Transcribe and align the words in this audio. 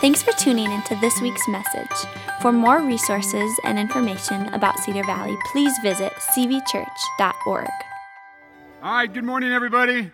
Thanks 0.00 0.22
for 0.22 0.32
tuning 0.32 0.72
into 0.72 0.96
this 0.96 1.20
week's 1.20 1.46
message. 1.46 2.10
For 2.40 2.52
more 2.52 2.80
resources 2.80 3.52
and 3.64 3.78
information 3.78 4.46
about 4.54 4.78
Cedar 4.78 5.04
Valley, 5.04 5.36
please 5.52 5.74
visit 5.82 6.10
cvchurch.org. 6.14 7.68
All 8.82 8.94
right, 8.94 9.12
good 9.12 9.24
morning, 9.24 9.52
everybody. 9.52 10.10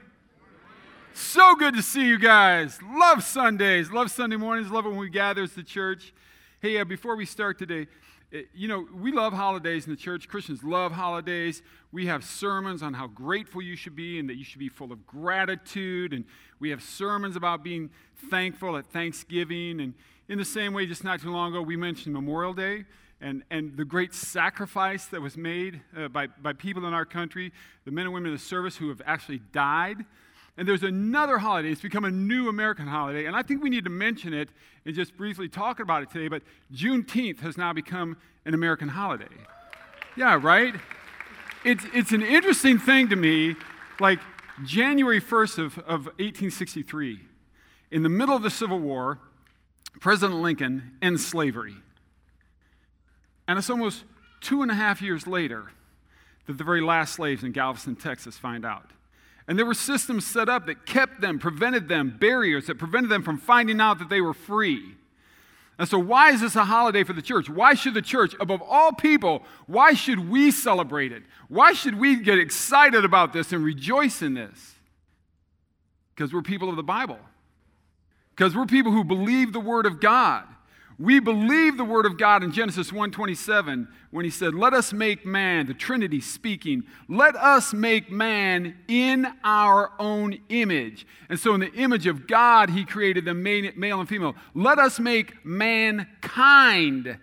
So 1.15 1.55
good 1.55 1.75
to 1.75 1.83
see 1.83 2.05
you 2.05 2.19
guys. 2.19 2.81
Love 2.83 3.23
Sundays, 3.23 3.93
love 3.93 4.11
Sunday 4.11 4.35
mornings, 4.35 4.73
love 4.73 4.87
when 4.87 4.97
we 4.97 5.09
gather 5.09 5.45
as 5.45 5.53
the 5.53 5.63
church. 5.63 6.13
Hey, 6.59 6.79
uh, 6.79 6.85
before 6.85 7.15
we 7.15 7.25
start 7.25 7.57
today, 7.57 7.87
uh, 8.35 8.39
you 8.55 8.69
know, 8.69 8.87
we 8.95 9.13
love 9.13 9.33
holidays 9.33 9.87
in 9.87 9.91
the 9.91 9.97
church. 9.97 10.29
Christians 10.29 10.65
love 10.65 10.93
holidays. 10.93 11.63
We 11.93 12.07
have 12.07 12.25
sermons 12.25 12.83
on 12.83 12.95
how 12.95 13.07
grateful 13.07 13.63
you 13.63 13.77
should 13.77 13.95
be 13.95 14.19
and 14.19 14.29
that 14.29 14.37
you 14.37 14.45
should 14.45 14.59
be 14.59 14.69
full 14.69 14.93
of 14.93 15.07
gratitude. 15.07 16.13
And 16.13 16.25
we 16.59 16.71
have 16.71 16.83
sermons 16.83 17.37
about 17.37 17.63
being 17.63 17.91
thankful 18.31 18.77
at 18.77 18.87
Thanksgiving. 18.87 19.81
And 19.81 19.95
in 20.29 20.39
the 20.39 20.45
same 20.45 20.73
way, 20.73 20.87
just 20.87 21.05
not 21.05 21.21
too 21.21 21.31
long 21.31 21.53
ago, 21.53 21.63
we 21.63 21.77
mentioned 21.77 22.15
Memorial 22.15 22.53
Day 22.53 22.85
and, 23.21 23.43
and 23.51 23.77
the 23.77 23.85
great 23.85 24.13
sacrifice 24.13 25.07
that 25.07 25.23
was 25.23 25.37
made 25.37 25.81
uh, 25.97 26.09
by, 26.09 26.27
by 26.27 26.53
people 26.53 26.87
in 26.87 26.93
our 26.93 27.07
country, 27.07 27.53
the 27.85 27.91
men 27.91 28.07
and 28.07 28.15
women 28.15 28.33
of 28.33 28.39
the 28.39 28.45
service 28.45 28.77
who 28.77 28.89
have 28.89 29.01
actually 29.07 29.41
died. 29.53 30.05
And 30.57 30.67
there's 30.67 30.83
another 30.83 31.39
holiday. 31.39 31.71
It's 31.71 31.83
become 31.83 32.05
a 32.05 32.11
new 32.11 32.49
American 32.49 32.87
holiday. 32.87 33.27
And 33.27 33.37
I 33.37 33.43
think 33.43 33.63
we 33.63 33.69
need 33.69 33.85
to 33.85 33.91
mention 33.91 34.33
it 34.33 34.49
and 34.85 34.95
just 34.95 35.17
briefly 35.17 35.49
talk 35.49 35.81
about 35.81 36.03
it 36.03 36.11
today. 36.11 36.29
But 36.29 36.43
Juneteenth 36.73 37.41
has 37.41 37.59
now 37.59 37.73
become 37.73 38.17
an 38.47 38.55
American 38.55 38.89
holiday. 38.89 39.27
Yeah, 40.17 40.39
right? 40.41 40.75
It's, 41.65 41.85
it's 41.93 42.13
an 42.13 42.23
interesting 42.23 42.79
thing 42.79 43.09
to 43.09 43.17
me. 43.17 43.57
Like 44.01 44.21
January 44.65 45.21
1st 45.21 45.59
of, 45.59 45.79
of 45.81 46.07
1863, 46.07 47.21
in 47.91 48.03
the 48.03 48.09
middle 48.09 48.35
of 48.35 48.43
the 48.43 48.51
Civil 48.51 48.79
War, 48.79 49.19
President 50.01 50.41
Lincoln 50.41 50.93
ends 51.03 51.27
slavery. 51.27 51.75
And 53.49 53.59
it's 53.59 53.71
almost 53.71 54.05
two 54.41 54.63
and 54.63 54.71
a 54.71 54.75
half 54.75 55.03
years 55.03 55.27
later 55.27 55.71
that 56.47 56.59
the 56.59 56.65
very 56.65 56.81
last 56.81 57.15
slaves 57.15 57.43
in 57.43 57.53
Galveston, 57.53 57.97
Texas, 57.97 58.37
find 58.39 58.65
out. 58.65 58.91
And 59.49 59.59
there 59.59 59.67
were 59.67 59.75
systems 59.75 60.27
set 60.27 60.49
up 60.49 60.67
that 60.67 60.87
kept 60.87 61.21
them, 61.21 61.39
prevented 61.39 61.89
them, 61.89 62.17
barriers 62.19 62.67
that 62.67 62.79
prevented 62.79 63.11
them 63.11 63.23
from 63.23 63.39
finding 63.39 63.81
out 63.81 63.99
that 64.01 64.09
they 64.09 64.21
were 64.21 64.35
free. 64.35 64.97
And 65.79 65.89
so, 65.89 65.99
why 65.99 66.31
is 66.33 66.41
this 66.41 66.57
a 66.57 66.65
holiday 66.65 67.05
for 67.05 67.13
the 67.13 67.23
church? 67.23 67.51
Why 67.51 67.75
should 67.75 67.95
the 67.95 68.03
church, 68.03 68.35
above 68.41 68.63
all 68.63 68.93
people, 68.93 69.43
why 69.67 69.93
should 69.93 70.31
we 70.31 70.51
celebrate 70.51 71.13
it? 71.13 71.23
Why 71.49 71.75
should 71.75 71.99
we 71.99 72.17
get 72.17 72.39
excited 72.39 73.05
about 73.05 73.33
this 73.33 73.53
and 73.53 73.63
rejoice 73.63 74.23
in 74.23 74.35
this? 74.35 74.75
Because 76.15 76.33
we're 76.33 76.43
people 76.43 76.71
of 76.71 76.77
the 76.77 76.83
Bible. 76.83 77.19
Because 78.35 78.57
we're 78.57 78.67
people 78.67 78.91
who 78.91 79.05
believe 79.05 79.53
the 79.53 79.61
Word 79.61 79.85
of 79.85 80.01
God. 80.01 80.45
We 80.99 81.21
believe 81.21 81.77
the 81.77 81.85
word 81.85 82.07
of 82.07 82.17
God 82.17 82.43
in 82.43 82.53
Genesis 82.53 82.91
1:27 82.91 83.89
when 84.11 84.25
he 84.25 84.31
said, 84.31 84.55
"Let 84.55 84.73
us 84.73 84.95
make 84.95 85.27
man, 85.27 85.67
the 85.67 85.75
Trinity 85.75 86.21
speaking, 86.21 86.85
let 87.07 87.37
us 87.37 87.75
make 87.75 88.11
man 88.11 88.77
in 88.89 89.27
our 89.45 89.93
own 89.99 90.39
image." 90.49 91.07
And 91.29 91.39
so 91.39 91.53
in 91.53 91.61
the 91.61 91.73
image 91.75 92.07
of 92.07 92.27
God 92.27 92.71
he 92.71 92.85
created 92.85 93.27
them 93.27 93.43
male 93.43 94.01
and 94.01 94.09
female. 94.09 94.37
Let 94.55 94.79
us 94.79 94.99
make 94.99 95.45
mankind 95.45 97.19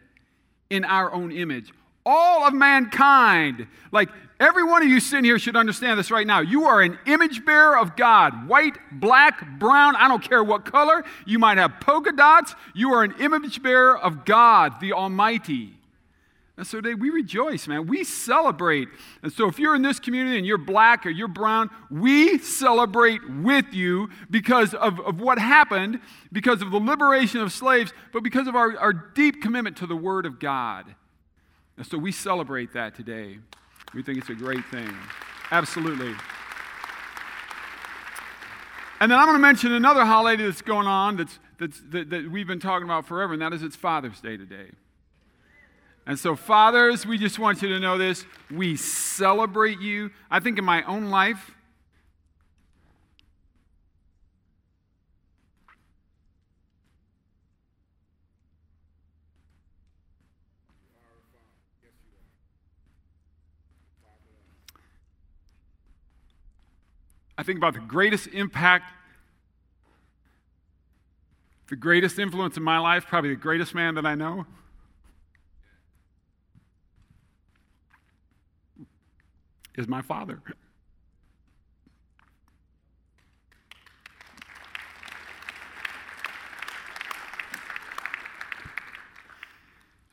in 0.70 0.86
our 0.86 1.12
own 1.12 1.32
image. 1.32 1.74
All 2.06 2.46
of 2.46 2.54
mankind. 2.54 3.68
Like 3.92 4.09
Every 4.44 4.66
one 4.66 4.84
of 4.84 4.90
you 4.90 5.00
sitting 5.00 5.23
here 5.23 5.40
should 5.40 5.56
understand 5.56 5.98
this 5.98 6.12
right 6.12 6.28
now. 6.28 6.42
You 6.42 6.66
are 6.66 6.82
an 6.82 6.98
image 7.06 7.46
bearer 7.46 7.78
of 7.78 7.96
God 7.96 8.46
white, 8.48 8.78
black, 8.92 9.58
brown, 9.58 9.96
I 9.96 10.09
don't 10.09 10.22
care 10.22 10.44
what 10.44 10.66
color. 10.66 11.06
You 11.26 11.40
might 11.40 11.58
have 11.58 11.80
polka 11.80 12.12
dots. 12.12 12.54
You 12.74 12.94
are 12.94 13.04
an 13.04 13.16
image 13.22 13.64
bearer 13.64 13.98
of 13.98 14.26
God, 14.26 14.81
the 14.81 14.92
Almighty. 14.92 15.78
And 16.58 16.68
so 16.68 16.81
today 16.81 16.94
we 16.94 17.09
rejoice, 17.09 17.70
man. 17.70 17.88
We 17.88 18.04
celebrate. 18.04 18.90
And 19.24 19.31
so 19.31 19.48
if 19.48 19.59
you're 19.59 19.76
in 19.76 19.81
this 19.81 20.00
community 20.00 20.38
and 20.38 20.46
you're 20.46 20.58
black 20.58 21.06
or 21.06 21.09
you're 21.09 21.30
brown, 21.30 21.70
we 21.90 22.38
celebrate 22.38 23.22
with 23.30 23.68
you 23.72 24.09
because 24.30 24.74
of, 24.74 25.00
of 25.00 25.22
what 25.22 25.40
happened, 25.40 26.02
because 26.34 26.62
of 26.62 26.70
the 26.70 26.80
liberation 26.80 27.40
of 27.40 27.53
slaves, 27.53 27.94
but 28.12 28.24
because 28.24 28.47
of 28.47 28.58
our, 28.58 28.78
our 28.78 28.94
deep 28.94 29.41
commitment 29.41 29.78
to 29.78 29.88
the 29.88 29.96
Word 29.96 30.25
of 30.25 30.40
God. 30.40 30.94
And 31.78 31.85
so 31.85 31.97
we 31.97 32.11
celebrate 32.11 32.73
that 32.73 32.95
today. 32.95 33.39
We 33.94 34.03
think 34.03 34.19
it's 34.19 34.29
a 34.29 34.35
great 34.35 34.66
thing. 34.66 34.89
Absolutely. 35.51 36.13
And 39.00 39.11
then 39.11 39.19
I'm 39.19 39.25
going 39.25 39.35
to 39.35 39.41
mention 39.41 39.73
another 39.73 40.06
holiday 40.06 40.45
that's 40.45 40.61
going 40.61 40.88
on 40.88 41.17
that's, 41.17 41.39
that's, 41.59 41.81
that, 41.89 42.09
that 42.09 42.31
we've 42.31 42.47
been 42.47 42.59
talking 42.59 42.85
about 42.85 43.06
forever, 43.06 43.34
and 43.34 43.41
that 43.41 43.53
is 43.53 43.61
it's 43.61 43.75
Father's 43.75 44.22
Day 44.22 44.38
today. 44.38 44.72
And 46.06 46.19
so, 46.19 46.35
fathers, 46.35 47.06
we 47.06 47.17
just 47.17 47.39
want 47.39 47.61
you 47.61 47.69
to 47.69 47.79
know 47.79 47.97
this. 47.97 48.25
We 48.51 48.75
celebrate 48.75 49.79
you. 49.79 50.11
I 50.29 50.40
think 50.40 50.57
in 50.57 50.66
my 50.66 50.84
own 50.84 51.09
life, 51.09 51.55
I 67.38 67.44
think 67.44 67.58
about 67.58 67.74
the 67.74 67.80
greatest 67.80 68.28
impact, 68.28 68.92
the 71.68 71.76
greatest 71.76 72.20
influence 72.20 72.58
in 72.58 72.64
my 72.64 72.78
life, 72.78 73.08
probably 73.08 73.32
the 73.32 73.36
greatest 73.36 73.74
man 73.74 73.96
that 73.96 74.06
I 74.06 74.16
know. 74.16 74.46
Is 79.76 79.88
my 79.88 80.04
father. 80.04 80.40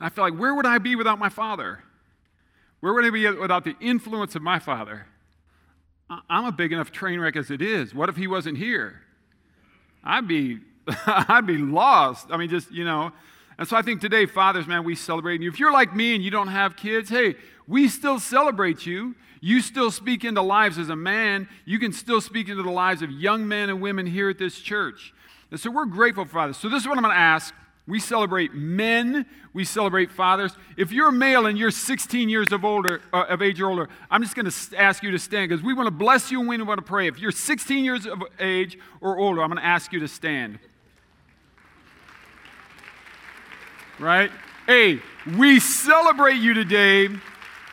I 0.01 0.09
feel 0.09 0.25
like, 0.25 0.35
where 0.35 0.55
would 0.55 0.65
I 0.65 0.79
be 0.79 0.97
without 0.97 1.19
my 1.19 1.29
father? 1.29 1.85
Where 2.81 2.95
would 2.95 3.05
I 3.05 3.11
be 3.11 3.31
without 3.31 3.65
the 3.65 3.77
influence 3.81 4.35
of 4.35 4.41
my 4.41 4.59
father? 4.59 5.07
I'm 6.29 6.45
a 6.45 6.53
big 6.53 6.73
enough 6.73 6.91
train 6.91 7.21
wreck 7.21 7.37
as 7.37 7.51
it 7.51 7.63
is. 7.63 7.95
What 7.95 8.09
if 8.09 8.17
he 8.17 8.27
wasn't 8.27 8.59
here? 8.59 9.01
I'd 10.03 10.27
be, 10.27 10.59
I'd 11.07 11.47
be 11.47 11.59
lost. 11.59 12.29
I 12.31 12.37
mean, 12.37 12.49
just, 12.49 12.73
you 12.73 12.85
know. 12.85 13.13
And 13.59 13.69
so 13.69 13.77
I 13.77 13.83
think 13.83 14.01
today, 14.01 14.27
fathers, 14.27 14.67
man, 14.67 14.85
we 14.85 14.95
celebrate 14.95 15.41
you. 15.41 15.49
If 15.49 15.61
you're 15.61 15.73
like 15.73 15.95
me 15.95 16.15
and 16.15 16.25
you 16.25 16.31
don't 16.31 16.49
have 16.49 16.77
kids, 16.77 17.11
hey, 17.11 17.37
we 17.69 17.89
still 17.89 18.19
celebrate 18.19 18.87
you. 18.87 19.15
You 19.41 19.61
still 19.61 19.91
speak 19.91 20.25
into 20.25 20.43
lives 20.43 20.79
as 20.79 20.89
a 20.89 20.97
man. 20.97 21.49
You 21.65 21.79
can 21.79 21.93
still 21.93 22.21
speak 22.21 22.49
into 22.49 22.63
the 22.63 22.71
lives 22.71 23.03
of 23.03 23.11
young 23.11 23.47
men 23.47 23.71
and 23.71 23.81
women 23.81 24.07
here 24.07 24.29
at 24.29 24.39
this 24.39 24.59
church. 24.59 25.15
And 25.51 25.61
so 25.61 25.71
we're 25.71 25.87
grateful 25.87 26.25
for 26.25 26.49
this. 26.49 26.59
So 26.59 26.69
this 26.69 26.83
is 26.83 26.89
what 26.89 26.97
I'm 26.97 27.05
going 27.05 27.15
to 27.15 27.21
ask. 27.21 27.55
We 27.87 27.99
celebrate 27.99 28.55
men. 28.55 29.27
We 29.53 29.65
celebrate 29.65 30.13
fathers. 30.13 30.53
If 30.77 30.93
you're 30.93 31.09
a 31.09 31.13
male 31.13 31.47
and 31.47 31.59
you're 31.59 31.71
16 31.71 32.29
years 32.29 32.53
of 32.53 32.65
older, 32.65 33.03
uh, 33.13 33.25
of 33.29 33.43
age 33.43 33.61
or 33.61 33.71
older, 33.71 33.89
I'm 34.11 34.23
just 34.23 34.37
going 34.37 34.49
to 34.49 34.79
ask 34.79 35.03
you 35.03 35.11
to 35.11 35.19
stand 35.19 35.49
because 35.49 35.65
we 35.65 35.75
want 35.75 35.87
to 35.89 35.91
bless 35.91 36.31
you 36.31 36.39
and 36.41 36.49
we 36.49 36.57
want 36.63 36.79
to 36.79 36.85
pray. 36.85 37.09
If 37.09 37.19
you're 37.19 37.33
16 37.33 37.85
years 37.85 38.07
of 38.07 38.23
age 38.39 38.79
or 39.01 39.19
older, 39.19 39.43
I'm 39.43 39.49
going 39.49 39.61
to 39.61 39.67
ask 39.67 39.93
you 39.93 40.01
to 40.01 40.09
stand. 40.09 40.59
Right? 43.99 44.31
Hey, 44.67 45.01
we 45.37 45.59
celebrate 45.59 46.37
you 46.37 46.55
today 46.55 47.09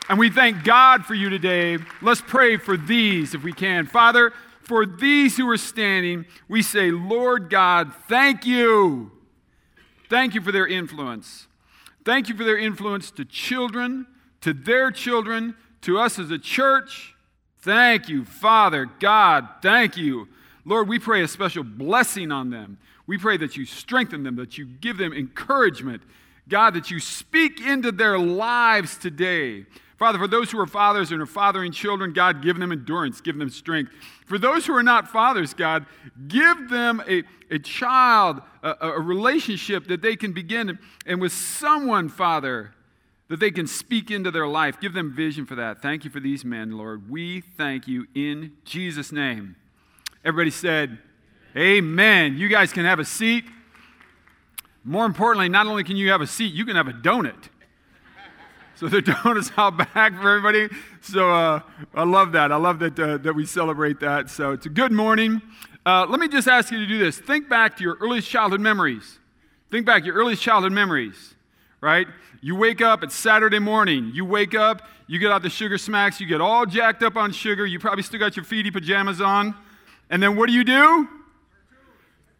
and 0.08 0.18
we 0.18 0.30
thank 0.30 0.64
God 0.64 1.04
for 1.04 1.14
you 1.14 1.28
today. 1.30 1.78
Let's 2.02 2.22
pray 2.22 2.56
for 2.56 2.76
these 2.76 3.34
if 3.34 3.44
we 3.44 3.52
can. 3.52 3.86
Father, 3.86 4.32
for 4.62 4.84
these 4.84 5.36
who 5.36 5.48
are 5.48 5.56
standing, 5.56 6.26
we 6.48 6.62
say, 6.62 6.90
Lord 6.90 7.50
God, 7.50 7.94
thank 8.08 8.44
you 8.44 9.12
Thank 10.08 10.34
you 10.34 10.40
for 10.40 10.52
their 10.52 10.66
influence. 10.66 11.46
Thank 12.04 12.28
you 12.28 12.36
for 12.36 12.44
their 12.44 12.58
influence 12.58 13.10
to 13.12 13.24
children, 13.24 14.06
to 14.40 14.52
their 14.52 14.90
children, 14.90 15.54
to 15.82 15.98
us 15.98 16.18
as 16.18 16.30
a 16.30 16.38
church. 16.38 17.14
Thank 17.60 18.08
you, 18.08 18.24
Father 18.24 18.86
God. 19.00 19.48
Thank 19.60 19.96
you. 19.96 20.28
Lord, 20.64 20.88
we 20.88 20.98
pray 20.98 21.22
a 21.22 21.28
special 21.28 21.64
blessing 21.64 22.32
on 22.32 22.50
them. 22.50 22.78
We 23.06 23.18
pray 23.18 23.36
that 23.38 23.56
you 23.56 23.64
strengthen 23.64 24.22
them, 24.22 24.36
that 24.36 24.58
you 24.58 24.66
give 24.66 24.96
them 24.98 25.12
encouragement. 25.12 26.02
God, 26.48 26.74
that 26.74 26.90
you 26.90 27.00
speak 27.00 27.60
into 27.60 27.92
their 27.92 28.18
lives 28.18 28.96
today. 28.96 29.66
Father, 29.98 30.18
for 30.18 30.28
those 30.28 30.52
who 30.52 30.60
are 30.60 30.66
fathers 30.66 31.10
and 31.10 31.20
are 31.20 31.26
fathering 31.26 31.72
children, 31.72 32.12
God, 32.12 32.40
give 32.40 32.56
them 32.56 32.70
endurance, 32.70 33.20
give 33.20 33.36
them 33.36 33.50
strength. 33.50 33.90
For 34.26 34.38
those 34.38 34.64
who 34.64 34.74
are 34.74 34.82
not 34.82 35.08
fathers, 35.08 35.54
God, 35.54 35.86
give 36.28 36.70
them 36.70 37.02
a, 37.08 37.24
a 37.50 37.58
child, 37.58 38.40
a, 38.62 38.76
a 38.80 39.00
relationship 39.00 39.88
that 39.88 40.00
they 40.00 40.14
can 40.14 40.32
begin, 40.32 40.78
and 41.04 41.20
with 41.20 41.32
someone, 41.32 42.08
Father, 42.08 42.74
that 43.26 43.40
they 43.40 43.50
can 43.50 43.66
speak 43.66 44.10
into 44.10 44.30
their 44.30 44.46
life. 44.46 44.80
Give 44.80 44.92
them 44.92 45.12
vision 45.12 45.44
for 45.46 45.56
that. 45.56 45.82
Thank 45.82 46.04
you 46.04 46.10
for 46.10 46.20
these 46.20 46.44
men, 46.44 46.72
Lord. 46.72 47.10
We 47.10 47.40
thank 47.40 47.88
you 47.88 48.06
in 48.14 48.52
Jesus' 48.64 49.10
name. 49.10 49.56
Everybody 50.24 50.50
said, 50.50 50.98
Amen. 51.56 52.36
You 52.36 52.48
guys 52.48 52.72
can 52.72 52.84
have 52.84 53.00
a 53.00 53.04
seat. 53.04 53.44
More 54.84 55.06
importantly, 55.06 55.48
not 55.48 55.66
only 55.66 55.82
can 55.82 55.96
you 55.96 56.10
have 56.10 56.20
a 56.20 56.26
seat, 56.26 56.54
you 56.54 56.64
can 56.64 56.76
have 56.76 56.86
a 56.86 56.92
donut. 56.92 57.48
So 58.78 58.86
the 58.86 59.02
donuts 59.24 59.50
out 59.56 59.76
back 59.76 60.14
for 60.14 60.36
everybody. 60.36 60.68
So 61.00 61.32
uh, 61.32 61.62
I 61.94 62.04
love 62.04 62.30
that. 62.32 62.52
I 62.52 62.56
love 62.56 62.78
that, 62.78 62.96
uh, 62.96 63.18
that 63.18 63.34
we 63.34 63.44
celebrate 63.44 63.98
that. 64.00 64.30
So 64.30 64.52
it's 64.52 64.66
a 64.66 64.68
good 64.68 64.92
morning. 64.92 65.42
Uh, 65.84 66.06
let 66.08 66.20
me 66.20 66.28
just 66.28 66.46
ask 66.46 66.70
you 66.70 66.78
to 66.78 66.86
do 66.86 66.96
this. 66.96 67.18
Think 67.18 67.48
back 67.48 67.76
to 67.78 67.82
your 67.82 67.96
earliest 68.00 68.28
childhood 68.28 68.60
memories. 68.60 69.18
Think 69.72 69.84
back 69.84 70.04
your 70.04 70.14
earliest 70.14 70.42
childhood 70.42 70.70
memories, 70.70 71.34
right? 71.80 72.06
You 72.40 72.54
wake 72.54 72.80
up, 72.80 73.02
it's 73.02 73.16
Saturday 73.16 73.58
morning. 73.58 74.12
You 74.14 74.24
wake 74.24 74.54
up, 74.54 74.82
you 75.08 75.18
get 75.18 75.32
out 75.32 75.42
the 75.42 75.50
sugar 75.50 75.76
smacks, 75.76 76.20
you 76.20 76.28
get 76.28 76.40
all 76.40 76.64
jacked 76.64 77.02
up 77.02 77.16
on 77.16 77.32
sugar. 77.32 77.66
You 77.66 77.80
probably 77.80 78.04
still 78.04 78.20
got 78.20 78.36
your 78.36 78.44
feety 78.44 78.72
pajamas 78.72 79.20
on. 79.20 79.56
And 80.08 80.22
then 80.22 80.36
what 80.36 80.46
do 80.46 80.52
you 80.52 80.62
do? 80.62 81.08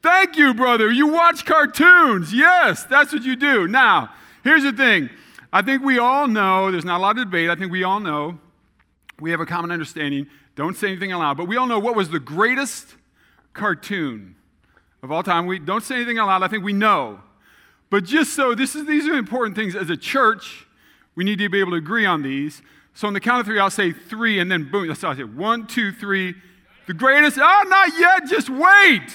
Thank 0.04 0.36
you, 0.36 0.54
brother. 0.54 0.92
You 0.92 1.08
watch 1.08 1.44
cartoons. 1.44 2.32
Yes, 2.32 2.84
that's 2.84 3.12
what 3.12 3.24
you 3.24 3.34
do. 3.34 3.66
Now, 3.66 4.10
here's 4.44 4.62
the 4.62 4.72
thing 4.72 5.10
I 5.52 5.62
think 5.62 5.82
we 5.82 5.98
all 5.98 6.28
know, 6.28 6.70
there's 6.70 6.84
not 6.84 6.98
a 6.98 7.02
lot 7.02 7.18
of 7.18 7.24
debate. 7.24 7.48
I 7.48 7.54
think 7.54 7.72
we 7.72 7.82
all 7.82 8.00
know, 8.00 8.38
we 9.20 9.30
have 9.30 9.40
a 9.40 9.46
common 9.46 9.70
understanding. 9.70 10.26
Don't 10.54 10.76
say 10.76 10.88
anything 10.88 11.12
aloud, 11.12 11.36
but 11.36 11.46
we 11.48 11.56
all 11.56 11.66
know 11.66 11.78
what 11.78 11.96
was 11.96 12.10
the 12.10 12.20
greatest 12.20 12.96
cartoon 13.54 14.36
of 15.02 15.10
all 15.10 15.22
time. 15.22 15.46
We 15.46 15.58
don't 15.58 15.82
say 15.82 15.96
anything 15.96 16.18
aloud. 16.18 16.42
I 16.42 16.48
think 16.48 16.64
we 16.64 16.72
know. 16.72 17.20
But 17.90 18.04
just 18.04 18.34
so 18.34 18.54
this 18.54 18.74
is 18.74 18.86
these 18.86 19.08
are 19.08 19.14
important 19.14 19.56
things 19.56 19.74
as 19.74 19.88
a 19.88 19.96
church, 19.96 20.66
we 21.14 21.24
need 21.24 21.38
to 21.38 21.48
be 21.48 21.60
able 21.60 21.70
to 21.70 21.76
agree 21.76 22.04
on 22.04 22.22
these. 22.22 22.60
So 22.94 23.06
on 23.06 23.14
the 23.14 23.20
count 23.20 23.40
of 23.40 23.46
three, 23.46 23.58
I'll 23.58 23.70
say 23.70 23.92
three, 23.92 24.40
and 24.40 24.50
then 24.50 24.70
boom, 24.70 24.88
that's 24.88 25.00
how 25.00 25.10
I 25.10 25.16
say 25.16 25.24
one, 25.24 25.66
two, 25.66 25.92
three. 25.92 26.34
The 26.86 26.94
greatest, 26.94 27.38
oh, 27.40 27.64
not 27.68 27.98
yet, 27.98 28.26
just 28.28 28.50
wait. 28.50 29.08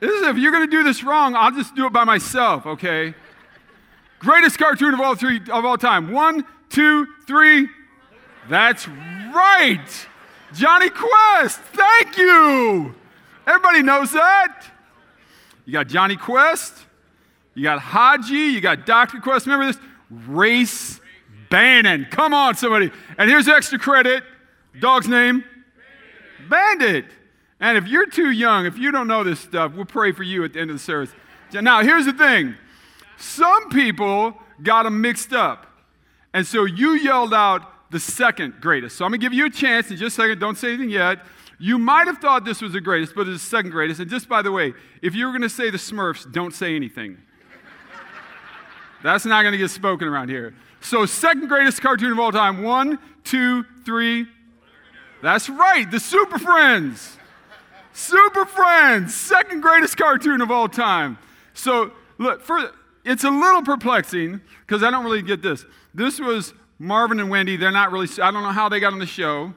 This 0.00 0.10
is, 0.10 0.26
if 0.26 0.36
you're 0.36 0.52
going 0.52 0.68
to 0.68 0.70
do 0.70 0.82
this 0.82 1.04
wrong, 1.04 1.36
I'll 1.36 1.52
just 1.52 1.74
do 1.76 1.86
it 1.86 1.92
by 1.92 2.04
myself, 2.04 2.66
okay? 2.66 3.14
Greatest 4.22 4.56
cartoon 4.56 4.94
of 4.94 5.00
all 5.00 5.16
three 5.16 5.40
of 5.50 5.64
all 5.64 5.76
time. 5.76 6.12
One, 6.12 6.44
two, 6.68 7.06
three. 7.26 7.68
That's 8.48 8.86
right. 8.86 9.80
Jonny 10.54 10.90
Quest. 10.90 11.58
Thank 11.58 12.16
you. 12.16 12.94
Everybody 13.46 13.82
knows 13.82 14.12
that. 14.12 14.64
You 15.64 15.72
got 15.72 15.88
Jonny 15.88 16.16
Quest. 16.16 16.72
You 17.54 17.64
got 17.64 17.80
Hadji. 17.80 18.34
You 18.34 18.60
got 18.60 18.86
Dr. 18.86 19.18
Quest. 19.18 19.46
Remember 19.46 19.66
this? 19.66 19.82
Race 20.28 21.00
Bannon. 21.50 22.06
Come 22.10 22.32
on, 22.32 22.54
somebody. 22.54 22.92
And 23.18 23.28
here's 23.28 23.48
extra 23.48 23.78
credit. 23.78 24.22
Dog's 24.78 25.08
name? 25.08 25.42
Bandit. 26.48 27.06
And 27.58 27.76
if 27.76 27.88
you're 27.88 28.06
too 28.06 28.30
young, 28.30 28.66
if 28.66 28.78
you 28.78 28.92
don't 28.92 29.08
know 29.08 29.24
this 29.24 29.40
stuff, 29.40 29.72
we'll 29.74 29.84
pray 29.84 30.12
for 30.12 30.22
you 30.22 30.44
at 30.44 30.52
the 30.52 30.60
end 30.60 30.70
of 30.70 30.76
the 30.76 30.82
service. 30.82 31.12
Now, 31.52 31.82
here's 31.82 32.06
the 32.06 32.12
thing 32.12 32.54
some 33.22 33.70
people 33.70 34.36
got 34.62 34.82
them 34.82 35.00
mixed 35.00 35.32
up. 35.32 35.66
And 36.34 36.44
so 36.44 36.64
you 36.64 36.94
yelled 36.94 37.32
out 37.32 37.62
the 37.92 38.00
second 38.00 38.54
greatest. 38.60 38.96
So 38.96 39.04
I'm 39.04 39.12
going 39.12 39.20
to 39.20 39.24
give 39.24 39.32
you 39.32 39.46
a 39.46 39.50
chance 39.50 39.90
in 39.90 39.96
just 39.96 40.18
a 40.18 40.22
second. 40.22 40.40
Don't 40.40 40.58
say 40.58 40.68
anything 40.68 40.90
yet. 40.90 41.20
You 41.58 41.78
might 41.78 42.08
have 42.08 42.18
thought 42.18 42.44
this 42.44 42.60
was 42.60 42.72
the 42.72 42.80
greatest, 42.80 43.14
but 43.14 43.28
it's 43.28 43.40
the 43.40 43.48
second 43.48 43.70
greatest. 43.70 44.00
And 44.00 44.10
just 44.10 44.28
by 44.28 44.42
the 44.42 44.50
way, 44.50 44.74
if 45.02 45.14
you 45.14 45.26
were 45.26 45.30
going 45.30 45.42
to 45.42 45.48
say 45.48 45.70
the 45.70 45.78
Smurfs, 45.78 46.30
don't 46.30 46.52
say 46.52 46.74
anything. 46.74 47.16
That's 49.04 49.24
not 49.24 49.42
going 49.42 49.52
to 49.52 49.58
get 49.58 49.70
spoken 49.70 50.08
around 50.08 50.28
here. 50.28 50.54
So, 50.80 51.06
second 51.06 51.46
greatest 51.46 51.80
cartoon 51.80 52.10
of 52.10 52.18
all 52.18 52.32
time. 52.32 52.64
One, 52.64 52.98
two, 53.22 53.64
three. 53.84 54.26
That's 55.22 55.48
right, 55.48 55.88
the 55.88 56.00
Super 56.00 56.40
Friends. 56.40 57.18
Super 57.92 58.44
Friends, 58.46 59.14
second 59.14 59.60
greatest 59.60 59.96
cartoon 59.96 60.40
of 60.40 60.50
all 60.50 60.68
time. 60.68 61.18
So, 61.54 61.92
look, 62.18 62.42
for, 62.42 62.72
it's 63.04 63.24
a 63.24 63.30
little 63.30 63.62
perplexing 63.62 64.40
because 64.66 64.82
I 64.82 64.90
don't 64.90 65.04
really 65.04 65.22
get 65.22 65.42
this. 65.42 65.64
This 65.94 66.20
was 66.20 66.54
Marvin 66.78 67.20
and 67.20 67.30
Wendy. 67.30 67.56
They're 67.56 67.70
not 67.70 67.92
really, 67.92 68.08
I 68.22 68.30
don't 68.30 68.42
know 68.42 68.50
how 68.50 68.68
they 68.68 68.80
got 68.80 68.92
on 68.92 68.98
the 68.98 69.06
show. 69.06 69.54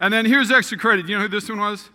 And 0.00 0.12
then 0.12 0.24
here's 0.24 0.50
extra 0.50 0.78
credit. 0.78 1.08
You 1.08 1.16
know 1.16 1.22
who 1.22 1.28
this 1.28 1.48
one 1.48 1.60
was? 1.60 1.90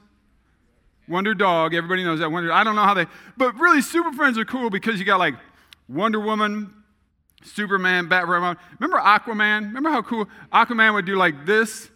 Wonder 1.07 1.33
Dog. 1.33 1.73
Everybody 1.73 2.03
knows 2.03 2.19
that 2.19 2.31
Wonder. 2.31 2.51
I 2.51 2.63
don't 2.63 2.75
know 2.75 2.83
how 2.83 2.93
they, 2.93 3.05
but 3.37 3.55
really, 3.59 3.81
Super 3.81 4.11
Friends 4.11 4.37
are 4.37 4.45
cool 4.45 4.69
because 4.69 4.99
you 4.99 5.05
got 5.05 5.19
like 5.19 5.35
Wonder 5.87 6.19
Woman, 6.19 6.73
Superman, 7.43 8.07
Batman. 8.07 8.57
Remember 8.79 8.97
Aquaman? 8.97 9.67
Remember 9.67 9.89
how 9.89 10.01
cool 10.01 10.27
Aquaman 10.51 10.93
would 10.93 11.05
do 11.05 11.15
like 11.15 11.45
this, 11.45 11.89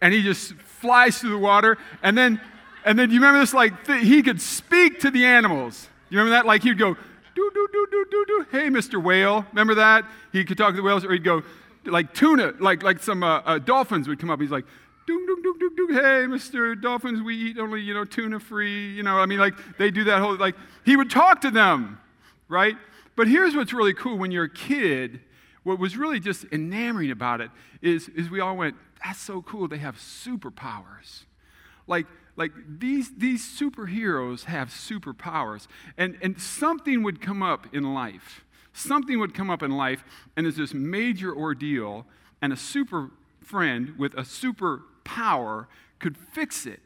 and 0.00 0.12
he 0.12 0.22
just 0.22 0.54
flies 0.54 1.18
through 1.18 1.30
the 1.30 1.38
water, 1.38 1.78
and 2.02 2.18
then, 2.18 2.40
and 2.84 2.98
then 2.98 3.10
you 3.10 3.16
remember 3.16 3.40
this? 3.40 3.54
Like 3.54 3.84
th- 3.84 4.02
he 4.02 4.22
could 4.22 4.40
speak 4.40 5.00
to 5.00 5.10
the 5.10 5.24
animals. 5.24 5.88
You 6.10 6.18
remember 6.18 6.36
that? 6.36 6.46
Like 6.46 6.62
he'd 6.62 6.78
go, 6.78 6.96
do, 7.36 7.50
do, 7.54 7.68
do, 7.70 7.86
do, 7.90 8.06
do, 8.10 8.24
do. 8.26 8.46
Hey, 8.50 8.68
Mr. 8.68 9.00
Whale. 9.00 9.44
Remember 9.50 9.74
that? 9.74 10.06
He 10.32 10.44
could 10.44 10.56
talk 10.56 10.70
to 10.70 10.76
the 10.76 10.82
whales, 10.82 11.04
or 11.04 11.12
he'd 11.12 11.22
go, 11.22 11.42
like 11.84 12.14
tuna, 12.14 12.54
like, 12.58 12.82
like 12.82 13.02
some 13.02 13.22
uh, 13.22 13.40
uh, 13.44 13.58
dolphins 13.58 14.08
would 14.08 14.18
come 14.18 14.30
up. 14.30 14.40
He's 14.40 14.50
like, 14.50 14.64
doom, 15.06 15.24
doom, 15.26 15.42
doom, 15.42 15.58
doom, 15.58 15.76
doom. 15.76 15.94
Hey, 15.94 16.26
Mr. 16.26 16.80
Dolphins, 16.80 17.22
we 17.22 17.36
eat 17.36 17.58
only, 17.58 17.82
you 17.82 17.94
know, 17.94 18.04
tuna 18.04 18.40
free. 18.40 18.94
You 18.94 19.02
know, 19.02 19.18
I 19.18 19.26
mean, 19.26 19.38
like, 19.38 19.54
they 19.78 19.90
do 19.90 20.04
that 20.04 20.20
whole, 20.20 20.36
like, 20.36 20.56
he 20.84 20.96
would 20.96 21.10
talk 21.10 21.42
to 21.42 21.50
them, 21.50 22.00
right? 22.48 22.74
But 23.14 23.28
here's 23.28 23.54
what's 23.54 23.72
really 23.72 23.94
cool 23.94 24.16
when 24.16 24.30
you're 24.30 24.44
a 24.44 24.50
kid, 24.50 25.20
what 25.62 25.78
was 25.78 25.96
really 25.96 26.20
just 26.20 26.46
enamoring 26.52 27.10
about 27.10 27.40
it 27.42 27.50
is, 27.82 28.08
is 28.10 28.30
we 28.30 28.40
all 28.40 28.56
went, 28.56 28.76
that's 29.04 29.20
so 29.20 29.42
cool. 29.42 29.68
They 29.68 29.78
have 29.78 29.96
superpowers. 29.96 31.24
Like, 31.86 32.06
like 32.36 32.52
these, 32.78 33.10
these 33.16 33.42
superheroes 33.42 34.44
have 34.44 34.68
superpowers. 34.68 35.66
And, 35.96 36.18
and 36.22 36.40
something 36.40 37.02
would 37.02 37.20
come 37.20 37.42
up 37.42 37.74
in 37.74 37.94
life. 37.94 38.44
Something 38.72 39.18
would 39.18 39.34
come 39.34 39.48
up 39.48 39.62
in 39.62 39.70
life, 39.70 40.04
and 40.36 40.44
there's 40.44 40.56
this 40.56 40.74
major 40.74 41.34
ordeal, 41.34 42.06
and 42.42 42.52
a 42.52 42.56
super 42.56 43.10
friend 43.40 43.94
with 43.98 44.12
a 44.14 44.24
super 44.24 44.82
power 45.02 45.66
could 45.98 46.18
fix 46.18 46.66
it. 46.66 46.82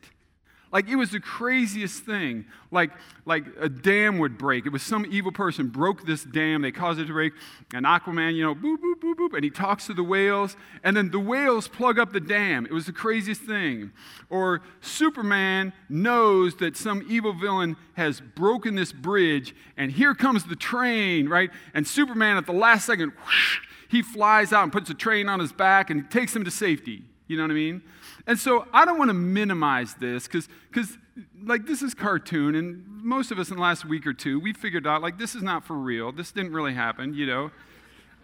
Like 0.72 0.88
it 0.88 0.94
was 0.94 1.10
the 1.10 1.18
craziest 1.18 2.04
thing. 2.04 2.44
Like, 2.70 2.92
like 3.24 3.44
a 3.58 3.68
dam 3.68 4.18
would 4.18 4.38
break. 4.38 4.66
It 4.66 4.68
was 4.70 4.82
some 4.82 5.04
evil 5.10 5.32
person 5.32 5.68
broke 5.68 6.06
this 6.06 6.22
dam. 6.22 6.62
They 6.62 6.70
caused 6.70 7.00
it 7.00 7.06
to 7.06 7.12
break. 7.12 7.32
And 7.74 7.84
Aquaman, 7.84 8.36
you 8.36 8.44
know, 8.44 8.54
boop, 8.54 8.76
boop, 8.76 9.00
boop, 9.02 9.14
boop. 9.14 9.34
And 9.34 9.42
he 9.42 9.50
talks 9.50 9.86
to 9.86 9.94
the 9.94 10.04
whales. 10.04 10.56
And 10.84 10.96
then 10.96 11.10
the 11.10 11.18
whales 11.18 11.66
plug 11.66 11.98
up 11.98 12.12
the 12.12 12.20
dam. 12.20 12.66
It 12.66 12.72
was 12.72 12.86
the 12.86 12.92
craziest 12.92 13.40
thing. 13.40 13.90
Or 14.28 14.62
Superman 14.80 15.72
knows 15.88 16.54
that 16.56 16.76
some 16.76 17.04
evil 17.08 17.32
villain 17.32 17.76
has 17.94 18.20
broken 18.20 18.76
this 18.76 18.92
bridge. 18.92 19.56
And 19.76 19.90
here 19.90 20.14
comes 20.14 20.44
the 20.44 20.56
train, 20.56 21.28
right? 21.28 21.50
And 21.74 21.84
Superman 21.84 22.36
at 22.36 22.46
the 22.46 22.52
last 22.52 22.86
second, 22.86 23.12
whoosh, 23.24 23.58
he 23.88 24.02
flies 24.02 24.52
out 24.52 24.62
and 24.62 24.72
puts 24.72 24.88
a 24.88 24.94
train 24.94 25.28
on 25.28 25.40
his 25.40 25.52
back 25.52 25.90
and 25.90 26.08
takes 26.08 26.34
him 26.34 26.44
to 26.44 26.50
safety. 26.50 27.09
You 27.30 27.36
know 27.36 27.44
what 27.44 27.52
I 27.52 27.54
mean? 27.54 27.82
And 28.26 28.36
so 28.36 28.66
I 28.74 28.84
don't 28.84 28.98
want 28.98 29.10
to 29.10 29.14
minimize 29.14 29.94
this 29.94 30.26
because, 30.26 30.48
because 30.68 30.98
like, 31.40 31.64
this 31.64 31.80
is 31.80 31.94
cartoon, 31.94 32.56
and 32.56 32.84
most 32.88 33.30
of 33.30 33.38
us 33.38 33.50
in 33.50 33.56
the 33.56 33.62
last 33.62 33.84
week 33.84 34.04
or 34.04 34.12
two, 34.12 34.40
we 34.40 34.52
figured 34.52 34.84
out, 34.84 35.00
like, 35.00 35.16
this 35.16 35.36
is 35.36 35.42
not 35.44 35.64
for 35.64 35.76
real. 35.76 36.10
This 36.10 36.32
didn't 36.32 36.52
really 36.52 36.74
happen, 36.74 37.14
you 37.14 37.26
know? 37.26 37.52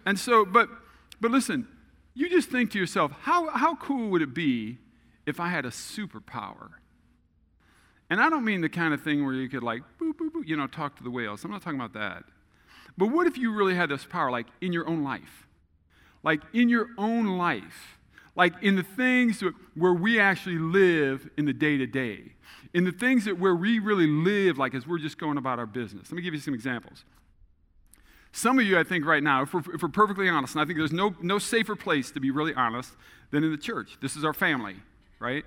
And 0.05 0.19
so, 0.19 0.43
but, 0.43 0.67
but 1.21 1.31
listen, 1.31 1.69
you 2.15 2.29
just 2.29 2.49
think 2.49 2.71
to 2.71 2.79
yourself, 2.79 3.13
how, 3.21 3.49
how 3.51 3.75
cool 3.75 4.09
would 4.09 4.21
it 4.21 4.33
be 4.33 4.77
if 5.25 5.39
I 5.39 5.47
had 5.47 5.65
a 5.65 5.69
superpower? 5.69 6.71
And 8.09 8.19
I 8.19 8.29
don't 8.29 8.43
mean 8.43 8.59
the 8.59 8.67
kind 8.67 8.93
of 8.93 9.01
thing 9.01 9.23
where 9.23 9.35
you 9.35 9.47
could, 9.47 9.63
like, 9.63 9.83
boop, 10.01 10.15
boop, 10.15 10.31
boop, 10.31 10.45
you 10.45 10.57
know, 10.57 10.67
talk 10.67 10.97
to 10.97 11.03
the 11.03 11.11
whales. 11.11 11.45
I'm 11.45 11.51
not 11.51 11.61
talking 11.61 11.79
about 11.79 11.93
that. 11.93 12.25
But 12.97 13.07
what 13.07 13.25
if 13.25 13.37
you 13.37 13.53
really 13.53 13.75
had 13.75 13.87
this 13.87 14.03
power, 14.03 14.29
like, 14.29 14.47
in 14.59 14.73
your 14.73 14.85
own 14.85 15.01
life? 15.01 15.47
Like, 16.23 16.41
in 16.51 16.67
your 16.67 16.87
own 16.97 17.37
life 17.37 17.96
like 18.37 18.53
in 18.61 18.75
the 18.75 18.83
things 18.83 19.43
where 19.73 19.93
we 19.93 20.19
actually 20.19 20.59
live 20.59 21.27
in 21.37 21.45
the 21.45 21.53
day 21.53 21.75
to 21.77 21.87
day, 21.87 22.33
in 22.73 22.85
the 22.85 22.91
things 22.91 23.25
that 23.25 23.39
where 23.39 23.55
we 23.55 23.79
really 23.79 24.05
live, 24.05 24.59
like 24.59 24.75
as 24.75 24.85
we're 24.85 24.99
just 24.99 25.17
going 25.17 25.37
about 25.37 25.57
our 25.57 25.65
business. 25.65 26.11
Let 26.11 26.17
me 26.17 26.21
give 26.21 26.35
you 26.35 26.39
some 26.39 26.53
examples. 26.53 27.03
Some 28.31 28.59
of 28.59 28.65
you, 28.65 28.77
I 28.77 28.83
think, 28.83 29.05
right 29.05 29.23
now, 29.23 29.41
if 29.41 29.53
we're, 29.53 29.63
if 29.73 29.81
we're 29.81 29.89
perfectly 29.89 30.29
honest, 30.29 30.53
and 30.53 30.61
I 30.61 30.65
think 30.65 30.77
there's 30.77 30.91
no, 30.91 31.15
no 31.19 31.39
safer 31.39 31.75
place 31.75 32.11
to 32.11 32.19
be 32.19 32.29
really 32.29 32.53
honest 32.53 32.91
than 33.31 33.43
in 33.43 33.51
the 33.51 33.57
church. 33.57 33.97
This 34.01 34.15
is 34.15 34.23
our 34.23 34.33
family, 34.33 34.75
right? 35.19 35.43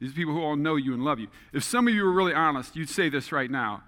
These 0.00 0.10
are 0.10 0.14
people 0.14 0.34
who 0.34 0.42
all 0.42 0.56
know 0.56 0.74
you 0.74 0.94
and 0.94 1.04
love 1.04 1.20
you. 1.20 1.28
If 1.52 1.62
some 1.62 1.86
of 1.86 1.94
you 1.94 2.04
were 2.04 2.12
really 2.12 2.34
honest, 2.34 2.74
you'd 2.74 2.90
say 2.90 3.08
this 3.08 3.30
right 3.32 3.50
now 3.50 3.84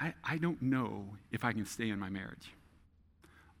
I, 0.00 0.12
I 0.24 0.38
don't 0.38 0.60
know 0.60 1.10
if 1.30 1.44
I 1.44 1.52
can 1.52 1.64
stay 1.64 1.88
in 1.88 2.00
my 2.00 2.08
marriage. 2.08 2.52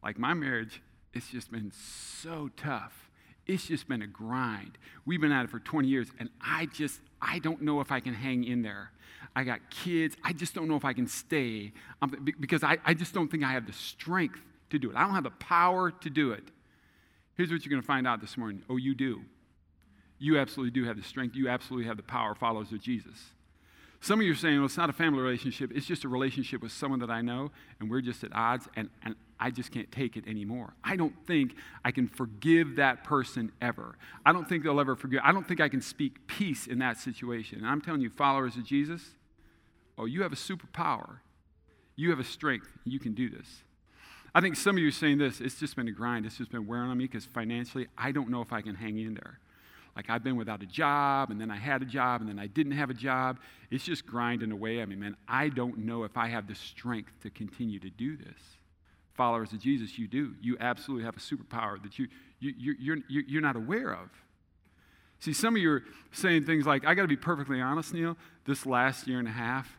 Like 0.02 0.18
my 0.18 0.34
marriage, 0.34 0.82
it's 1.12 1.28
just 1.28 1.52
been 1.52 1.70
so 1.70 2.50
tough 2.56 3.03
it's 3.46 3.66
just 3.66 3.88
been 3.88 4.02
a 4.02 4.06
grind. 4.06 4.78
We've 5.04 5.20
been 5.20 5.32
at 5.32 5.44
it 5.44 5.50
for 5.50 5.58
20 5.58 5.86
years, 5.88 6.08
and 6.18 6.30
I 6.40 6.66
just, 6.66 7.00
I 7.20 7.38
don't 7.38 7.62
know 7.62 7.80
if 7.80 7.92
I 7.92 8.00
can 8.00 8.14
hang 8.14 8.44
in 8.44 8.62
there. 8.62 8.90
I 9.36 9.44
got 9.44 9.60
kids. 9.70 10.16
I 10.22 10.32
just 10.32 10.54
don't 10.54 10.68
know 10.68 10.76
if 10.76 10.84
I 10.84 10.92
can 10.92 11.06
stay 11.06 11.72
because 12.40 12.62
I, 12.62 12.78
I 12.84 12.94
just 12.94 13.12
don't 13.12 13.30
think 13.30 13.42
I 13.42 13.52
have 13.52 13.66
the 13.66 13.72
strength 13.72 14.40
to 14.70 14.78
do 14.78 14.90
it. 14.90 14.96
I 14.96 15.02
don't 15.02 15.14
have 15.14 15.24
the 15.24 15.30
power 15.30 15.90
to 15.90 16.10
do 16.10 16.32
it. 16.32 16.44
Here's 17.36 17.50
what 17.50 17.64
you're 17.64 17.70
going 17.70 17.82
to 17.82 17.86
find 17.86 18.06
out 18.06 18.20
this 18.20 18.36
morning. 18.36 18.62
Oh, 18.70 18.76
you 18.76 18.94
do. 18.94 19.22
You 20.18 20.38
absolutely 20.38 20.70
do 20.70 20.86
have 20.86 20.96
the 20.96 21.02
strength. 21.02 21.34
You 21.34 21.48
absolutely 21.48 21.86
have 21.88 21.96
the 21.96 22.04
power, 22.04 22.34
followers 22.34 22.70
of 22.70 22.80
Jesus. 22.80 23.18
Some 24.00 24.20
of 24.20 24.26
you 24.26 24.32
are 24.32 24.36
saying, 24.36 24.56
well, 24.56 24.66
it's 24.66 24.76
not 24.76 24.90
a 24.90 24.92
family 24.92 25.20
relationship, 25.20 25.72
it's 25.74 25.86
just 25.86 26.04
a 26.04 26.08
relationship 26.08 26.60
with 26.60 26.72
someone 26.72 27.00
that 27.00 27.10
I 27.10 27.22
know, 27.22 27.50
and 27.80 27.90
we're 27.90 28.02
just 28.02 28.22
at 28.22 28.34
odds, 28.34 28.68
and, 28.76 28.90
and 29.02 29.14
I 29.38 29.50
just 29.50 29.72
can't 29.72 29.90
take 29.90 30.16
it 30.16 30.26
anymore. 30.26 30.74
I 30.82 30.96
don't 30.96 31.14
think 31.26 31.54
I 31.84 31.90
can 31.90 32.08
forgive 32.08 32.76
that 32.76 33.04
person 33.04 33.52
ever. 33.60 33.96
I 34.24 34.32
don't 34.32 34.48
think 34.48 34.64
they'll 34.64 34.80
ever 34.80 34.96
forgive. 34.96 35.20
I 35.24 35.32
don't 35.32 35.46
think 35.46 35.60
I 35.60 35.68
can 35.68 35.82
speak 35.82 36.26
peace 36.26 36.66
in 36.66 36.78
that 36.78 36.98
situation. 36.98 37.58
And 37.58 37.66
I'm 37.66 37.80
telling 37.80 38.00
you, 38.00 38.10
followers 38.10 38.56
of 38.56 38.64
Jesus, 38.64 39.02
oh, 39.98 40.04
you 40.04 40.22
have 40.22 40.32
a 40.32 40.36
superpower. 40.36 41.18
You 41.96 42.10
have 42.10 42.20
a 42.20 42.24
strength. 42.24 42.68
You 42.84 42.98
can 42.98 43.14
do 43.14 43.28
this. 43.28 43.62
I 44.34 44.40
think 44.40 44.56
some 44.56 44.76
of 44.76 44.82
you 44.82 44.88
are 44.88 44.92
saying 44.92 45.18
this, 45.18 45.40
it's 45.40 45.60
just 45.60 45.76
been 45.76 45.86
a 45.86 45.92
grind. 45.92 46.26
It's 46.26 46.38
just 46.38 46.50
been 46.50 46.66
wearing 46.66 46.90
on 46.90 46.98
me 46.98 47.04
because 47.04 47.24
financially, 47.24 47.86
I 47.96 48.10
don't 48.10 48.30
know 48.30 48.42
if 48.42 48.52
I 48.52 48.62
can 48.62 48.74
hang 48.74 48.98
in 48.98 49.14
there. 49.14 49.38
Like 49.94 50.10
I've 50.10 50.24
been 50.24 50.34
without 50.34 50.60
a 50.60 50.66
job, 50.66 51.30
and 51.30 51.40
then 51.40 51.52
I 51.52 51.56
had 51.56 51.82
a 51.82 51.84
job, 51.84 52.20
and 52.20 52.28
then 52.28 52.40
I 52.40 52.48
didn't 52.48 52.72
have 52.72 52.90
a 52.90 52.94
job. 52.94 53.38
It's 53.70 53.84
just 53.84 54.04
grinding 54.06 54.50
away. 54.50 54.82
I 54.82 54.86
mean, 54.86 54.98
man, 54.98 55.16
I 55.28 55.50
don't 55.50 55.78
know 55.78 56.02
if 56.02 56.16
I 56.16 56.26
have 56.26 56.48
the 56.48 56.56
strength 56.56 57.12
to 57.22 57.30
continue 57.30 57.78
to 57.78 57.90
do 57.90 58.16
this. 58.16 58.58
Followers 59.14 59.52
of 59.52 59.60
Jesus, 59.60 59.98
you 59.98 60.08
do. 60.08 60.34
You 60.40 60.56
absolutely 60.58 61.04
have 61.04 61.16
a 61.16 61.20
superpower 61.20 61.80
that 61.82 61.98
you, 61.98 62.08
you, 62.40 62.74
you're, 62.78 62.98
you're, 63.08 63.22
you're 63.26 63.42
not 63.42 63.56
aware 63.56 63.92
of. 63.92 64.10
See, 65.20 65.32
some 65.32 65.54
of 65.56 65.62
you 65.62 65.70
are 65.70 65.84
saying 66.12 66.44
things 66.44 66.66
like, 66.66 66.84
I 66.84 66.94
got 66.94 67.02
to 67.02 67.08
be 67.08 67.16
perfectly 67.16 67.60
honest, 67.60 67.94
Neal, 67.94 68.16
this 68.44 68.66
last 68.66 69.06
year 69.06 69.18
and 69.18 69.28
a 69.28 69.32
half 69.32 69.78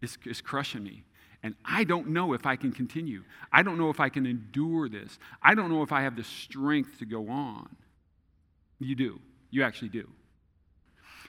is, 0.00 0.16
is 0.24 0.40
crushing 0.40 0.84
me. 0.84 1.02
And 1.42 1.54
I 1.64 1.84
don't 1.84 2.08
know 2.08 2.32
if 2.32 2.46
I 2.46 2.56
can 2.56 2.72
continue. 2.72 3.24
I 3.52 3.62
don't 3.62 3.76
know 3.76 3.90
if 3.90 4.00
I 4.00 4.08
can 4.08 4.24
endure 4.24 4.88
this. 4.88 5.18
I 5.42 5.54
don't 5.54 5.68
know 5.68 5.82
if 5.82 5.92
I 5.92 6.02
have 6.02 6.16
the 6.16 6.24
strength 6.24 6.98
to 7.00 7.06
go 7.06 7.28
on. 7.28 7.68
You 8.78 8.94
do. 8.94 9.20
You 9.50 9.62
actually 9.62 9.90
do. 9.90 10.08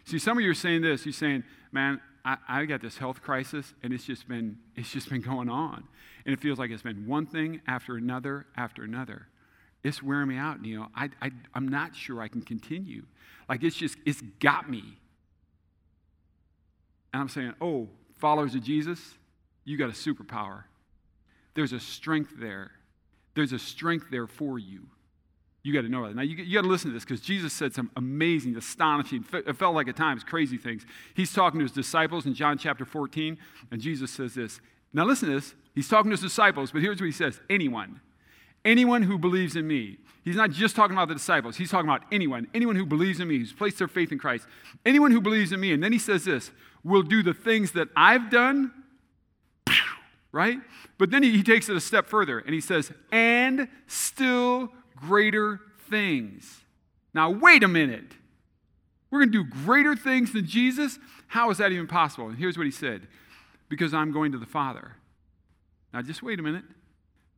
See, 0.05 0.19
some 0.19 0.38
of 0.38 0.43
you 0.43 0.51
are 0.51 0.55
saying 0.55 0.81
this. 0.81 1.05
You're 1.05 1.13
saying, 1.13 1.43
man, 1.72 2.00
I, 2.27 2.38
I 2.50 2.65
got 2.65 2.81
this 2.81 2.98
health 2.98 3.22
crisis, 3.22 3.74
and 3.81 3.93
it's 3.93 4.03
just 4.03 4.27
been 4.27 4.57
it's 4.75 4.91
just 4.91 5.10
been 5.10 5.22
going 5.22 5.50
on. 5.50 5.86
And 6.25 6.34
it 6.34 6.41
feels 6.41 6.60
like 6.60 6.69
it's 6.72 6.84
been 6.84 7.07
one 7.07 7.25
thing 7.25 7.62
after 7.65 7.96
another 7.96 8.46
after 8.57 8.84
another. 8.84 9.27
It's 9.84 10.03
wearing 10.03 10.27
me 10.27 10.36
out, 10.36 10.62
Neal. 10.62 10.88
I, 10.93 11.10
I, 11.22 11.31
I'm 11.53 11.69
not 11.69 11.96
sure 11.96 12.19
I 12.22 12.27
can 12.27 12.41
continue. 12.41 13.03
Like 13.48 13.63
it's 13.63 13.77
just, 13.77 13.98
it's 14.05 14.22
got 14.39 14.69
me. 14.69 14.84
And 17.13 17.22
I'm 17.22 17.29
saying, 17.29 17.53
oh, 17.62 17.88
followers 18.17 18.53
of 18.55 18.63
Jesus, 18.63 19.00
you 19.63 19.77
got 19.77 19.89
a 19.89 19.93
superpower. 19.93 20.63
There's 21.53 21.72
a 21.72 21.79
strength 21.79 22.34
there. 22.38 22.72
There's 23.34 23.53
a 23.53 23.60
strength 23.60 24.07
there 24.12 24.27
for 24.27 24.60
you. 24.60 24.88
You 25.68 25.74
got 25.74 25.82
to 25.82 25.90
know 25.90 26.08
that. 26.08 26.16
Now, 26.16 26.22
you, 26.22 26.38
you 26.38 26.54
got 26.54 26.62
to 26.62 26.70
listen 26.70 26.92
to 26.92 26.94
this 26.94 27.04
because 27.04 27.20
Jesus 27.20 27.52
said 27.52 27.74
some 27.74 27.92
amazing, 27.98 28.56
astonishing, 28.56 29.26
it 29.34 29.58
felt 29.58 29.76
like 29.76 29.90
at 29.90 29.98
times 29.98 30.24
crazy 30.24 30.56
things. 30.56 30.86
He's 31.14 31.34
talking 31.34 31.60
to 31.60 31.66
his 31.66 31.74
disciples 31.74 32.26
in 32.26 32.34
John 32.34 32.58
chapter 32.58 32.86
14, 32.86 33.38
and 33.70 33.82
Jesus 33.82 34.10
says 34.10 34.34
this. 34.34 34.62
Now, 34.94 35.04
listen 35.04 35.28
to 35.28 35.36
this. 35.36 35.56
He's 35.76 35.90
talking 35.90 36.10
to 36.10 36.14
his 36.14 36.22
disciples, 36.22 36.72
but 36.72 36.82
here's 36.82 37.02
what 37.02 37.06
he 37.08 37.12
says 37.12 37.42
anyone. 37.50 38.00
Anyone 38.64 39.02
who 39.02 39.18
believes 39.18 39.58
in 39.58 39.68
me. 39.68 39.98
He's 40.24 40.38
not 40.38 40.52
just 40.52 40.74
talking 40.74 40.96
about 40.96 41.10
the 41.10 41.16
disciples, 41.16 41.58
he's 41.58 41.70
talking 41.70 41.90
about 41.90 42.04
anyone. 42.14 42.48
Anyone 42.54 42.78
who 42.78 42.86
believes 42.86 43.20
in 43.20 43.28
me, 43.28 43.38
who's 43.38 43.52
placed 43.52 43.78
their 43.78 43.90
faith 43.90 44.14
in 44.14 44.20
Christ. 44.20 44.48
Anyone 44.86 45.12
who 45.12 45.20
believes 45.20 45.52
in 45.52 45.60
me. 45.60 45.74
And 45.74 45.84
then 45.84 45.92
he 45.92 46.00
says 46.00 46.24
this 46.24 46.52
will 46.82 47.04
do 47.04 47.24
the 47.24 47.34
things 47.34 47.74
that 47.74 47.90
I've 47.94 48.30
done, 48.30 48.72
right? 50.32 50.60
But 50.98 51.12
then 51.12 51.24
he, 51.24 51.32
he 51.32 51.44
takes 51.44 51.68
it 51.68 51.76
a 51.76 51.82
step 51.82 52.08
further 52.08 52.40
and 52.40 52.54
he 52.54 52.62
says, 52.62 52.94
and 53.12 53.68
still 53.88 54.72
greater 54.98 55.60
things. 55.89 56.62
Now, 57.13 57.30
wait 57.30 57.63
a 57.63 57.68
minute. 57.68 58.13
We're 59.10 59.20
going 59.20 59.32
to 59.32 59.44
do 59.44 59.50
greater 59.66 59.96
things 59.96 60.34
than 60.34 60.46
Jesus? 60.46 61.00
How 61.27 61.50
is 61.50 61.58
that 61.60 61.72
even 61.72 61.88
possible? 61.88 62.27
And 62.27 62.38
here's 62.38 62.58
what 62.58 62.66
he 62.66 62.72
said 62.72 63.08
because 63.70 63.94
I'm 63.94 64.12
going 64.12 64.32
to 64.32 64.38
the 64.38 64.46
Father. 64.46 64.94
Now, 65.94 66.01
just 66.01 66.24
wait 66.24 66.39
a 66.39 66.44
minute. 66.44 66.63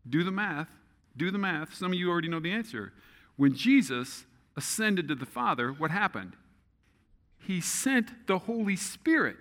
Do 0.08 0.24
the 0.24 0.32
math. 0.32 0.70
Do 1.16 1.32
the 1.32 1.38
math. 1.38 1.74
Some 1.74 1.92
of 1.92 1.98
you 1.98 2.10
already 2.10 2.28
know 2.28 2.40
the 2.40 2.52
answer. 2.52 2.94
When 3.36 3.56
Jesus 3.56 4.26
ascended 4.56 5.08
to 5.08 5.16
the 5.16 5.26
Father, 5.26 5.72
what 5.72 5.92
happened? 5.92 6.34
He 7.40 7.62
sent 7.62 8.28
the 8.28 8.40
Holy 8.40 8.76
Spirit. 8.76 9.38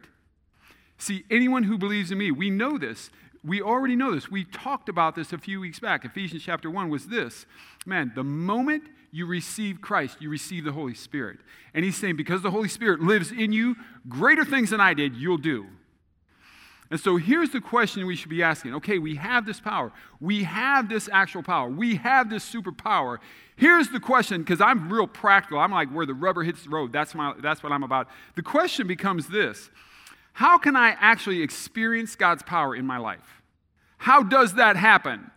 See, 0.99 1.25
anyone 1.31 1.65
who 1.65 1.79
believes 1.79 2.11
in 2.11 2.19
me, 2.19 2.31
we 2.31 2.51
know 2.51 2.79
this. 2.79 3.11
We 3.49 3.63
already 3.63 3.97
know 3.97 4.15
this. 4.15 4.31
We 4.31 4.45
talked 4.45 4.89
about 4.89 5.15
this 5.15 5.33
a 5.33 5.39
few 5.39 5.61
weeks 5.61 5.81
back. 5.81 6.05
Ephesians 6.05 6.43
chapter 6.45 6.71
1 6.71 6.91
was 6.91 7.07
this 7.07 7.47
man, 7.87 8.13
the 8.15 8.23
moment 8.23 8.85
you 9.11 9.25
receive 9.25 9.81
Christ, 9.81 10.19
you 10.21 10.29
receive 10.29 10.65
the 10.65 10.73
Holy 10.73 10.95
Spirit. 10.95 11.39
And 11.73 11.85
he's 11.85 11.97
saying, 11.97 12.17
because 12.17 12.43
the 12.43 12.51
Holy 12.51 12.69
Spirit 12.69 13.01
lives 13.01 13.33
in 13.33 13.53
you, 13.53 13.77
greater 14.09 14.45
things 14.45 14.71
than 14.71 14.81
I 14.81 14.93
did, 14.93 15.17
you'll 15.17 15.39
do. 15.39 15.67
And 16.91 16.99
so 16.99 17.17
here's 17.17 17.51
the 17.51 17.61
question 17.61 18.07
we 18.07 18.17
should 18.17 18.31
be 18.31 18.43
asking. 18.43 18.75
Okay, 18.77 18.99
we 18.99 19.17
have 19.17 19.45
this 19.45 19.61
power. 19.61 19.93
We 20.21 20.45
have 20.45 20.89
this 20.89 21.09
actual 21.13 21.43
power. 21.43 21.69
We 21.69 21.97
have 21.97 22.31
this 22.31 22.51
superpower. 22.51 23.19
Here's 23.57 23.89
the 23.89 24.01
question, 24.01 24.43
because 24.43 24.61
I'm 24.61 24.91
real 24.91 25.07
practical. 25.07 25.59
I'm 25.59 25.73
like 25.73 25.91
where 25.91 26.07
the 26.07 26.15
rubber 26.15 26.43
hits 26.43 26.65
the 26.65 26.71
road. 26.71 26.93
That's, 26.93 27.15
my, 27.15 27.35
that's 27.41 27.63
what 27.63 27.73
I'm 27.73 27.83
about. 27.83 28.09
The 28.37 28.43
question 28.43 28.87
becomes 28.87 29.29
this 29.29 29.71
How 30.35 30.57
can 30.57 30.77
I 30.77 30.97
actually 31.01 31.43
experience 31.43 32.15
God's 32.15 32.43
power 32.43 32.75
in 32.75 32.87
my 32.87 32.99
life? 32.99 33.38
How 33.99 34.23
does 34.23 34.55
that 34.55 34.77
happen? 34.77 35.31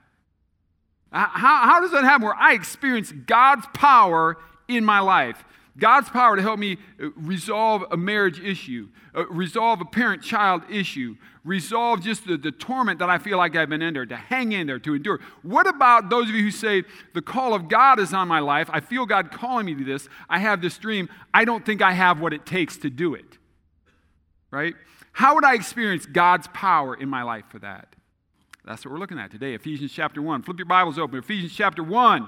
How, 1.12 1.28
how 1.34 1.82
does 1.82 1.92
that 1.92 2.04
happen 2.04 2.26
where 2.26 2.36
I 2.36 2.54
experience 2.54 3.12
God's 3.12 3.66
power 3.74 4.38
in 4.68 4.86
my 4.86 5.00
life? 5.00 5.44
God's 5.78 6.10
power 6.10 6.36
to 6.36 6.42
help 6.42 6.60
me 6.60 6.78
uh, 7.02 7.10
resolve 7.16 7.84
a 7.92 7.98
marriage 7.98 8.40
issue, 8.40 8.90
uh, 9.16 9.26
resolve 9.28 9.82
a 9.82 9.86
parent 9.86 10.22
child 10.22 10.64
issue, 10.70 11.16
resolve 11.44 12.02
just 12.02 12.28
the, 12.28 12.38
the 12.38 12.52
torment 12.52 13.00
that 13.00 13.10
I 13.10 13.18
feel 13.18 13.38
like 13.38 13.56
I've 13.56 13.70
been 13.70 13.82
under, 13.82 14.06
to 14.06 14.16
hang 14.16 14.52
in 14.52 14.68
there, 14.68 14.80
to 14.80 14.96
endure. 14.96 15.20
What 15.44 15.68
about 15.68 16.10
those 16.10 16.30
of 16.30 16.36
you 16.36 16.44
who 16.44 16.52
say, 16.52 16.84
the 17.14 17.22
call 17.22 17.54
of 17.54 17.70
God 17.70 18.00
is 18.00 18.14
on 18.14 18.28
my 18.28 18.40
life? 18.40 18.70
I 18.72 18.82
feel 18.82 19.06
God 19.06 19.32
calling 19.32 19.66
me 19.66 19.76
to 19.76 19.84
this. 19.84 20.10
I 20.30 20.40
have 20.40 20.62
this 20.62 20.78
dream. 20.78 21.10
I 21.34 21.46
don't 21.46 21.66
think 21.66 21.82
I 21.82 21.94
have 21.94 22.20
what 22.20 22.34
it 22.34 22.46
takes 22.46 22.78
to 22.78 22.90
do 22.90 23.16
it. 23.16 23.38
Right? 24.52 24.76
How 25.14 25.36
would 25.36 25.46
I 25.46 25.56
experience 25.56 26.06
God's 26.06 26.48
power 26.54 26.96
in 26.96 27.10
my 27.10 27.24
life 27.24 27.46
for 27.50 27.60
that? 27.60 27.96
That's 28.64 28.86
what 28.86 28.92
we're 28.92 29.00
looking 29.00 29.18
at 29.18 29.32
today, 29.32 29.56
Ephesians 29.56 29.92
chapter 29.92 30.22
1. 30.22 30.44
Flip 30.44 30.60
your 30.60 30.68
Bibles 30.68 31.00
open. 31.00 31.18
Ephesians 31.18 31.52
chapter 31.52 31.84
1. 31.84 32.28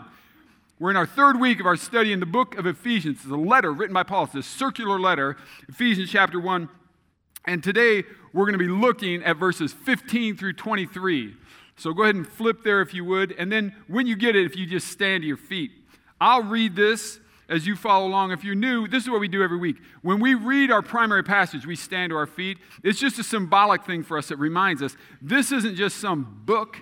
We're 0.80 0.90
in 0.90 0.98
our 0.98 1.06
third 1.06 1.40
week 1.40 1.60
of 1.60 1.68
our 1.68 1.76
study 1.76 2.12
in 2.12 2.20
the 2.20 2.26
book 2.26 2.58
of 2.58 2.66
Ephesians. 2.66 3.20
It's 3.22 3.32
a 3.32 3.36
letter 3.36 3.72
written 3.72 3.94
by 3.94 4.02
Paul. 4.02 4.24
It's 4.24 4.34
a 4.34 4.42
circular 4.42 5.00
letter, 5.00 5.38
Ephesians 5.70 6.10
chapter 6.10 6.40
1. 6.40 6.70
And 7.46 7.64
today 7.64 8.04
we're 8.34 8.46
going 8.46 8.58
to 8.58 8.58
be 8.58 8.68
looking 8.68 9.24
at 9.24 9.38
verses 9.38 9.74
15 9.74 10.36
through 10.36 10.54
23. 10.54 11.36
So 11.78 11.94
go 11.94 12.02
ahead 12.02 12.16
and 12.16 12.28
flip 12.28 12.64
there 12.64 12.82
if 12.82 12.96
you 12.96 13.06
would. 13.06 13.34
And 13.34 13.52
then 13.52 13.76
when 13.88 14.08
you 14.08 14.16
get 14.16 14.36
it, 14.36 14.44
if 14.44 14.56
you 14.56 14.66
just 14.66 14.88
stand 14.88 15.22
to 15.22 15.28
your 15.28 15.38
feet, 15.38 15.70
I'll 16.20 16.42
read 16.42 16.76
this 16.76 17.20
as 17.54 17.68
you 17.68 17.76
follow 17.76 18.08
along. 18.08 18.32
If 18.32 18.44
you're 18.44 18.56
new, 18.56 18.88
this 18.88 19.04
is 19.04 19.10
what 19.10 19.20
we 19.20 19.28
do 19.28 19.44
every 19.44 19.58
week. 19.58 19.78
When 20.02 20.20
we 20.20 20.34
read 20.34 20.72
our 20.72 20.82
primary 20.82 21.24
passage, 21.24 21.68
we 21.68 21.76
stand 21.76 22.10
to 22.10 22.16
our 22.16 22.26
feet. 22.26 22.58
It's 22.84 23.00
just 23.00 23.20
a 23.20 23.24
symbolic 23.24 23.86
thing 23.86 24.04
for 24.04 24.18
us 24.18 24.30
that 24.30 24.38
reminds 24.38 24.82
us 24.82 24.98
this 25.22 25.52
isn't 25.52 25.76
just 25.76 25.98
some 25.98 26.42
book, 26.46 26.78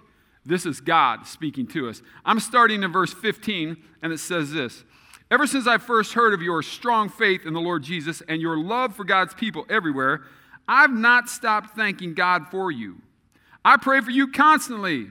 this 0.45 0.65
is 0.65 0.79
God 0.79 1.27
speaking 1.27 1.67
to 1.67 1.89
us. 1.89 2.01
I'm 2.23 2.39
starting 2.39 2.83
in 2.83 2.91
verse 2.91 3.13
15, 3.13 3.75
and 4.01 4.13
it 4.13 4.19
says 4.19 4.51
this 4.51 4.85
Ever 5.29 5.45
since 5.45 5.67
I 5.67 5.77
first 5.77 6.13
heard 6.13 6.33
of 6.33 6.41
your 6.41 6.63
strong 6.63 7.09
faith 7.09 7.45
in 7.45 7.53
the 7.53 7.59
Lord 7.59 7.83
Jesus 7.83 8.23
and 8.29 8.41
your 8.41 8.57
love 8.57 8.95
for 8.95 9.03
God's 9.03 9.33
people 9.33 9.65
everywhere, 9.69 10.21
I've 10.67 10.91
not 10.91 11.29
stopped 11.29 11.75
thanking 11.75 12.13
God 12.13 12.47
for 12.49 12.71
you. 12.71 13.01
I 13.63 13.75
pray 13.75 13.99
for 13.99 14.11
you 14.11 14.31
constantly. 14.31 15.09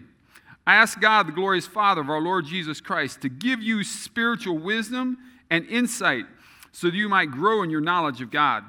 I 0.66 0.76
ask 0.76 1.00
God, 1.00 1.26
the 1.26 1.32
glorious 1.32 1.66
Father 1.66 2.00
of 2.00 2.08
our 2.08 2.20
Lord 2.20 2.46
Jesus 2.46 2.80
Christ, 2.80 3.20
to 3.22 3.28
give 3.28 3.62
you 3.62 3.84
spiritual 3.84 4.56
wisdom 4.56 5.18
and 5.50 5.66
insight 5.66 6.24
so 6.72 6.88
that 6.88 6.96
you 6.96 7.08
might 7.08 7.30
grow 7.30 7.62
in 7.62 7.70
your 7.70 7.80
knowledge 7.80 8.20
of 8.20 8.30
God. 8.30 8.64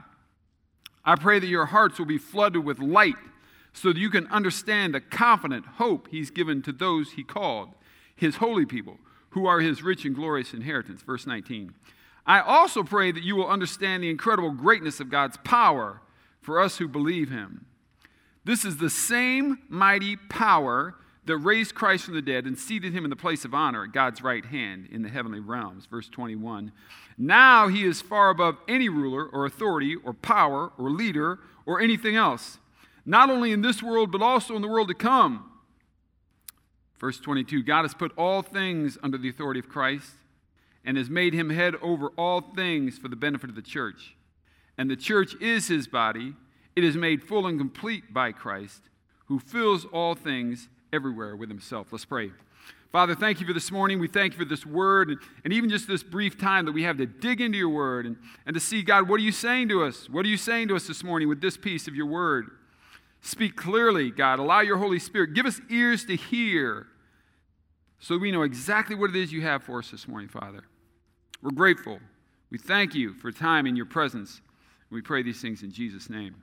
I 1.05 1.15
pray 1.15 1.39
that 1.39 1.47
your 1.47 1.67
hearts 1.67 1.99
will 1.99 2.05
be 2.05 2.17
flooded 2.17 2.63
with 2.63 2.79
light 2.79 3.15
so 3.73 3.89
that 3.93 3.99
you 3.99 4.09
can 4.09 4.27
understand 4.27 4.93
the 4.93 5.01
confident 5.01 5.65
hope 5.65 6.07
he's 6.09 6.29
given 6.29 6.61
to 6.63 6.71
those 6.71 7.13
he 7.13 7.23
called, 7.23 7.69
his 8.15 8.37
holy 8.37 8.65
people, 8.65 8.97
who 9.29 9.45
are 9.45 9.61
his 9.61 9.81
rich 9.81 10.05
and 10.05 10.15
glorious 10.15 10.53
inheritance. 10.53 11.01
Verse 11.01 11.25
19. 11.25 11.73
I 12.25 12.39
also 12.41 12.83
pray 12.83 13.11
that 13.11 13.23
you 13.23 13.35
will 13.35 13.47
understand 13.47 14.03
the 14.03 14.09
incredible 14.09 14.51
greatness 14.51 14.99
of 14.99 15.09
God's 15.09 15.37
power 15.43 16.01
for 16.39 16.59
us 16.59 16.77
who 16.77 16.87
believe 16.87 17.29
him. 17.29 17.65
This 18.43 18.65
is 18.65 18.77
the 18.77 18.89
same 18.89 19.59
mighty 19.69 20.15
power 20.15 20.95
that 21.31 21.37
raised 21.37 21.73
Christ 21.73 22.03
from 22.03 22.13
the 22.13 22.21
dead 22.21 22.45
and 22.45 22.59
seated 22.59 22.93
him 22.93 23.05
in 23.05 23.09
the 23.09 23.15
place 23.15 23.45
of 23.45 23.53
honor 23.53 23.85
at 23.85 23.93
God's 23.93 24.21
right 24.21 24.43
hand 24.43 24.89
in 24.91 25.01
the 25.01 25.07
heavenly 25.07 25.39
realms. 25.39 25.85
Verse 25.85 26.09
21. 26.09 26.73
Now 27.17 27.69
he 27.69 27.85
is 27.85 28.01
far 28.01 28.29
above 28.29 28.57
any 28.67 28.89
ruler 28.89 29.25
or 29.25 29.45
authority 29.45 29.95
or 29.95 30.13
power 30.13 30.73
or 30.77 30.89
leader 30.89 31.39
or 31.65 31.79
anything 31.79 32.17
else, 32.17 32.59
not 33.05 33.29
only 33.29 33.53
in 33.53 33.61
this 33.61 33.81
world, 33.81 34.11
but 34.11 34.21
also 34.21 34.57
in 34.57 34.61
the 34.61 34.67
world 34.67 34.89
to 34.89 34.93
come. 34.93 35.49
Verse 36.99 37.17
22 37.17 37.63
God 37.63 37.83
has 37.83 37.93
put 37.93 38.11
all 38.17 38.41
things 38.41 38.97
under 39.01 39.17
the 39.17 39.29
authority 39.29 39.61
of 39.61 39.69
Christ 39.69 40.11
and 40.83 40.97
has 40.97 41.09
made 41.09 41.33
him 41.33 41.49
head 41.49 41.75
over 41.81 42.09
all 42.17 42.41
things 42.41 42.97
for 42.97 43.07
the 43.07 43.15
benefit 43.15 43.49
of 43.49 43.55
the 43.55 43.61
church. 43.61 44.15
And 44.77 44.91
the 44.91 44.97
church 44.97 45.33
is 45.39 45.69
his 45.69 45.87
body 45.87 46.33
it 46.75 46.83
is 46.83 46.95
made 46.95 47.23
full 47.23 47.47
and 47.47 47.57
complete 47.57 48.13
by 48.13 48.31
Christ, 48.31 48.89
who 49.25 49.39
fills 49.39 49.85
all 49.85 50.15
things 50.15 50.69
everywhere 50.93 51.35
with 51.35 51.49
himself. 51.49 51.87
Let's 51.91 52.05
pray. 52.05 52.31
Father, 52.91 53.15
thank 53.15 53.39
you 53.39 53.47
for 53.47 53.53
this 53.53 53.71
morning. 53.71 53.99
We 53.99 54.09
thank 54.09 54.33
you 54.33 54.39
for 54.39 54.45
this 54.45 54.65
word 54.65 55.09
and, 55.09 55.17
and, 55.45 55.53
even 55.53 55.69
just 55.69 55.87
this 55.87 56.03
brief 56.03 56.37
time 56.37 56.65
that 56.65 56.73
we 56.73 56.83
have 56.83 56.97
to 56.97 57.05
dig 57.05 57.39
into 57.39 57.57
your 57.57 57.69
word 57.69 58.05
and, 58.05 58.17
and 58.45 58.53
to 58.53 58.59
see, 58.59 58.81
God, 58.81 59.07
what 59.07 59.21
are 59.21 59.23
you 59.23 59.31
saying 59.31 59.69
to 59.69 59.83
us? 59.83 60.09
What 60.09 60.25
are 60.25 60.29
you 60.29 60.35
saying 60.35 60.67
to 60.67 60.75
us 60.75 60.87
this 60.87 61.01
morning 61.01 61.29
with 61.29 61.39
this 61.39 61.55
piece 61.55 61.87
of 61.87 61.95
your 61.95 62.05
word? 62.05 62.51
Speak 63.21 63.55
clearly, 63.55 64.11
God. 64.11 64.39
Allow 64.39 64.59
your 64.59 64.77
Holy 64.77 64.99
Spirit. 64.99 65.33
Give 65.33 65.45
us 65.45 65.61
ears 65.69 66.03
to 66.05 66.17
hear 66.17 66.87
so 67.99 68.17
we 68.17 68.31
know 68.31 68.41
exactly 68.41 68.95
what 68.95 69.11
it 69.11 69.15
is 69.15 69.31
you 69.31 69.41
have 69.43 69.63
for 69.63 69.79
us 69.79 69.91
this 69.91 70.07
morning, 70.07 70.27
Father. 70.27 70.63
We're 71.41 71.51
grateful. 71.51 71.99
We 72.49 72.57
thank 72.57 72.93
you 72.95 73.13
for 73.13 73.31
time 73.31 73.67
in 73.67 73.75
your 73.75 73.85
presence. 73.85 74.41
We 74.89 75.01
pray 75.01 75.23
these 75.23 75.39
things 75.39 75.63
in 75.63 75.71
Jesus' 75.71 76.09
name. 76.09 76.35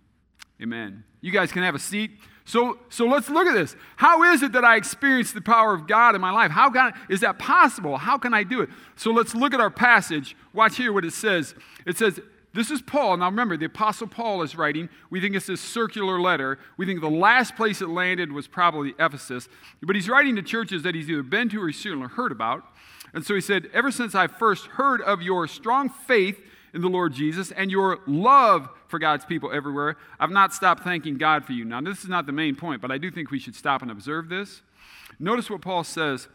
Amen. 0.62 1.04
You 1.20 1.30
guys 1.30 1.52
can 1.52 1.62
have 1.62 1.74
a 1.74 1.78
seat. 1.78 2.10
So, 2.44 2.78
so 2.88 3.04
let's 3.06 3.28
look 3.28 3.46
at 3.46 3.54
this. 3.54 3.76
How 3.96 4.22
is 4.32 4.42
it 4.42 4.52
that 4.52 4.64
I 4.64 4.76
experience 4.76 5.32
the 5.32 5.42
power 5.42 5.74
of 5.74 5.86
God 5.86 6.14
in 6.14 6.20
my 6.20 6.30
life? 6.30 6.50
How 6.50 6.70
can, 6.70 6.94
is 7.10 7.20
that 7.20 7.38
possible? 7.38 7.98
How 7.98 8.16
can 8.16 8.32
I 8.32 8.42
do 8.42 8.62
it? 8.62 8.70
So 8.96 9.10
let's 9.10 9.34
look 9.34 9.52
at 9.52 9.60
our 9.60 9.70
passage. 9.70 10.34
Watch 10.54 10.76
here 10.76 10.92
what 10.92 11.04
it 11.04 11.12
says. 11.12 11.54
It 11.84 11.98
says, 11.98 12.20
this 12.54 12.70
is 12.70 12.80
Paul. 12.80 13.18
Now 13.18 13.26
remember, 13.26 13.56
the 13.56 13.66
Apostle 13.66 14.06
Paul 14.06 14.42
is 14.42 14.56
writing. 14.56 14.88
We 15.10 15.20
think 15.20 15.36
it's 15.36 15.46
this 15.46 15.60
circular 15.60 16.18
letter. 16.20 16.58
We 16.76 16.86
think 16.86 17.00
the 17.00 17.10
last 17.10 17.54
place 17.54 17.82
it 17.82 17.88
landed 17.88 18.32
was 18.32 18.48
probably 18.48 18.94
Ephesus. 18.98 19.48
But 19.82 19.94
he's 19.94 20.08
writing 20.08 20.34
to 20.36 20.42
churches 20.42 20.82
that 20.84 20.94
he's 20.94 21.10
either 21.10 21.22
been 21.22 21.50
to 21.50 21.62
or 21.62 21.66
he's 21.66 21.78
certainly 21.78 22.08
heard 22.08 22.32
about. 22.32 22.64
And 23.12 23.24
so 23.24 23.34
he 23.34 23.40
said, 23.40 23.68
Ever 23.72 23.90
since 23.90 24.14
I 24.14 24.26
first 24.26 24.66
heard 24.66 25.02
of 25.02 25.22
your 25.22 25.46
strong 25.46 25.88
faith 25.88 26.40
in 26.74 26.80
the 26.80 26.88
Lord 26.88 27.12
Jesus 27.12 27.50
and 27.52 27.70
your 27.70 28.00
love 28.06 28.68
for 28.88 28.98
God's 28.98 29.24
people 29.24 29.52
everywhere, 29.52 29.96
I've 30.18 30.30
not 30.30 30.52
stopped 30.52 30.84
thanking 30.84 31.18
God 31.18 31.44
for 31.44 31.52
you. 31.52 31.64
Now, 31.64 31.80
this 31.80 32.02
is 32.02 32.08
not 32.08 32.26
the 32.26 32.32
main 32.32 32.56
point, 32.56 32.80
but 32.80 32.90
I 32.90 32.98
do 32.98 33.10
think 33.10 33.30
we 33.30 33.38
should 33.38 33.54
stop 33.54 33.82
and 33.82 33.90
observe 33.90 34.28
this. 34.28 34.62
Notice 35.18 35.50
what 35.50 35.60
Paul 35.60 35.84
says. 35.84 36.28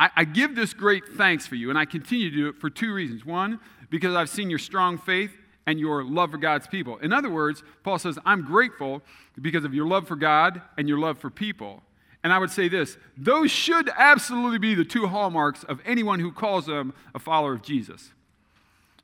I, 0.00 0.10
I 0.16 0.24
give 0.24 0.56
this 0.56 0.74
great 0.74 1.04
thanks 1.16 1.46
for 1.46 1.54
you, 1.54 1.70
and 1.70 1.78
I 1.78 1.84
continue 1.84 2.30
to 2.30 2.36
do 2.36 2.48
it 2.48 2.56
for 2.58 2.70
two 2.70 2.92
reasons. 2.92 3.24
One, 3.24 3.60
because 3.90 4.14
I've 4.14 4.28
seen 4.28 4.50
your 4.50 4.58
strong 4.58 4.98
faith 4.98 5.30
and 5.66 5.78
your 5.78 6.04
love 6.04 6.32
for 6.32 6.38
God's 6.38 6.66
people. 6.66 6.98
In 6.98 7.12
other 7.12 7.30
words, 7.30 7.62
Paul 7.84 7.98
says, 7.98 8.18
I'm 8.24 8.42
grateful 8.42 9.02
because 9.40 9.64
of 9.64 9.74
your 9.74 9.86
love 9.86 10.08
for 10.08 10.16
God 10.16 10.60
and 10.76 10.88
your 10.88 10.98
love 10.98 11.18
for 11.18 11.30
people. 11.30 11.82
And 12.24 12.32
I 12.32 12.38
would 12.38 12.50
say 12.50 12.68
this 12.68 12.96
those 13.16 13.50
should 13.50 13.90
absolutely 13.96 14.58
be 14.58 14.74
the 14.74 14.84
two 14.84 15.06
hallmarks 15.06 15.64
of 15.64 15.80
anyone 15.84 16.20
who 16.20 16.32
calls 16.32 16.66
them 16.66 16.94
a 17.14 17.18
follower 17.18 17.52
of 17.52 17.62
Jesus. 17.62 18.12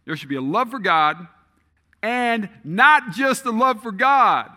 There 0.08 0.16
should 0.16 0.30
be 0.30 0.36
a 0.36 0.40
love 0.40 0.70
for 0.70 0.78
God 0.78 1.28
and 2.02 2.48
not 2.64 3.12
just 3.12 3.44
a 3.44 3.50
love 3.50 3.82
for 3.82 3.92
God. 3.92 4.48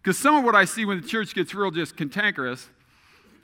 Because 0.00 0.16
some 0.16 0.34
of 0.34 0.44
what 0.44 0.54
I 0.54 0.64
see 0.64 0.86
when 0.86 0.98
the 0.98 1.06
church 1.06 1.34
gets 1.34 1.54
real 1.54 1.70
just 1.70 1.94
cantankerous 1.94 2.70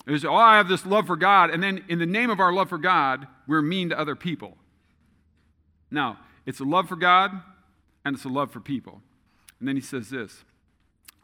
is, 0.06 0.24
oh, 0.24 0.32
I 0.32 0.56
have 0.56 0.68
this 0.68 0.86
love 0.86 1.06
for 1.06 1.16
God, 1.16 1.50
and 1.50 1.62
then 1.62 1.84
in 1.90 1.98
the 1.98 2.06
name 2.06 2.30
of 2.30 2.40
our 2.40 2.50
love 2.50 2.70
for 2.70 2.78
God, 2.78 3.26
we're 3.46 3.60
mean 3.60 3.90
to 3.90 4.00
other 4.00 4.16
people. 4.16 4.56
Now, 5.90 6.18
it's 6.46 6.60
a 6.60 6.64
love 6.64 6.88
for 6.88 6.96
God 6.96 7.30
and 8.06 8.16
it's 8.16 8.24
a 8.24 8.30
love 8.30 8.50
for 8.50 8.60
people. 8.60 9.02
And 9.58 9.68
then 9.68 9.76
he 9.76 9.82
says 9.82 10.08
this 10.08 10.44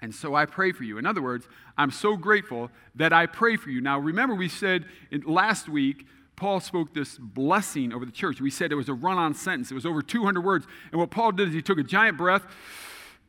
and 0.05 0.15
so 0.15 0.35
I 0.35 0.45
pray 0.45 0.73
for 0.73 0.85
you. 0.85 0.99
In 0.99 1.07
other 1.07 1.23
words, 1.23 1.49
I'm 1.79 1.91
so 1.91 2.15
grateful 2.15 2.71
that 2.95 3.15
I 3.15 3.25
pray 3.25 3.57
for 3.57 3.71
you. 3.71 3.81
Now, 3.81 3.99
remember, 3.99 4.35
we 4.35 4.51
said 4.51 4.85
last 5.25 5.67
week, 5.67 6.07
Paul 6.37 6.61
spoke 6.61 6.95
this 6.95 7.17
blessing 7.19 7.93
over 7.93 8.05
the 8.05 8.13
church. 8.13 8.41
We 8.41 8.51
said 8.51 8.73
it 8.73 8.77
was 8.77 8.89
a 8.89 8.95
run 8.95 9.19
on 9.19 9.35
sentence, 9.35 9.71
it 9.71 9.75
was 9.75 9.87
over 9.87 10.03
200 10.03 10.45
words. 10.45 10.67
And 10.91 11.01
what 11.01 11.11
Paul 11.11 11.33
did 11.33 11.49
is 11.49 11.55
he 11.55 11.63
took 11.63 11.79
a 11.79 11.85
giant 11.85 12.19
breath 12.19 12.43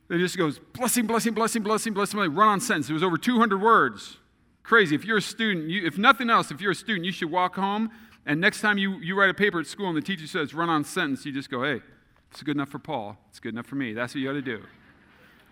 and 0.08 0.20
just 0.20 0.36
goes, 0.36 0.58
blessing, 0.58 1.06
blessing, 1.06 1.34
blessing, 1.34 1.62
blessing, 1.62 1.92
blessing, 1.92 2.18
run 2.18 2.48
on 2.48 2.60
sentence. 2.60 2.88
It 2.88 2.92
was 2.92 3.02
over 3.02 3.16
200 3.16 3.60
words. 3.60 4.18
Crazy. 4.62 4.94
If 4.94 5.04
you're 5.04 5.18
a 5.18 5.22
student, 5.22 5.68
you, 5.68 5.86
if 5.86 5.98
nothing 5.98 6.30
else, 6.30 6.50
if 6.50 6.60
you're 6.60 6.72
a 6.72 6.76
student, 6.76 7.04
you 7.04 7.12
should 7.12 7.30
walk 7.30 7.54
home 7.54 7.90
and 8.26 8.40
next 8.40 8.60
time 8.60 8.76
you, 8.76 8.96
you 8.96 9.18
write 9.18 9.30
a 9.30 9.34
paper 9.34 9.60
at 9.60 9.66
school 9.66 9.88
and 9.88 9.96
the 9.96 10.02
teacher 10.02 10.26
says 10.26 10.52
run 10.52 10.68
on 10.68 10.82
sentence, 10.84 11.24
you 11.24 11.32
just 11.32 11.48
go, 11.48 11.62
hey, 11.62 11.80
it's 12.32 12.42
good 12.42 12.56
enough 12.56 12.68
for 12.68 12.80
Paul. 12.80 13.16
It's 13.30 13.38
good 13.38 13.54
enough 13.54 13.66
for 13.66 13.76
me. 13.76 13.92
That's 13.92 14.14
what 14.14 14.20
you 14.20 14.26
got 14.26 14.34
to 14.34 14.42
do. 14.42 14.64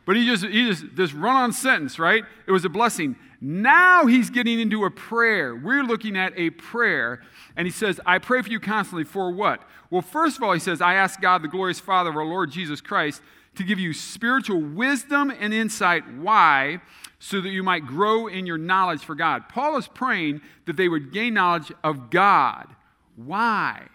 But 0.04 0.16
he 0.16 0.26
just, 0.26 0.44
he 0.44 0.66
just, 0.66 0.84
this 0.94 1.14
run 1.14 1.36
on 1.36 1.52
sentence, 1.52 1.98
right? 1.98 2.24
It 2.46 2.52
was 2.52 2.64
a 2.64 2.68
blessing. 2.68 3.16
Now 3.46 4.06
he's 4.06 4.30
getting 4.30 4.58
into 4.58 4.86
a 4.86 4.90
prayer. 4.90 5.54
We're 5.54 5.82
looking 5.82 6.16
at 6.16 6.32
a 6.34 6.48
prayer. 6.48 7.20
And 7.56 7.66
he 7.66 7.70
says, 7.70 8.00
I 8.06 8.18
pray 8.18 8.40
for 8.40 8.48
you 8.48 8.58
constantly 8.58 9.04
for 9.04 9.30
what? 9.30 9.62
Well, 9.90 10.00
first 10.00 10.38
of 10.38 10.42
all, 10.42 10.54
he 10.54 10.58
says, 10.58 10.80
I 10.80 10.94
ask 10.94 11.20
God, 11.20 11.42
the 11.42 11.48
glorious 11.48 11.78
Father 11.78 12.08
of 12.08 12.16
our 12.16 12.24
Lord 12.24 12.50
Jesus 12.50 12.80
Christ, 12.80 13.20
to 13.56 13.62
give 13.62 13.78
you 13.78 13.92
spiritual 13.92 14.62
wisdom 14.62 15.30
and 15.30 15.52
insight. 15.52 16.10
Why? 16.14 16.80
So 17.18 17.42
that 17.42 17.50
you 17.50 17.62
might 17.62 17.86
grow 17.86 18.28
in 18.28 18.46
your 18.46 18.56
knowledge 18.56 19.02
for 19.02 19.14
God. 19.14 19.50
Paul 19.50 19.76
is 19.76 19.88
praying 19.88 20.40
that 20.64 20.78
they 20.78 20.88
would 20.88 21.12
gain 21.12 21.34
knowledge 21.34 21.70
of 21.84 22.08
God. 22.08 22.68
Why? 23.14 23.88